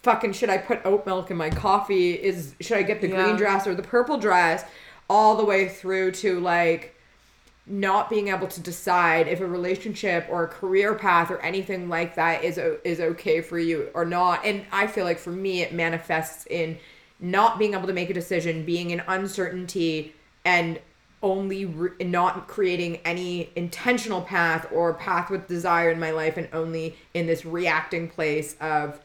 fucking 0.02 0.32
should 0.32 0.48
I 0.50 0.58
put 0.58 0.80
oat 0.84 1.04
milk 1.04 1.30
in 1.30 1.36
my 1.36 1.50
coffee? 1.50 2.12
Is 2.12 2.54
should 2.60 2.76
I 2.78 2.82
get 2.82 3.00
the 3.00 3.08
Yeah. 3.08 3.24
green 3.24 3.36
dress 3.36 3.66
or 3.66 3.74
the 3.74 3.82
purple 3.82 4.18
dress? 4.18 4.64
All 5.10 5.36
the 5.36 5.44
way 5.44 5.68
through 5.68 6.12
to 6.12 6.40
like 6.40 6.94
not 7.66 8.08
being 8.08 8.28
able 8.28 8.46
to 8.46 8.60
decide 8.60 9.26
if 9.26 9.40
a 9.40 9.46
relationship 9.46 10.26
or 10.30 10.44
a 10.44 10.48
career 10.48 10.94
path 10.94 11.30
or 11.30 11.38
anything 11.40 11.88
like 11.88 12.14
that 12.14 12.44
is 12.44 12.58
is 12.84 13.00
okay 13.00 13.40
for 13.40 13.58
you 13.58 13.90
or 13.94 14.04
not. 14.04 14.44
And 14.44 14.64
I 14.72 14.86
feel 14.86 15.04
like 15.04 15.18
for 15.18 15.32
me 15.32 15.62
it 15.62 15.74
manifests 15.74 16.46
in 16.46 16.78
not 17.18 17.58
being 17.58 17.74
able 17.74 17.88
to 17.88 17.92
make 17.92 18.10
a 18.10 18.14
decision, 18.14 18.64
being 18.64 18.90
in 18.90 19.02
uncertainty 19.08 20.14
and 20.44 20.78
only 21.22 21.64
re- 21.64 21.90
not 22.00 22.46
creating 22.46 22.96
any 23.04 23.50
intentional 23.56 24.22
path 24.22 24.66
or 24.72 24.94
path 24.94 25.30
with 25.30 25.46
desire 25.46 25.90
in 25.90 25.98
my 25.98 26.10
life 26.10 26.36
and 26.36 26.48
only 26.52 26.96
in 27.14 27.26
this 27.26 27.44
reacting 27.44 28.08
place 28.08 28.56
of 28.60 29.00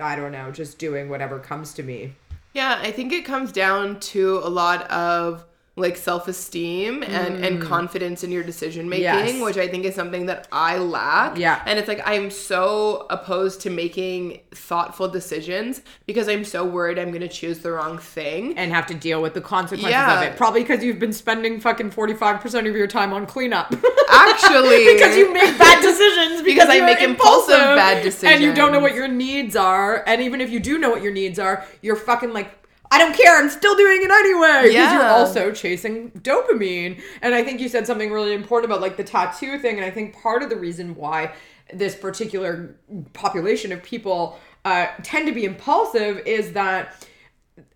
I 0.00 0.16
don't 0.16 0.32
know, 0.32 0.50
just 0.50 0.78
doing 0.78 1.08
whatever 1.08 1.38
comes 1.38 1.74
to 1.74 1.82
me. 1.82 2.14
Yeah, 2.54 2.78
I 2.80 2.90
think 2.90 3.12
it 3.12 3.24
comes 3.24 3.52
down 3.52 4.00
to 4.00 4.40
a 4.42 4.48
lot 4.48 4.90
of 4.90 5.44
like 5.80 5.96
self-esteem 5.96 7.02
and 7.02 7.44
and 7.44 7.60
mm. 7.62 7.66
confidence 7.66 8.22
in 8.24 8.30
your 8.30 8.42
decision 8.42 8.88
making 8.88 9.04
Yes. 9.04 9.42
which 9.42 9.56
i 9.56 9.66
think 9.66 9.84
is 9.84 9.94
something 9.94 10.26
that 10.26 10.46
i 10.52 10.76
lack 10.78 11.36
Yeah. 11.38 11.62
and 11.66 11.78
it's 11.78 11.88
like 11.88 12.02
i'm 12.06 12.30
so 12.30 13.06
opposed 13.10 13.60
to 13.62 13.70
making 13.70 14.40
thoughtful 14.52 15.08
decisions 15.08 15.80
because 16.06 16.28
i'm 16.28 16.44
so 16.44 16.64
worried 16.64 16.98
i'm 16.98 17.08
going 17.10 17.20
to 17.22 17.28
choose 17.28 17.60
the 17.60 17.72
wrong 17.72 17.98
thing 17.98 18.56
And 18.58 18.72
have 18.72 18.86
to 18.88 18.94
deal 18.94 19.22
with 19.22 19.34
the 19.34 19.40
consequences 19.40 19.90
Yeah. 19.90 20.18
of 20.18 20.22
it. 20.26 20.36
Probably 20.36 20.62
because 20.62 20.82
you've 20.84 20.98
been 20.98 21.12
spending 21.12 21.60
fucking 21.60 21.90
45% 21.90 22.68
of 22.68 22.76
your 22.76 22.86
time 22.86 23.12
on 23.12 23.26
cleanup. 23.26 23.74
actually 24.10 24.84
because 24.94 25.16
you 25.16 25.32
make 25.32 25.56
bad 25.58 25.80
decisions 25.82 26.42
because, 26.42 26.66
Because 26.66 26.68
I 26.68 26.80
make 26.84 27.00
impulsive 27.00 27.56
bad 27.58 28.02
decisions. 28.02 28.34
and 28.34 28.42
you 28.42 28.52
don't 28.54 28.72
know 28.72 28.80
what 28.80 28.94
your 28.94 29.08
needs 29.08 29.56
are 29.56 30.04
and 30.06 30.20
even 30.22 30.40
if 30.40 30.50
you 30.50 30.60
do 30.60 30.78
know 30.78 30.90
what 30.90 31.02
your 31.02 31.12
needs 31.12 31.38
are 31.38 31.64
you're 31.82 31.96
fucking 31.96 32.32
like 32.32 32.50
I 32.92 32.98
don't 32.98 33.14
care. 33.14 33.36
I'm 33.36 33.50
still 33.50 33.76
doing 33.76 34.02
it 34.02 34.10
anyway 34.10 34.68
because 34.68 34.92
you're 34.92 35.06
also 35.06 35.52
chasing 35.52 36.10
dopamine. 36.10 37.00
And 37.22 37.34
I 37.34 37.44
think 37.44 37.60
you 37.60 37.68
said 37.68 37.86
something 37.86 38.10
really 38.10 38.34
important 38.34 38.70
about 38.70 38.82
like 38.82 38.96
the 38.96 39.04
tattoo 39.04 39.58
thing. 39.58 39.76
And 39.76 39.84
I 39.84 39.90
think 39.90 40.16
part 40.16 40.42
of 40.42 40.50
the 40.50 40.56
reason 40.56 40.96
why 40.96 41.32
this 41.72 41.94
particular 41.94 42.74
population 43.12 43.70
of 43.70 43.82
people 43.82 44.40
uh, 44.64 44.88
tend 45.02 45.28
to 45.28 45.32
be 45.32 45.44
impulsive 45.44 46.18
is 46.26 46.52
that 46.52 47.06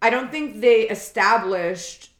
I 0.02 0.10
don't 0.10 0.30
think 0.30 0.60
they 0.60 0.88
established 0.88 2.10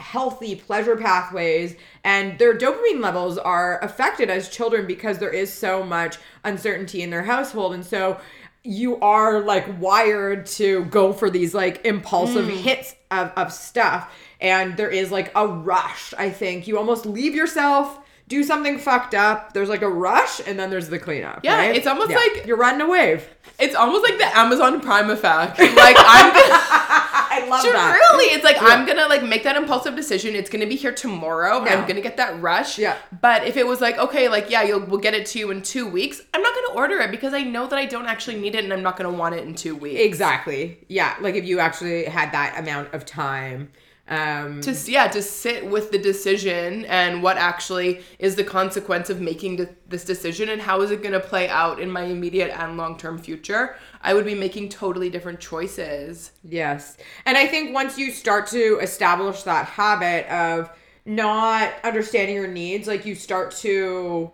healthy 0.00 0.56
pleasure 0.56 0.96
pathways 0.96 1.76
and 2.04 2.38
their 2.38 2.56
dopamine 2.56 3.00
levels 3.00 3.36
are 3.36 3.78
affected 3.84 4.30
as 4.30 4.48
children 4.48 4.86
because 4.86 5.18
there 5.18 5.30
is 5.30 5.52
so 5.52 5.84
much 5.84 6.16
uncertainty 6.42 7.02
in 7.02 7.10
their 7.10 7.22
household 7.22 7.74
and 7.74 7.84
so 7.84 8.18
you 8.62 8.98
are 9.00 9.40
like 9.40 9.80
wired 9.80 10.46
to 10.46 10.84
go 10.86 11.12
for 11.12 11.30
these 11.30 11.54
like 11.54 11.84
impulsive 11.84 12.46
mm. 12.46 12.56
hits 12.56 12.94
of, 13.10 13.32
of 13.36 13.52
stuff. 13.52 14.12
And 14.40 14.76
there 14.76 14.88
is 14.88 15.10
like 15.10 15.32
a 15.34 15.46
rush 15.46 16.14
i 16.16 16.30
think. 16.30 16.66
You 16.66 16.78
almost 16.78 17.06
leave 17.06 17.34
yourself 17.34 17.98
do 18.30 18.44
something 18.44 18.78
fucked 18.78 19.12
up. 19.12 19.52
There's 19.52 19.68
like 19.68 19.82
a 19.82 19.88
rush 19.88 20.40
and 20.46 20.56
then 20.58 20.70
there's 20.70 20.88
the 20.88 21.00
cleanup 21.00 21.40
Yeah, 21.42 21.56
right? 21.56 21.74
it's 21.76 21.88
almost 21.88 22.12
like- 22.12 22.46
you're 22.46 22.56
riding 22.56 22.80
a 22.80 22.88
wave. 22.88 23.28
It's 23.58 23.74
almost 23.74 24.04
like 24.08 24.18
the 24.18 24.38
amazon 24.38 24.80
prime 24.80 25.10
effect. 25.10 25.58
Like 25.58 25.96
i'm 25.98 26.32
love 27.50 27.62
that 27.62 28.00
Truly, 28.10 28.24
it's 28.26 28.44
like 28.44 28.56
I'm 28.60 28.86
gonna 28.86 29.06
like 29.06 29.22
make 29.22 29.42
that 29.44 29.56
impulsive 29.56 29.96
decision. 29.96 30.34
It's 30.34 30.50
gonna 30.50 30.66
be 30.66 30.76
here 30.76 30.92
tomorrow. 30.92 31.64
Yeah. 31.64 31.74
I'm 31.74 31.86
gonna 31.88 32.00
get 32.00 32.16
that 32.16 32.40
rush. 32.40 32.78
Yeah. 32.78 32.96
But 33.20 33.46
if 33.46 33.56
it 33.56 33.66
was 33.66 33.80
like, 33.80 33.98
okay, 33.98 34.28
like 34.28 34.50
yeah, 34.50 34.62
you'll 34.62 34.80
we'll 34.80 35.00
get 35.00 35.14
it 35.14 35.26
to 35.26 35.38
you 35.38 35.50
in 35.50 35.62
two 35.62 35.86
weeks, 35.86 36.20
I'm 36.32 36.42
not 36.42 36.54
gonna 36.54 36.78
order 36.78 36.98
it 37.00 37.10
because 37.10 37.34
I 37.34 37.42
know 37.42 37.66
that 37.66 37.78
I 37.78 37.86
don't 37.86 38.06
actually 38.06 38.40
need 38.40 38.54
it 38.54 38.64
and 38.64 38.72
I'm 38.72 38.82
not 38.82 38.96
gonna 38.96 39.12
want 39.12 39.34
it 39.34 39.44
in 39.44 39.54
two 39.54 39.76
weeks. 39.76 40.00
Exactly. 40.00 40.78
Yeah. 40.88 41.16
Like 41.20 41.34
if 41.34 41.44
you 41.44 41.60
actually 41.60 42.04
had 42.04 42.32
that 42.32 42.58
amount 42.58 42.94
of 42.94 43.04
time. 43.04 43.70
Um, 44.10 44.60
to 44.62 44.76
yeah 44.90 45.06
to 45.06 45.22
sit 45.22 45.64
with 45.64 45.92
the 45.92 45.98
decision 45.98 46.84
and 46.86 47.22
what 47.22 47.36
actually 47.36 48.02
is 48.18 48.34
the 48.34 48.42
consequence 48.42 49.08
of 49.08 49.20
making 49.20 49.58
th- 49.58 49.68
this 49.86 50.04
decision 50.04 50.48
and 50.48 50.60
how 50.60 50.82
is 50.82 50.90
it 50.90 51.00
going 51.00 51.12
to 51.12 51.20
play 51.20 51.48
out 51.48 51.78
in 51.78 51.88
my 51.88 52.02
immediate 52.02 52.50
and 52.50 52.76
long-term 52.76 53.18
future 53.18 53.76
i 54.02 54.12
would 54.12 54.24
be 54.24 54.34
making 54.34 54.68
totally 54.68 55.10
different 55.10 55.38
choices 55.38 56.32
yes. 56.42 56.96
And 57.26 57.36
I 57.36 57.46
think 57.46 57.74
once 57.74 57.98
you 57.98 58.10
start 58.10 58.46
to 58.48 58.78
establish 58.80 59.42
that 59.42 59.66
habit 59.66 60.26
of 60.26 60.70
not 61.04 61.72
understanding 61.84 62.36
your 62.36 62.48
needs, 62.48 62.86
like 62.86 63.06
you 63.06 63.14
start 63.14 63.52
to 63.58 64.30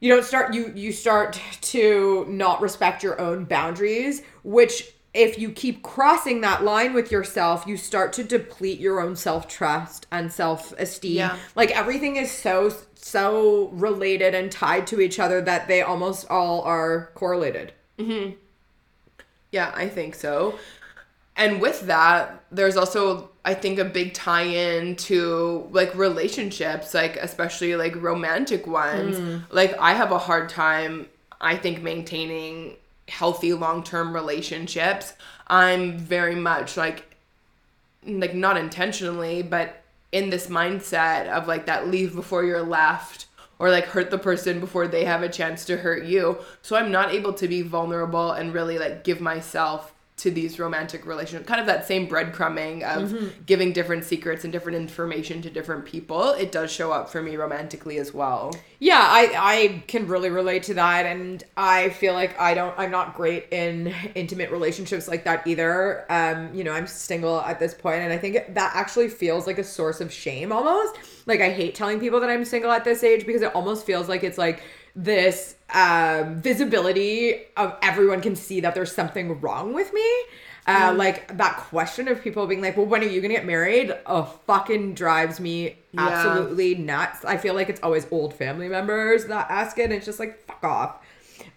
you 0.00 0.12
don't 0.12 0.24
start 0.24 0.54
you 0.54 0.72
you 0.74 0.92
start 0.92 1.40
to 1.60 2.26
not 2.28 2.60
respect 2.60 3.02
your 3.02 3.20
own 3.20 3.44
boundaries, 3.44 4.22
which 4.42 4.92
if 5.14 5.38
you 5.38 5.50
keep 5.52 5.82
crossing 5.82 6.40
that 6.40 6.64
line 6.64 6.92
with 6.92 7.12
yourself, 7.12 7.64
you 7.66 7.76
start 7.76 8.12
to 8.14 8.24
deplete 8.24 8.80
your 8.80 9.00
own 9.00 9.14
self-trust 9.14 10.06
and 10.10 10.32
self-esteem. 10.32 11.16
Yeah. 11.16 11.38
Like 11.54 11.70
everything 11.70 12.16
is 12.16 12.30
so 12.30 12.74
so 12.96 13.68
related 13.68 14.34
and 14.34 14.50
tied 14.50 14.86
to 14.88 15.00
each 15.00 15.20
other 15.20 15.40
that 15.42 15.68
they 15.68 15.82
almost 15.82 16.28
all 16.30 16.62
are 16.62 17.10
correlated. 17.14 17.72
Mhm. 17.98 18.34
Yeah, 19.52 19.70
I 19.74 19.88
think 19.88 20.14
so. 20.14 20.58
And 21.36 21.60
with 21.60 21.82
that, 21.82 22.44
there's 22.50 22.76
also 22.76 23.30
I 23.44 23.54
think 23.54 23.78
a 23.78 23.84
big 23.84 24.14
tie-in 24.14 24.96
to 24.96 25.68
like 25.70 25.94
relationships, 25.94 26.94
like 26.94 27.16
especially 27.16 27.76
like 27.76 27.94
romantic 27.96 28.66
ones. 28.66 29.44
Like 29.50 29.76
I 29.78 29.92
have 29.94 30.10
a 30.10 30.18
hard 30.18 30.48
time 30.48 31.08
I 31.40 31.56
think 31.56 31.82
maintaining 31.82 32.76
healthy 33.08 33.52
long-term 33.52 34.14
relationships. 34.14 35.14
I'm 35.46 35.98
very 35.98 36.34
much 36.34 36.76
like 36.76 37.14
like 38.06 38.34
not 38.34 38.56
intentionally, 38.56 39.42
but 39.42 39.82
in 40.12 40.30
this 40.30 40.48
mindset 40.48 41.28
of 41.28 41.48
like 41.48 41.66
that 41.66 41.88
leave 41.88 42.14
before 42.14 42.44
you're 42.44 42.62
left 42.62 43.26
or 43.58 43.70
like 43.70 43.86
hurt 43.86 44.10
the 44.10 44.18
person 44.18 44.60
before 44.60 44.86
they 44.86 45.04
have 45.04 45.22
a 45.22 45.28
chance 45.28 45.64
to 45.64 45.78
hurt 45.78 46.04
you. 46.04 46.38
So 46.60 46.76
I'm 46.76 46.92
not 46.92 47.12
able 47.14 47.32
to 47.34 47.48
be 47.48 47.62
vulnerable 47.62 48.32
and 48.32 48.52
really 48.52 48.78
like 48.78 49.04
give 49.04 49.20
myself 49.20 49.93
to 50.24 50.30
these 50.30 50.58
romantic 50.58 51.04
relationships. 51.04 51.46
Kind 51.46 51.60
of 51.60 51.66
that 51.66 51.86
same 51.86 52.08
breadcrumbing 52.08 52.82
of 52.82 53.44
giving 53.44 53.74
different 53.74 54.04
secrets 54.04 54.42
and 54.44 54.52
different 54.52 54.76
information 54.76 55.42
to 55.42 55.50
different 55.50 55.84
people. 55.84 56.30
It 56.30 56.50
does 56.50 56.72
show 56.72 56.90
up 56.92 57.10
for 57.10 57.20
me 57.20 57.36
romantically 57.36 57.98
as 57.98 58.14
well. 58.14 58.56
Yeah, 58.78 59.00
I 59.00 59.32
I 59.36 59.84
can 59.86 60.08
really 60.08 60.30
relate 60.30 60.62
to 60.64 60.74
that 60.74 61.04
and 61.04 61.44
I 61.58 61.90
feel 61.90 62.14
like 62.14 62.40
I 62.40 62.54
don't 62.54 62.74
I'm 62.78 62.90
not 62.90 63.14
great 63.14 63.48
in 63.50 63.94
intimate 64.14 64.50
relationships 64.50 65.08
like 65.08 65.24
that 65.24 65.46
either. 65.46 66.10
Um, 66.10 66.54
you 66.54 66.64
know, 66.64 66.72
I'm 66.72 66.86
single 66.86 67.40
at 67.42 67.60
this 67.60 67.74
point 67.74 68.00
and 68.00 68.10
I 68.10 68.16
think 68.16 68.54
that 68.54 68.72
actually 68.74 69.08
feels 69.08 69.46
like 69.46 69.58
a 69.58 69.64
source 69.64 70.00
of 70.00 70.10
shame 70.10 70.52
almost. 70.52 70.96
Like 71.26 71.42
I 71.42 71.50
hate 71.50 71.74
telling 71.74 72.00
people 72.00 72.18
that 72.20 72.30
I'm 72.30 72.46
single 72.46 72.70
at 72.70 72.84
this 72.84 73.04
age 73.04 73.26
because 73.26 73.42
it 73.42 73.54
almost 73.54 73.84
feels 73.84 74.08
like 74.08 74.24
it's 74.24 74.38
like 74.38 74.62
this 74.96 75.56
um 75.74 76.40
visibility 76.40 77.42
of 77.56 77.76
everyone 77.82 78.20
can 78.20 78.36
see 78.36 78.60
that 78.60 78.74
there's 78.74 78.92
something 78.94 79.40
wrong 79.40 79.72
with 79.72 79.92
me. 79.92 80.08
Uh, 80.66 80.94
like 80.96 81.36
that 81.36 81.58
question 81.58 82.08
of 82.08 82.22
people 82.22 82.46
being 82.46 82.62
like, 82.62 82.74
"Well, 82.76 82.86
when 82.86 83.02
are 83.02 83.06
you 83.06 83.20
gonna 83.20 83.34
get 83.34 83.44
married?" 83.44 83.94
Oh, 84.06 84.22
fucking 84.46 84.94
drives 84.94 85.38
me 85.38 85.76
Yeah. 85.92 86.08
absolutely 86.08 86.74
nuts. 86.76 87.22
I 87.24 87.36
feel 87.36 87.52
like 87.54 87.68
it's 87.68 87.80
always 87.82 88.06
old 88.10 88.32
family 88.34 88.68
members 88.68 89.26
that 89.26 89.50
ask 89.50 89.76
it, 89.78 89.84
and 89.84 89.92
it's 89.92 90.06
just 90.06 90.18
like, 90.18 90.40
fuck 90.46 90.64
off. 90.64 90.96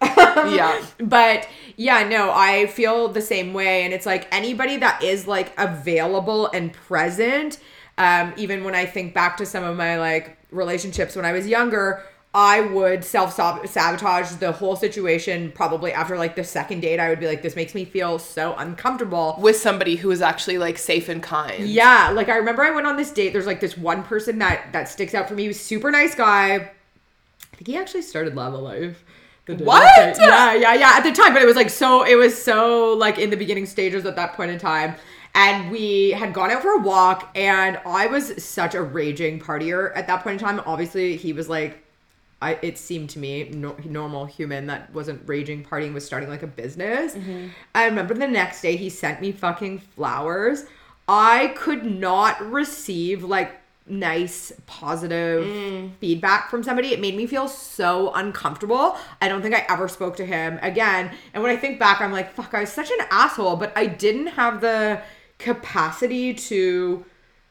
Yeah. 0.00 0.84
But 0.98 1.48
yeah, 1.76 2.06
no, 2.08 2.30
I 2.32 2.66
feel 2.66 3.08
the 3.08 3.22
same 3.22 3.52
way. 3.54 3.84
And 3.84 3.92
it's 3.94 4.06
like 4.06 4.28
anybody 4.32 4.76
that 4.78 5.02
is 5.02 5.26
like 5.26 5.52
available 5.58 6.46
and 6.48 6.72
present, 6.72 7.58
um, 7.96 8.32
even 8.36 8.62
when 8.64 8.74
I 8.74 8.86
think 8.86 9.14
back 9.14 9.36
to 9.38 9.46
some 9.46 9.64
of 9.64 9.76
my 9.76 9.98
like 9.98 10.36
relationships 10.50 11.16
when 11.16 11.24
I 11.24 11.32
was 11.32 11.46
younger, 11.46 12.04
I 12.34 12.60
would 12.60 13.04
self 13.04 13.34
sabotage 13.34 14.32
the 14.32 14.52
whole 14.52 14.76
situation 14.76 15.50
probably 15.52 15.92
after 15.92 16.18
like 16.18 16.36
the 16.36 16.44
second 16.44 16.80
date. 16.80 17.00
I 17.00 17.08
would 17.08 17.20
be 17.20 17.26
like, 17.26 17.42
this 17.42 17.56
makes 17.56 17.74
me 17.74 17.84
feel 17.84 18.18
so 18.18 18.54
uncomfortable. 18.56 19.36
With 19.40 19.56
somebody 19.56 19.96
who 19.96 20.10
is 20.10 20.20
actually 20.20 20.58
like 20.58 20.76
safe 20.76 21.08
and 21.08 21.22
kind. 21.22 21.66
Yeah, 21.66 22.10
like 22.10 22.28
I 22.28 22.36
remember 22.36 22.62
I 22.62 22.70
went 22.70 22.86
on 22.86 22.96
this 22.96 23.10
date. 23.10 23.32
There's 23.32 23.46
like 23.46 23.60
this 23.60 23.78
one 23.78 24.02
person 24.02 24.38
that 24.38 24.72
that 24.72 24.88
sticks 24.88 25.14
out 25.14 25.26
for 25.26 25.34
me. 25.34 25.42
He 25.42 25.48
was 25.48 25.60
super 25.60 25.90
nice 25.90 26.14
guy. 26.14 26.54
I 26.54 27.56
think 27.56 27.66
he 27.66 27.76
actually 27.76 28.02
started 28.02 28.34
Lavalife. 28.34 28.96
What? 29.46 30.18
Yeah, 30.18 30.52
yeah, 30.52 30.74
yeah. 30.74 30.92
At 30.96 31.04
the 31.04 31.12
time, 31.12 31.32
but 31.32 31.40
it 31.40 31.46
was 31.46 31.56
like 31.56 31.70
so. 31.70 32.04
It 32.04 32.16
was 32.16 32.40
so 32.40 32.92
like 32.92 33.18
in 33.18 33.30
the 33.30 33.36
beginning 33.36 33.64
stages 33.64 34.04
at 34.04 34.16
that 34.16 34.34
point 34.34 34.50
in 34.50 34.58
time. 34.58 34.94
And 35.34 35.70
we 35.70 36.10
had 36.10 36.34
gone 36.34 36.50
out 36.50 36.62
for 36.62 36.72
a 36.72 36.78
walk, 36.78 37.30
and 37.34 37.78
I 37.86 38.06
was 38.06 38.42
such 38.42 38.74
a 38.74 38.82
raging 38.82 39.40
partier 39.40 39.92
at 39.96 40.06
that 40.08 40.22
point 40.22 40.40
in 40.40 40.46
time. 40.46 40.60
Obviously, 40.66 41.16
he 41.16 41.32
was 41.32 41.48
like 41.48 41.82
I, 42.40 42.58
it 42.62 42.78
seemed 42.78 43.10
to 43.10 43.18
me 43.18 43.48
no, 43.50 43.76
normal 43.84 44.24
human 44.24 44.66
that 44.66 44.92
wasn't 44.94 45.22
raging 45.26 45.64
partying 45.64 45.92
was 45.92 46.06
starting 46.06 46.28
like 46.28 46.42
a 46.42 46.48
business. 46.48 47.14
Mm-hmm. 47.14 47.48
I 47.74 47.86
remember 47.86 48.14
the 48.14 48.28
next 48.28 48.62
day 48.62 48.76
he 48.76 48.90
sent 48.90 49.20
me 49.20 49.32
fucking 49.32 49.80
flowers. 49.80 50.64
I 51.08 51.48
could 51.56 51.84
not 51.84 52.40
receive 52.48 53.24
like 53.24 53.60
nice 53.86 54.52
positive 54.66 55.44
mm. 55.44 55.90
feedback 55.96 56.50
from 56.50 56.62
somebody. 56.62 56.92
It 56.92 57.00
made 57.00 57.16
me 57.16 57.26
feel 57.26 57.48
so 57.48 58.12
uncomfortable. 58.14 58.96
I 59.20 59.28
don't 59.28 59.42
think 59.42 59.54
i 59.54 59.64
ever 59.68 59.88
spoke 59.88 60.16
to 60.16 60.26
him 60.26 60.58
again. 60.62 61.10
And 61.34 61.42
when 61.42 61.50
i 61.50 61.56
think 61.56 61.78
back 61.78 62.00
i'm 62.00 62.12
like 62.12 62.32
fuck 62.34 62.54
i 62.54 62.60
was 62.60 62.70
such 62.70 62.90
an 62.90 63.06
asshole 63.10 63.56
but 63.56 63.72
i 63.76 63.86
didn't 63.86 64.28
have 64.28 64.60
the 64.60 65.00
capacity 65.38 66.34
to 66.34 67.04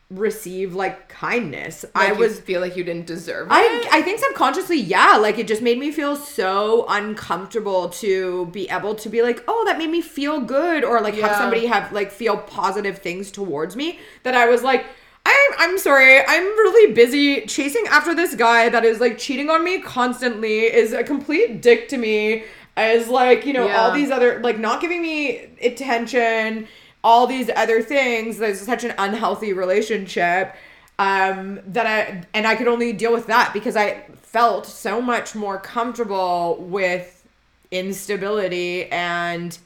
receive 0.10 0.74
like 0.74 1.10
kindness 1.10 1.84
Like 1.94 2.10
i 2.10 2.14
you 2.14 2.18
was 2.18 2.40
feel 2.40 2.62
like 2.62 2.78
you 2.78 2.84
didn't 2.86 3.08
deserve 3.08 3.48
it. 3.48 3.52
I 3.52 3.90
I 3.92 4.02
think 4.02 4.20
subconsciously, 4.20 4.80
yeah, 4.80 5.18
like 5.18 5.38
it 5.38 5.48
just 5.48 5.62
made 5.62 5.78
me 5.78 5.92
feel 5.92 6.16
so 6.16 6.86
uncomfortable 6.88 7.90
to 7.90 8.46
be 8.48 8.70
able 8.70 8.96
to 8.96 9.10
be 9.10 9.22
like, 9.22 9.44
oh, 9.50 9.64
that 9.66 9.78
made 9.78 9.90
me 9.90 10.02
feel 10.02 10.40
good, 10.40 10.86
or 10.86 11.02
like 11.02 11.16
have 11.16 11.36
somebody 11.36 11.66
have 11.66 11.92
like 11.92 12.12
feel 12.12 12.38
positive 12.38 13.00
things 13.00 13.32
towards 13.32 13.76
me 13.76 14.00
that 14.24 14.34
I 14.34 14.48
was 14.48 14.64
like. 14.64 14.86
I'm, 15.30 15.52
I'm 15.60 15.78
sorry. 15.78 16.22
I'm 16.26 16.44
really 16.44 16.94
busy 16.94 17.46
chasing 17.48 17.84
after 17.90 18.16
this 18.16 18.34
guy 18.34 18.70
that 18.70 18.86
is 18.86 19.02
like 19.02 19.18
cheating 19.18 19.50
on 19.50 19.62
me 19.62 19.82
constantly, 19.82 20.60
is 20.60 20.94
a 20.94 21.04
complete 21.04 21.62
dick 21.62 21.90
to 21.90 21.98
me, 21.98 22.46
is 22.78 23.10
like, 23.10 23.46
you 23.46 23.52
know, 23.52 23.68
all 23.68 23.92
these 23.92 24.10
other 24.10 24.40
like 24.40 24.58
not 24.58 24.80
giving 24.80 25.02
me 25.02 25.50
attention, 25.62 26.70
all 27.08 27.26
these 27.26 27.50
other 27.56 27.82
things. 27.82 28.38
There's 28.38 28.60
such 28.60 28.84
an 28.84 28.94
unhealthy 28.98 29.54
relationship. 29.54 30.54
Um, 31.00 31.62
that 31.68 31.88
I 31.88 32.24
and 32.34 32.46
I 32.46 32.56
could 32.56 32.68
only 32.68 32.92
deal 32.92 33.14
with 33.14 33.28
that 33.28 33.54
because 33.54 33.78
I 33.78 34.02
felt 34.24 34.66
so 34.66 35.00
much 35.00 35.34
more 35.36 35.58
comfortable 35.58 36.58
with 36.60 37.26
instability 37.72 38.88
and 38.92 39.58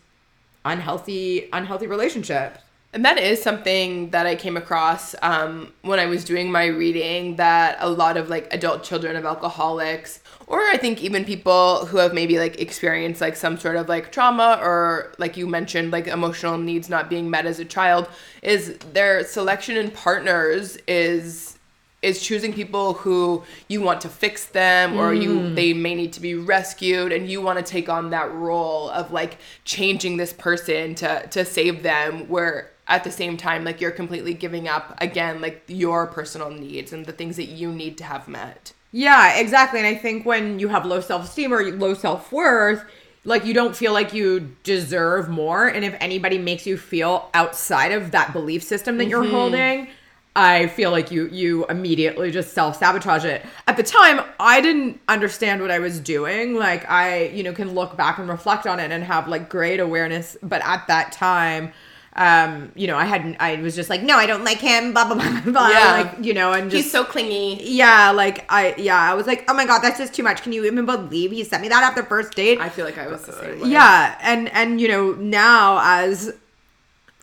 unhealthy 0.65 1.49
unhealthy 1.51 1.87
relationships. 1.87 2.59
And 2.93 3.05
that 3.05 3.17
is 3.17 3.41
something 3.41 4.11
that 4.11 4.27
I 4.27 4.35
came 4.35 4.57
across 4.57 5.15
um, 5.21 5.73
when 5.81 5.97
I 5.97 6.05
was 6.05 6.23
doing 6.25 6.51
my 6.51 6.65
reading 6.65 7.37
that 7.37 7.77
a 7.79 7.89
lot 7.89 8.17
of 8.17 8.29
like 8.29 8.53
adult 8.53 8.83
children 8.83 9.15
of 9.15 9.25
alcoholics, 9.25 10.19
or 10.51 10.59
I 10.59 10.75
think 10.75 11.01
even 11.01 11.23
people 11.23 11.85
who 11.85 11.95
have 11.97 12.13
maybe 12.13 12.37
like 12.37 12.59
experienced 12.59 13.21
like 13.21 13.37
some 13.37 13.57
sort 13.57 13.77
of 13.77 13.87
like 13.87 14.11
trauma 14.11 14.59
or 14.61 15.13
like 15.17 15.37
you 15.37 15.47
mentioned, 15.47 15.91
like 15.91 16.07
emotional 16.07 16.57
needs 16.57 16.89
not 16.89 17.09
being 17.09 17.29
met 17.29 17.45
as 17.45 17.57
a 17.59 17.63
child, 17.63 18.09
is 18.43 18.77
their 18.91 19.23
selection 19.23 19.77
in 19.77 19.91
partners 19.91 20.77
is 20.89 21.57
is 22.01 22.21
choosing 22.21 22.51
people 22.51 22.95
who 22.95 23.43
you 23.69 23.79
want 23.79 24.01
to 24.01 24.09
fix 24.09 24.45
them 24.47 24.97
or 24.97 25.13
you 25.13 25.39
mm. 25.39 25.55
they 25.55 25.71
may 25.71 25.95
need 25.95 26.11
to 26.11 26.19
be 26.19 26.35
rescued 26.35 27.13
and 27.13 27.29
you 27.29 27.39
want 27.39 27.57
to 27.57 27.63
take 27.63 27.87
on 27.87 28.09
that 28.09 28.29
role 28.33 28.89
of 28.89 29.11
like 29.11 29.37
changing 29.63 30.17
this 30.17 30.33
person 30.33 30.95
to 30.95 31.25
to 31.27 31.45
save 31.45 31.83
them 31.83 32.27
where 32.27 32.71
at 32.87 33.03
the 33.03 33.11
same 33.11 33.37
time 33.37 33.63
like 33.63 33.79
you're 33.79 33.91
completely 33.91 34.33
giving 34.33 34.67
up 34.67 34.97
again 34.99 35.39
like 35.41 35.63
your 35.67 36.07
personal 36.07 36.49
needs 36.49 36.91
and 36.91 37.05
the 37.05 37.11
things 37.11 37.37
that 37.37 37.45
you 37.45 37.71
need 37.71 37.97
to 37.97 38.03
have 38.03 38.27
met 38.27 38.73
Yeah, 38.91 39.37
exactly. 39.37 39.79
And 39.79 39.87
I 39.87 39.95
think 39.95 40.25
when 40.25 40.59
you 40.59 40.67
have 40.67 40.85
low 40.85 41.01
self 41.01 41.23
esteem 41.25 41.53
or 41.53 41.63
low 41.71 41.93
self 41.93 42.31
worth, 42.31 42.83
like 43.23 43.45
you 43.45 43.53
don't 43.53 43.75
feel 43.75 43.93
like 43.93 44.13
you 44.13 44.55
deserve 44.63 45.29
more. 45.29 45.67
And 45.67 45.85
if 45.85 45.95
anybody 45.99 46.37
makes 46.37 46.65
you 46.65 46.77
feel 46.77 47.29
outside 47.33 47.91
of 47.91 48.11
that 48.11 48.33
belief 48.33 48.63
system 48.63 48.97
that 48.97 49.05
you're 49.05 49.23
mm-hmm. 49.23 49.31
holding, 49.31 49.87
I 50.35 50.67
feel 50.67 50.91
like 50.91 51.11
you 51.11 51.27
you 51.27 51.65
immediately 51.67 52.31
just 52.31 52.53
self 52.53 52.77
sabotage 52.77 53.25
it. 53.25 53.45
At 53.67 53.77
the 53.77 53.83
time, 53.83 54.21
I 54.39 54.61
didn't 54.61 54.99
understand 55.07 55.61
what 55.61 55.71
I 55.71 55.79
was 55.79 55.99
doing. 55.99 56.55
Like 56.55 56.89
I, 56.89 57.25
you 57.27 57.43
know, 57.43 57.53
can 57.53 57.73
look 57.73 57.97
back 57.97 58.17
and 58.17 58.27
reflect 58.29 58.65
on 58.65 58.79
it 58.79 58.91
and 58.91 59.03
have 59.03 59.27
like 59.27 59.49
great 59.49 59.79
awareness. 59.79 60.37
But 60.41 60.61
at 60.65 60.87
that 60.87 61.11
time, 61.11 61.73
um, 62.13 62.73
you 62.75 62.87
know, 62.87 62.97
I 62.97 63.05
hadn't. 63.05 63.37
I 63.39 63.55
was 63.61 63.73
just 63.73 63.89
like, 63.89 64.03
no, 64.03 64.17
I 64.17 64.25
don't 64.25 64.43
like 64.43 64.57
him. 64.57 64.91
Blah 64.91 65.05
blah 65.05 65.15
blah 65.15 65.41
blah. 65.41 65.69
Yeah. 65.69 65.91
Like 66.01 66.25
you 66.25 66.33
know, 66.33 66.51
and 66.51 66.69
just 66.69 66.83
he's 66.83 66.91
so 66.91 67.05
clingy 67.05 67.61
yeah, 67.63 68.11
like 68.11 68.45
I 68.49 68.75
yeah, 68.77 68.99
I 68.99 69.13
was 69.13 69.27
like, 69.27 69.45
oh 69.47 69.53
my 69.53 69.65
god, 69.65 69.79
that's 69.79 69.97
just 69.97 70.13
too 70.13 70.23
much. 70.23 70.43
Can 70.43 70.51
you 70.51 70.65
even 70.65 70.85
believe 70.85 71.31
he 71.31 71.43
sent 71.43 71.61
me 71.61 71.69
that 71.69 71.83
after 71.83 72.03
first 72.03 72.35
date? 72.35 72.59
i 72.59 72.69
feel 72.69 72.85
like 72.85 72.97
i 72.97 73.07
was 73.07 73.23
the 73.23 73.33
same 73.33 73.61
way 73.61 73.69
yeah, 73.69 74.17
and 74.21 74.49
and 74.49 74.81
you 74.81 74.87
know 74.87 75.13
now 75.13 75.79
as 75.83 76.33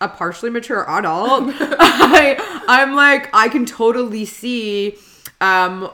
a 0.01 0.09
partially 0.09 0.51
mature 0.51 0.85
adult, 0.89 1.53
I 1.61 2.65
I'm 2.69 2.95
like 2.95 3.29
I 3.35 3.49
can 3.49 3.67
totally 3.67 4.25
see 4.25 4.97
um 5.41 5.91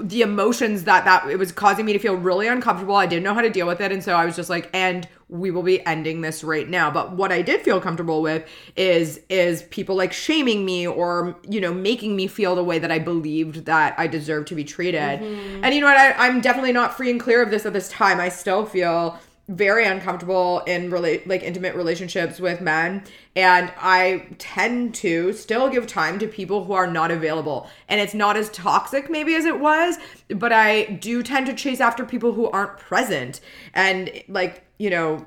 the 0.00 0.22
emotions 0.22 0.84
that 0.84 1.04
that 1.04 1.28
it 1.30 1.38
was 1.38 1.52
causing 1.52 1.84
me 1.84 1.92
to 1.92 1.98
feel 1.98 2.14
really 2.14 2.48
uncomfortable. 2.48 2.96
I 2.96 3.06
didn't 3.06 3.22
know 3.22 3.34
how 3.34 3.42
to 3.42 3.50
deal 3.50 3.66
with 3.66 3.80
it, 3.80 3.92
and 3.92 4.02
so 4.02 4.14
I 4.14 4.24
was 4.24 4.36
just 4.36 4.50
like, 4.50 4.68
and 4.72 5.08
we 5.34 5.50
will 5.50 5.64
be 5.64 5.84
ending 5.84 6.20
this 6.20 6.44
right 6.44 6.68
now. 6.68 6.90
But 6.90 7.12
what 7.12 7.32
I 7.32 7.42
did 7.42 7.62
feel 7.62 7.80
comfortable 7.80 8.22
with 8.22 8.48
is 8.76 9.20
is 9.28 9.62
people 9.64 9.96
like 9.96 10.12
shaming 10.12 10.64
me 10.64 10.86
or 10.86 11.36
you 11.48 11.60
know 11.60 11.74
making 11.74 12.14
me 12.14 12.28
feel 12.28 12.54
the 12.54 12.62
way 12.62 12.78
that 12.78 12.92
I 12.92 13.00
believed 13.00 13.66
that 13.66 13.98
I 13.98 14.06
deserved 14.06 14.48
to 14.48 14.54
be 14.54 14.64
treated. 14.64 15.20
Mm-hmm. 15.20 15.64
And 15.64 15.74
you 15.74 15.80
know 15.80 15.88
what? 15.88 15.96
I, 15.96 16.12
I'm 16.12 16.40
definitely 16.40 16.72
not 16.72 16.96
free 16.96 17.10
and 17.10 17.18
clear 17.18 17.42
of 17.42 17.50
this 17.50 17.66
at 17.66 17.72
this 17.72 17.88
time. 17.88 18.20
I 18.20 18.28
still 18.28 18.64
feel 18.64 19.18
very 19.48 19.84
uncomfortable 19.84 20.60
in 20.60 20.90
relate 20.90 21.26
like 21.28 21.42
intimate 21.42 21.74
relationships 21.74 22.40
with 22.40 22.62
men 22.62 23.04
and 23.36 23.70
i 23.78 24.26
tend 24.38 24.94
to 24.94 25.34
still 25.34 25.68
give 25.68 25.86
time 25.86 26.18
to 26.18 26.26
people 26.26 26.64
who 26.64 26.72
are 26.72 26.86
not 26.86 27.10
available. 27.10 27.68
And 27.88 28.00
it's 28.00 28.14
not 28.14 28.36
as 28.38 28.48
toxic 28.50 29.10
maybe 29.10 29.34
as 29.34 29.44
it 29.44 29.60
was 29.60 29.98
but 30.28 30.52
i 30.52 30.84
do 30.84 31.22
tend 31.22 31.46
to 31.46 31.54
chase 31.54 31.80
after 31.80 32.04
people 32.04 32.32
who 32.32 32.50
aren't 32.50 32.78
present. 32.78 33.40
And 33.74 34.10
like 34.28 34.64
you 34.78 34.90
know 34.90 35.26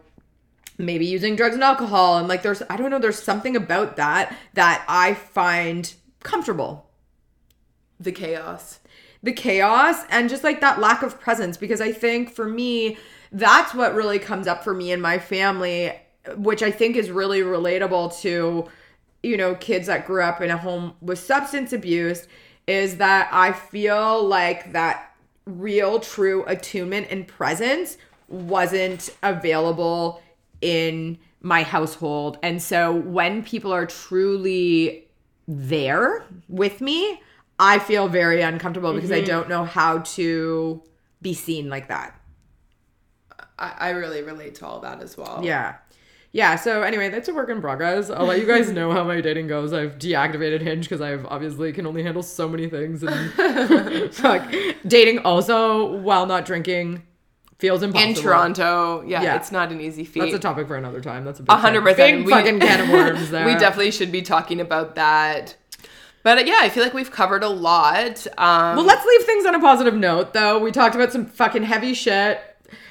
maybe 0.80 1.06
using 1.06 1.36
drugs 1.36 1.56
and 1.56 1.64
alcohol 1.64 2.18
and 2.18 2.28
like 2.28 2.42
there's 2.42 2.64
i 2.70 2.78
don't 2.78 2.92
know 2.92 3.00
there's 3.00 3.22
something 3.22 3.56
about 3.56 3.98
that 3.98 4.36
that 4.54 4.84
i 4.88 5.14
find 5.14 5.94
comfortable. 6.28 6.90
The 8.00 8.12
chaos. 8.12 8.80
The 9.24 9.34
chaos 9.34 10.04
and 10.10 10.30
just 10.30 10.44
like 10.44 10.62
that 10.62 10.80
lack 10.80 11.02
of 11.02 11.20
presence 11.20 11.58
because 11.58 11.82
I 11.82 11.92
think 11.92 12.32
for 12.32 12.48
me 12.48 12.98
that's 13.32 13.74
what 13.74 13.94
really 13.94 14.20
comes 14.20 14.48
up 14.48 14.64
for 14.64 14.74
me 14.74 14.92
and 14.92 15.02
my 15.02 15.20
family 15.20 15.94
which 16.36 16.62
I 16.62 16.72
think 16.72 16.96
is 16.96 17.10
really 17.10 17.42
relatable 17.42 18.20
to 18.22 18.68
you 19.24 19.38
know 19.38 19.56
kids 19.56 19.88
that 19.88 20.06
grew 20.06 20.22
up 20.22 20.42
in 20.42 20.50
a 20.50 20.58
home 20.58 20.94
with 21.02 21.20
substance 21.20 21.74
abuse 21.74 22.28
is 22.68 22.98
that 22.98 23.30
I 23.32 23.54
feel 23.54 24.24
like 24.24 24.74
that 24.74 25.16
real 25.46 26.00
true 26.00 26.44
attunement 26.46 27.08
and 27.10 27.28
presence 27.28 27.98
wasn't 28.28 29.10
available 29.24 30.22
in 30.60 31.18
my 31.42 31.64
household 31.64 32.38
and 32.44 32.62
so 32.62 32.92
when 32.94 33.44
people 33.44 33.72
are 33.72 33.86
truly 33.86 35.08
there 35.48 36.26
with 36.50 36.82
me, 36.82 37.22
I 37.60 37.80
feel 37.80 38.08
very 38.08 38.42
uncomfortable 38.42 38.94
because 38.94 39.12
I 39.12 39.20
mm-hmm. 39.20 39.28
don't 39.28 39.50
know 39.50 39.64
how 39.64 40.00
to 40.00 40.84
be 41.22 41.34
seen 41.34 41.70
like 41.70 41.88
that. 41.88 42.17
I, 43.60 43.74
I 43.80 43.90
really 43.92 44.22
relate 44.22 44.56
to 44.56 44.66
all 44.66 44.80
that 44.82 45.02
as 45.02 45.18
well 45.18 45.42
Yeah. 45.44 45.76
Yeah, 46.34 46.56
so 46.58 46.84
anyway, 46.84 47.10
that's 47.10 47.30
a 47.30 47.34
work 47.34 47.50
in 47.50 47.62
progress. 47.62 48.10
I'll 48.12 48.26
let 48.26 48.40
you 48.40 48.46
guys 48.46 48.70
know 48.70 48.92
how 48.92 49.04
my 49.06 49.22
dating 49.22 49.48
goes. 49.48 49.72
I've 49.74 49.98
deactivated 49.98 50.62
Hinge 50.62 50.84
because 50.86 51.02
I've 51.02 51.26
obviously 51.26 51.72
can 51.72 51.88
only 51.88 52.04
handle 52.04 52.22
so 52.22 52.48
many 52.50 52.70
things. 52.70 53.02
And 53.02 54.14
fuck, 54.14 54.54
dating 54.86 55.20
also 55.20 55.96
while 56.00 56.26
not 56.26 56.46
drinking 56.46 57.02
feels 57.60 57.82
impossible. 57.82 58.10
in 58.10 58.24
toronto 58.24 59.02
yeah, 59.08 59.24
Yeah. 59.24 59.36
it's 59.38 59.52
not 59.52 59.72
an 59.72 59.82
easy 59.82 60.04
feat 60.04 60.20
That's 60.20 60.34
a 60.34 60.38
topic 60.40 60.68
for 60.68 60.76
another 60.76 61.02
time. 61.02 61.24
That's 61.26 61.40
a 61.40 61.44
big 61.44 61.56
hundred 61.58 61.80
can- 61.86 61.94
percent. 61.96 62.18
big 62.18 62.26
We- 62.28 62.32
fucking 62.34 62.60
can 62.60 62.82
of 62.82 62.90
worms 62.90 63.30
there. 63.32 63.46
we 63.46 63.54
definitely 63.56 63.92
should 63.92 64.12
be 64.12 64.22
talking 64.22 64.60
about 64.60 64.94
that. 64.96 65.56
But 66.24 66.40
uh, 66.40 66.42
yeah, 66.42 66.60
I 66.62 66.70
feel 66.70 66.84
like 66.84 66.94
we've 66.94 67.10
covered 67.10 67.42
a 67.42 67.50
lot. 67.50 68.28
Um, 68.38 68.76
Well, 68.76 68.86
let's 68.86 69.06
leave 69.06 69.24
things 69.24 69.46
on 69.46 69.56
a 69.56 69.60
positive 69.60 69.96
note, 69.96 70.34
though. 70.34 70.60
We 70.60 70.72
talked 70.72 70.94
about 70.94 71.12
some 71.14 71.26
fucking 71.26 71.64
heavy 71.64 71.94
shit. 71.94 72.42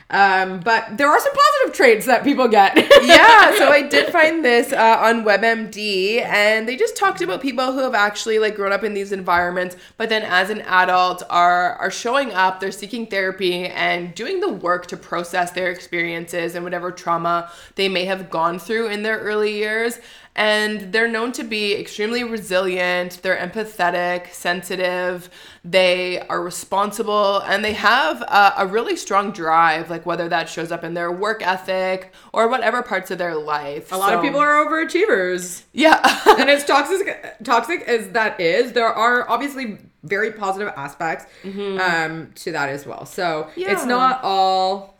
Um, 0.08 0.60
but 0.60 0.96
there 0.96 1.08
are 1.08 1.18
some 1.18 1.32
positive 1.32 1.76
traits 1.76 2.06
that 2.06 2.22
people 2.22 2.46
get. 2.46 2.76
yeah, 3.02 3.56
so 3.58 3.68
I 3.68 3.82
did 3.82 4.12
find 4.12 4.44
this 4.44 4.72
uh, 4.72 4.98
on 5.00 5.24
WebMD, 5.24 6.22
and 6.22 6.68
they 6.68 6.76
just 6.76 6.96
talked 6.96 7.20
about 7.22 7.40
people 7.40 7.72
who 7.72 7.80
have 7.80 7.94
actually 7.94 8.38
like 8.38 8.54
grown 8.54 8.72
up 8.72 8.84
in 8.84 8.94
these 8.94 9.10
environments, 9.10 9.76
but 9.96 10.08
then 10.08 10.22
as 10.22 10.50
an 10.50 10.60
adult 10.62 11.22
are 11.28 11.74
are 11.74 11.90
showing 11.90 12.32
up, 12.32 12.60
they're 12.60 12.70
seeking 12.70 13.06
therapy 13.06 13.66
and 13.66 14.14
doing 14.14 14.40
the 14.40 14.52
work 14.52 14.86
to 14.86 14.96
process 14.96 15.50
their 15.50 15.70
experiences 15.70 16.54
and 16.54 16.62
whatever 16.62 16.92
trauma 16.92 17.50
they 17.74 17.88
may 17.88 18.04
have 18.04 18.30
gone 18.30 18.58
through 18.58 18.88
in 18.88 19.02
their 19.02 19.18
early 19.18 19.54
years. 19.54 19.98
And 20.36 20.92
they're 20.92 21.08
known 21.08 21.32
to 21.32 21.44
be 21.44 21.74
extremely 21.74 22.22
resilient, 22.22 23.20
they're 23.22 23.36
empathetic, 23.38 24.32
sensitive, 24.34 25.30
they 25.64 26.20
are 26.28 26.42
responsible, 26.42 27.38
and 27.40 27.64
they 27.64 27.72
have 27.72 28.20
a, 28.20 28.52
a 28.58 28.66
really 28.66 28.96
strong 28.96 29.32
drive, 29.32 29.88
like 29.88 30.04
whether 30.04 30.28
that 30.28 30.48
shows 30.50 30.70
up 30.70 30.84
in 30.84 30.92
their 30.92 31.10
work 31.10 31.44
ethic 31.44 32.12
or 32.34 32.48
whatever 32.48 32.82
parts 32.82 33.10
of 33.10 33.16
their 33.16 33.34
life. 33.34 33.90
a 33.92 33.96
lot 33.96 34.12
of 34.12 34.20
people 34.20 34.38
are 34.38 34.64
overachievers. 34.64 35.62
Yeah. 35.72 36.00
and 36.38 36.50
as 36.50 36.64
toxic 36.66 37.36
toxic 37.42 37.80
as 37.88 38.10
that 38.10 38.38
is, 38.38 38.72
there 38.72 38.86
are 38.92 39.28
obviously 39.30 39.78
very 40.04 40.32
positive 40.32 40.72
aspects 40.76 41.24
um, 41.44 42.30
to 42.36 42.52
that 42.52 42.68
as 42.68 42.86
well. 42.86 43.06
So 43.06 43.48
Yeah. 43.56 43.72
it's 43.72 43.86
not 43.86 44.20
all 44.22 44.98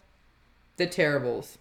the 0.79 0.87
terribles. 0.87 1.59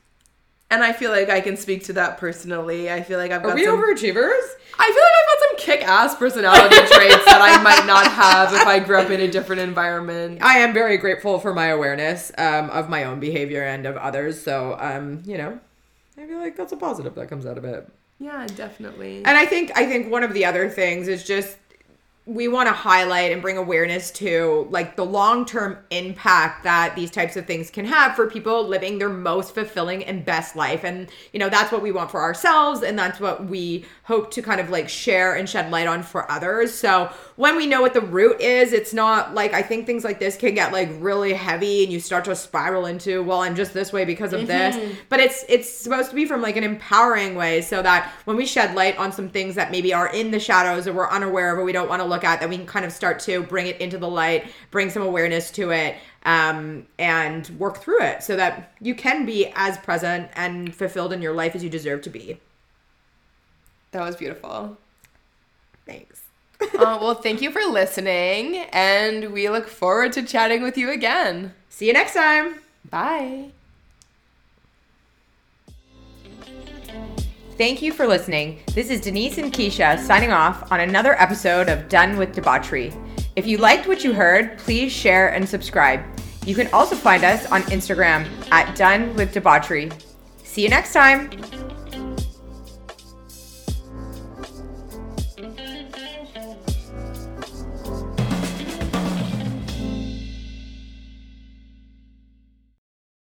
And 0.71 0.83
I 0.83 0.93
feel 0.93 1.11
like 1.11 1.29
I 1.29 1.41
can 1.41 1.57
speak 1.57 1.83
to 1.85 1.93
that 1.93 2.17
personally. 2.17 2.91
I 2.91 3.01
feel 3.01 3.19
like 3.19 3.31
I've 3.31 3.43
got 3.43 3.51
Are 3.51 3.55
we 3.55 3.65
some, 3.65 3.77
overachievers? 3.77 4.41
I 4.77 4.87
feel 4.87 5.03
like 5.03 5.13
I've 5.19 5.27
got 5.27 5.39
some 5.39 5.57
kick-ass 5.57 6.15
personality 6.15 6.75
traits 6.93 7.25
that 7.25 7.39
I 7.41 7.61
might 7.61 7.85
not 7.85 8.11
have 8.11 8.53
if 8.53 8.65
I 8.65 8.79
grew 8.79 8.97
up 8.97 9.09
in 9.09 9.21
a 9.21 9.27
different 9.29 9.61
environment. 9.61 10.41
I 10.41 10.57
am 10.59 10.73
very 10.73 10.97
grateful 10.97 11.39
for 11.39 11.53
my 11.53 11.67
awareness 11.67 12.31
um, 12.37 12.69
of 12.71 12.89
my 12.89 13.03
own 13.03 13.19
behavior 13.19 13.63
and 13.63 13.85
of 13.85 13.95
others. 13.97 14.41
So, 14.41 14.75
um, 14.79 15.21
you 15.25 15.37
know, 15.37 15.59
I 16.17 16.25
feel 16.25 16.39
like 16.39 16.55
that's 16.55 16.71
a 16.71 16.77
positive 16.77 17.15
that 17.15 17.29
comes 17.29 17.45
out 17.45 17.57
of 17.57 17.65
it. 17.65 17.87
Yeah, 18.19 18.47
definitely. 18.47 19.17
And 19.17 19.37
I 19.37 19.45
think 19.45 19.71
I 19.75 19.85
think 19.85 20.09
one 20.09 20.23
of 20.23 20.33
the 20.33 20.45
other 20.45 20.69
things 20.69 21.07
is 21.07 21.23
just 21.23 21.57
we 22.27 22.47
want 22.47 22.67
to 22.67 22.73
highlight 22.73 23.31
and 23.31 23.41
bring 23.41 23.57
awareness 23.57 24.09
to 24.09 24.67
like 24.71 24.95
the 24.95 25.05
long-term 25.05 25.77
impact 25.91 26.63
that 26.63 26.95
these 26.95 27.11
types 27.11 27.37
of 27.37 27.45
things 27.45 27.69
can 27.69 27.85
have 27.85 28.15
for 28.15 28.29
people 28.29 28.67
living 28.67 28.97
their 28.97 29.09
most 29.09 29.53
fulfilling 29.53 30.03
and 30.03 30.25
best 30.25 30.55
life. 30.55 30.83
And 30.83 31.09
you 31.33 31.39
know 31.39 31.49
that's 31.49 31.71
what 31.71 31.81
we 31.81 31.91
want 31.91 32.09
for 32.09 32.21
ourselves 32.21 32.81
and 32.81 32.97
that's 32.97 33.19
what 33.19 33.45
we 33.45 33.85
hope 34.03 34.31
to 34.31 34.41
kind 34.41 34.59
of 34.59 34.69
like 34.69 34.89
share 34.89 35.35
and 35.35 35.47
shed 35.47 35.71
light 35.71 35.87
on 35.87 36.01
for 36.01 36.29
others. 36.31 36.73
So 36.73 37.11
when 37.35 37.55
we 37.57 37.67
know 37.67 37.81
what 37.81 37.93
the 37.93 38.01
root 38.01 38.39
is 38.39 38.71
it's 38.71 38.93
not 38.93 39.33
like 39.33 39.53
i 39.53 39.61
think 39.61 39.85
things 39.85 40.03
like 40.03 40.19
this 40.19 40.37
can 40.37 40.53
get 40.53 40.71
like 40.71 40.89
really 40.99 41.33
heavy 41.33 41.83
and 41.83 41.91
you 41.91 41.99
start 41.99 42.23
to 42.23 42.35
spiral 42.35 42.85
into 42.85 43.21
well 43.23 43.41
i'm 43.41 43.55
just 43.55 43.73
this 43.73 43.91
way 43.91 44.05
because 44.05 44.33
of 44.33 44.47
this. 44.47 44.75
Mm-hmm. 44.75 44.93
But 45.09 45.19
it's 45.19 45.45
it's 45.47 45.69
supposed 45.69 46.09
to 46.09 46.15
be 46.15 46.25
from 46.25 46.41
like 46.41 46.57
an 46.57 46.63
empowering 46.63 47.35
way 47.35 47.61
so 47.61 47.81
that 47.81 48.11
when 48.25 48.37
we 48.37 48.45
shed 48.45 48.75
light 48.75 48.97
on 48.97 49.11
some 49.11 49.29
things 49.29 49.55
that 49.55 49.71
maybe 49.71 49.93
are 49.93 50.07
in 50.07 50.31
the 50.31 50.39
shadows 50.39 50.87
or 50.87 50.93
we're 50.93 51.09
unaware 51.09 51.53
of 51.53 51.59
or 51.59 51.63
we 51.63 51.71
don't 51.71 51.89
want 51.89 52.01
to 52.01 52.07
look 52.15 52.23
at 52.23 52.39
that 52.39 52.49
we 52.49 52.57
can 52.57 52.65
kind 52.65 52.85
of 52.85 52.91
start 52.91 53.19
to 53.19 53.43
bring 53.43 53.67
it 53.67 53.77
into 53.79 53.97
the 53.97 54.07
light 54.07 54.41
bring 54.71 54.89
some 54.89 55.03
awareness 55.03 55.51
to 55.51 55.69
it 55.71 55.95
um, 56.23 56.85
and 56.97 57.49
work 57.59 57.77
through 57.83 58.01
it 58.01 58.23
so 58.23 58.35
that 58.35 58.71
you 58.81 58.95
can 58.95 59.25
be 59.25 59.51
as 59.55 59.77
present 59.77 60.29
and 60.35 60.73
fulfilled 60.73 61.13
in 61.13 61.21
your 61.21 61.33
life 61.33 61.55
as 61.55 61.63
you 61.63 61.69
deserve 61.69 62.01
to 62.01 62.09
be 62.09 62.39
That 63.91 64.01
was 64.01 64.15
beautiful. 64.15 64.77
thanks 65.85 66.21
uh, 66.61 66.97
well, 67.01 67.15
thank 67.15 67.41
you 67.41 67.51
for 67.51 67.61
listening, 67.69 68.55
and 68.71 69.33
we 69.33 69.49
look 69.49 69.67
forward 69.67 70.13
to 70.13 70.23
chatting 70.23 70.63
with 70.63 70.77
you 70.77 70.89
again. 70.89 71.53
see 71.69 71.87
you 71.87 71.93
next 71.93 72.13
time 72.13 72.59
Bye. 72.89 73.51
Thank 77.57 77.81
you 77.81 77.93
for 77.93 78.05
listening. 78.05 78.59
This 78.73 78.89
is 78.89 78.99
Denise 78.99 79.37
and 79.37 79.53
Keisha 79.53 79.97
signing 79.99 80.33
off 80.33 80.69
on 80.73 80.81
another 80.81 81.13
episode 81.21 81.69
of 81.69 81.87
Done 81.87 82.17
with 82.17 82.33
Debauchery. 82.33 82.91
If 83.37 83.47
you 83.47 83.59
liked 83.59 83.87
what 83.87 84.03
you 84.03 84.11
heard, 84.11 84.57
please 84.57 84.91
share 84.91 85.29
and 85.29 85.47
subscribe. 85.47 86.03
You 86.45 86.53
can 86.53 86.67
also 86.73 86.97
find 86.97 87.23
us 87.23 87.49
on 87.51 87.61
Instagram 87.63 88.27
at 88.51 88.75
Done 88.75 89.15
with 89.15 89.31
Debauchery. 89.31 89.89
See 90.43 90.63
you 90.63 90.69
next 90.69 90.91
time. 90.91 91.29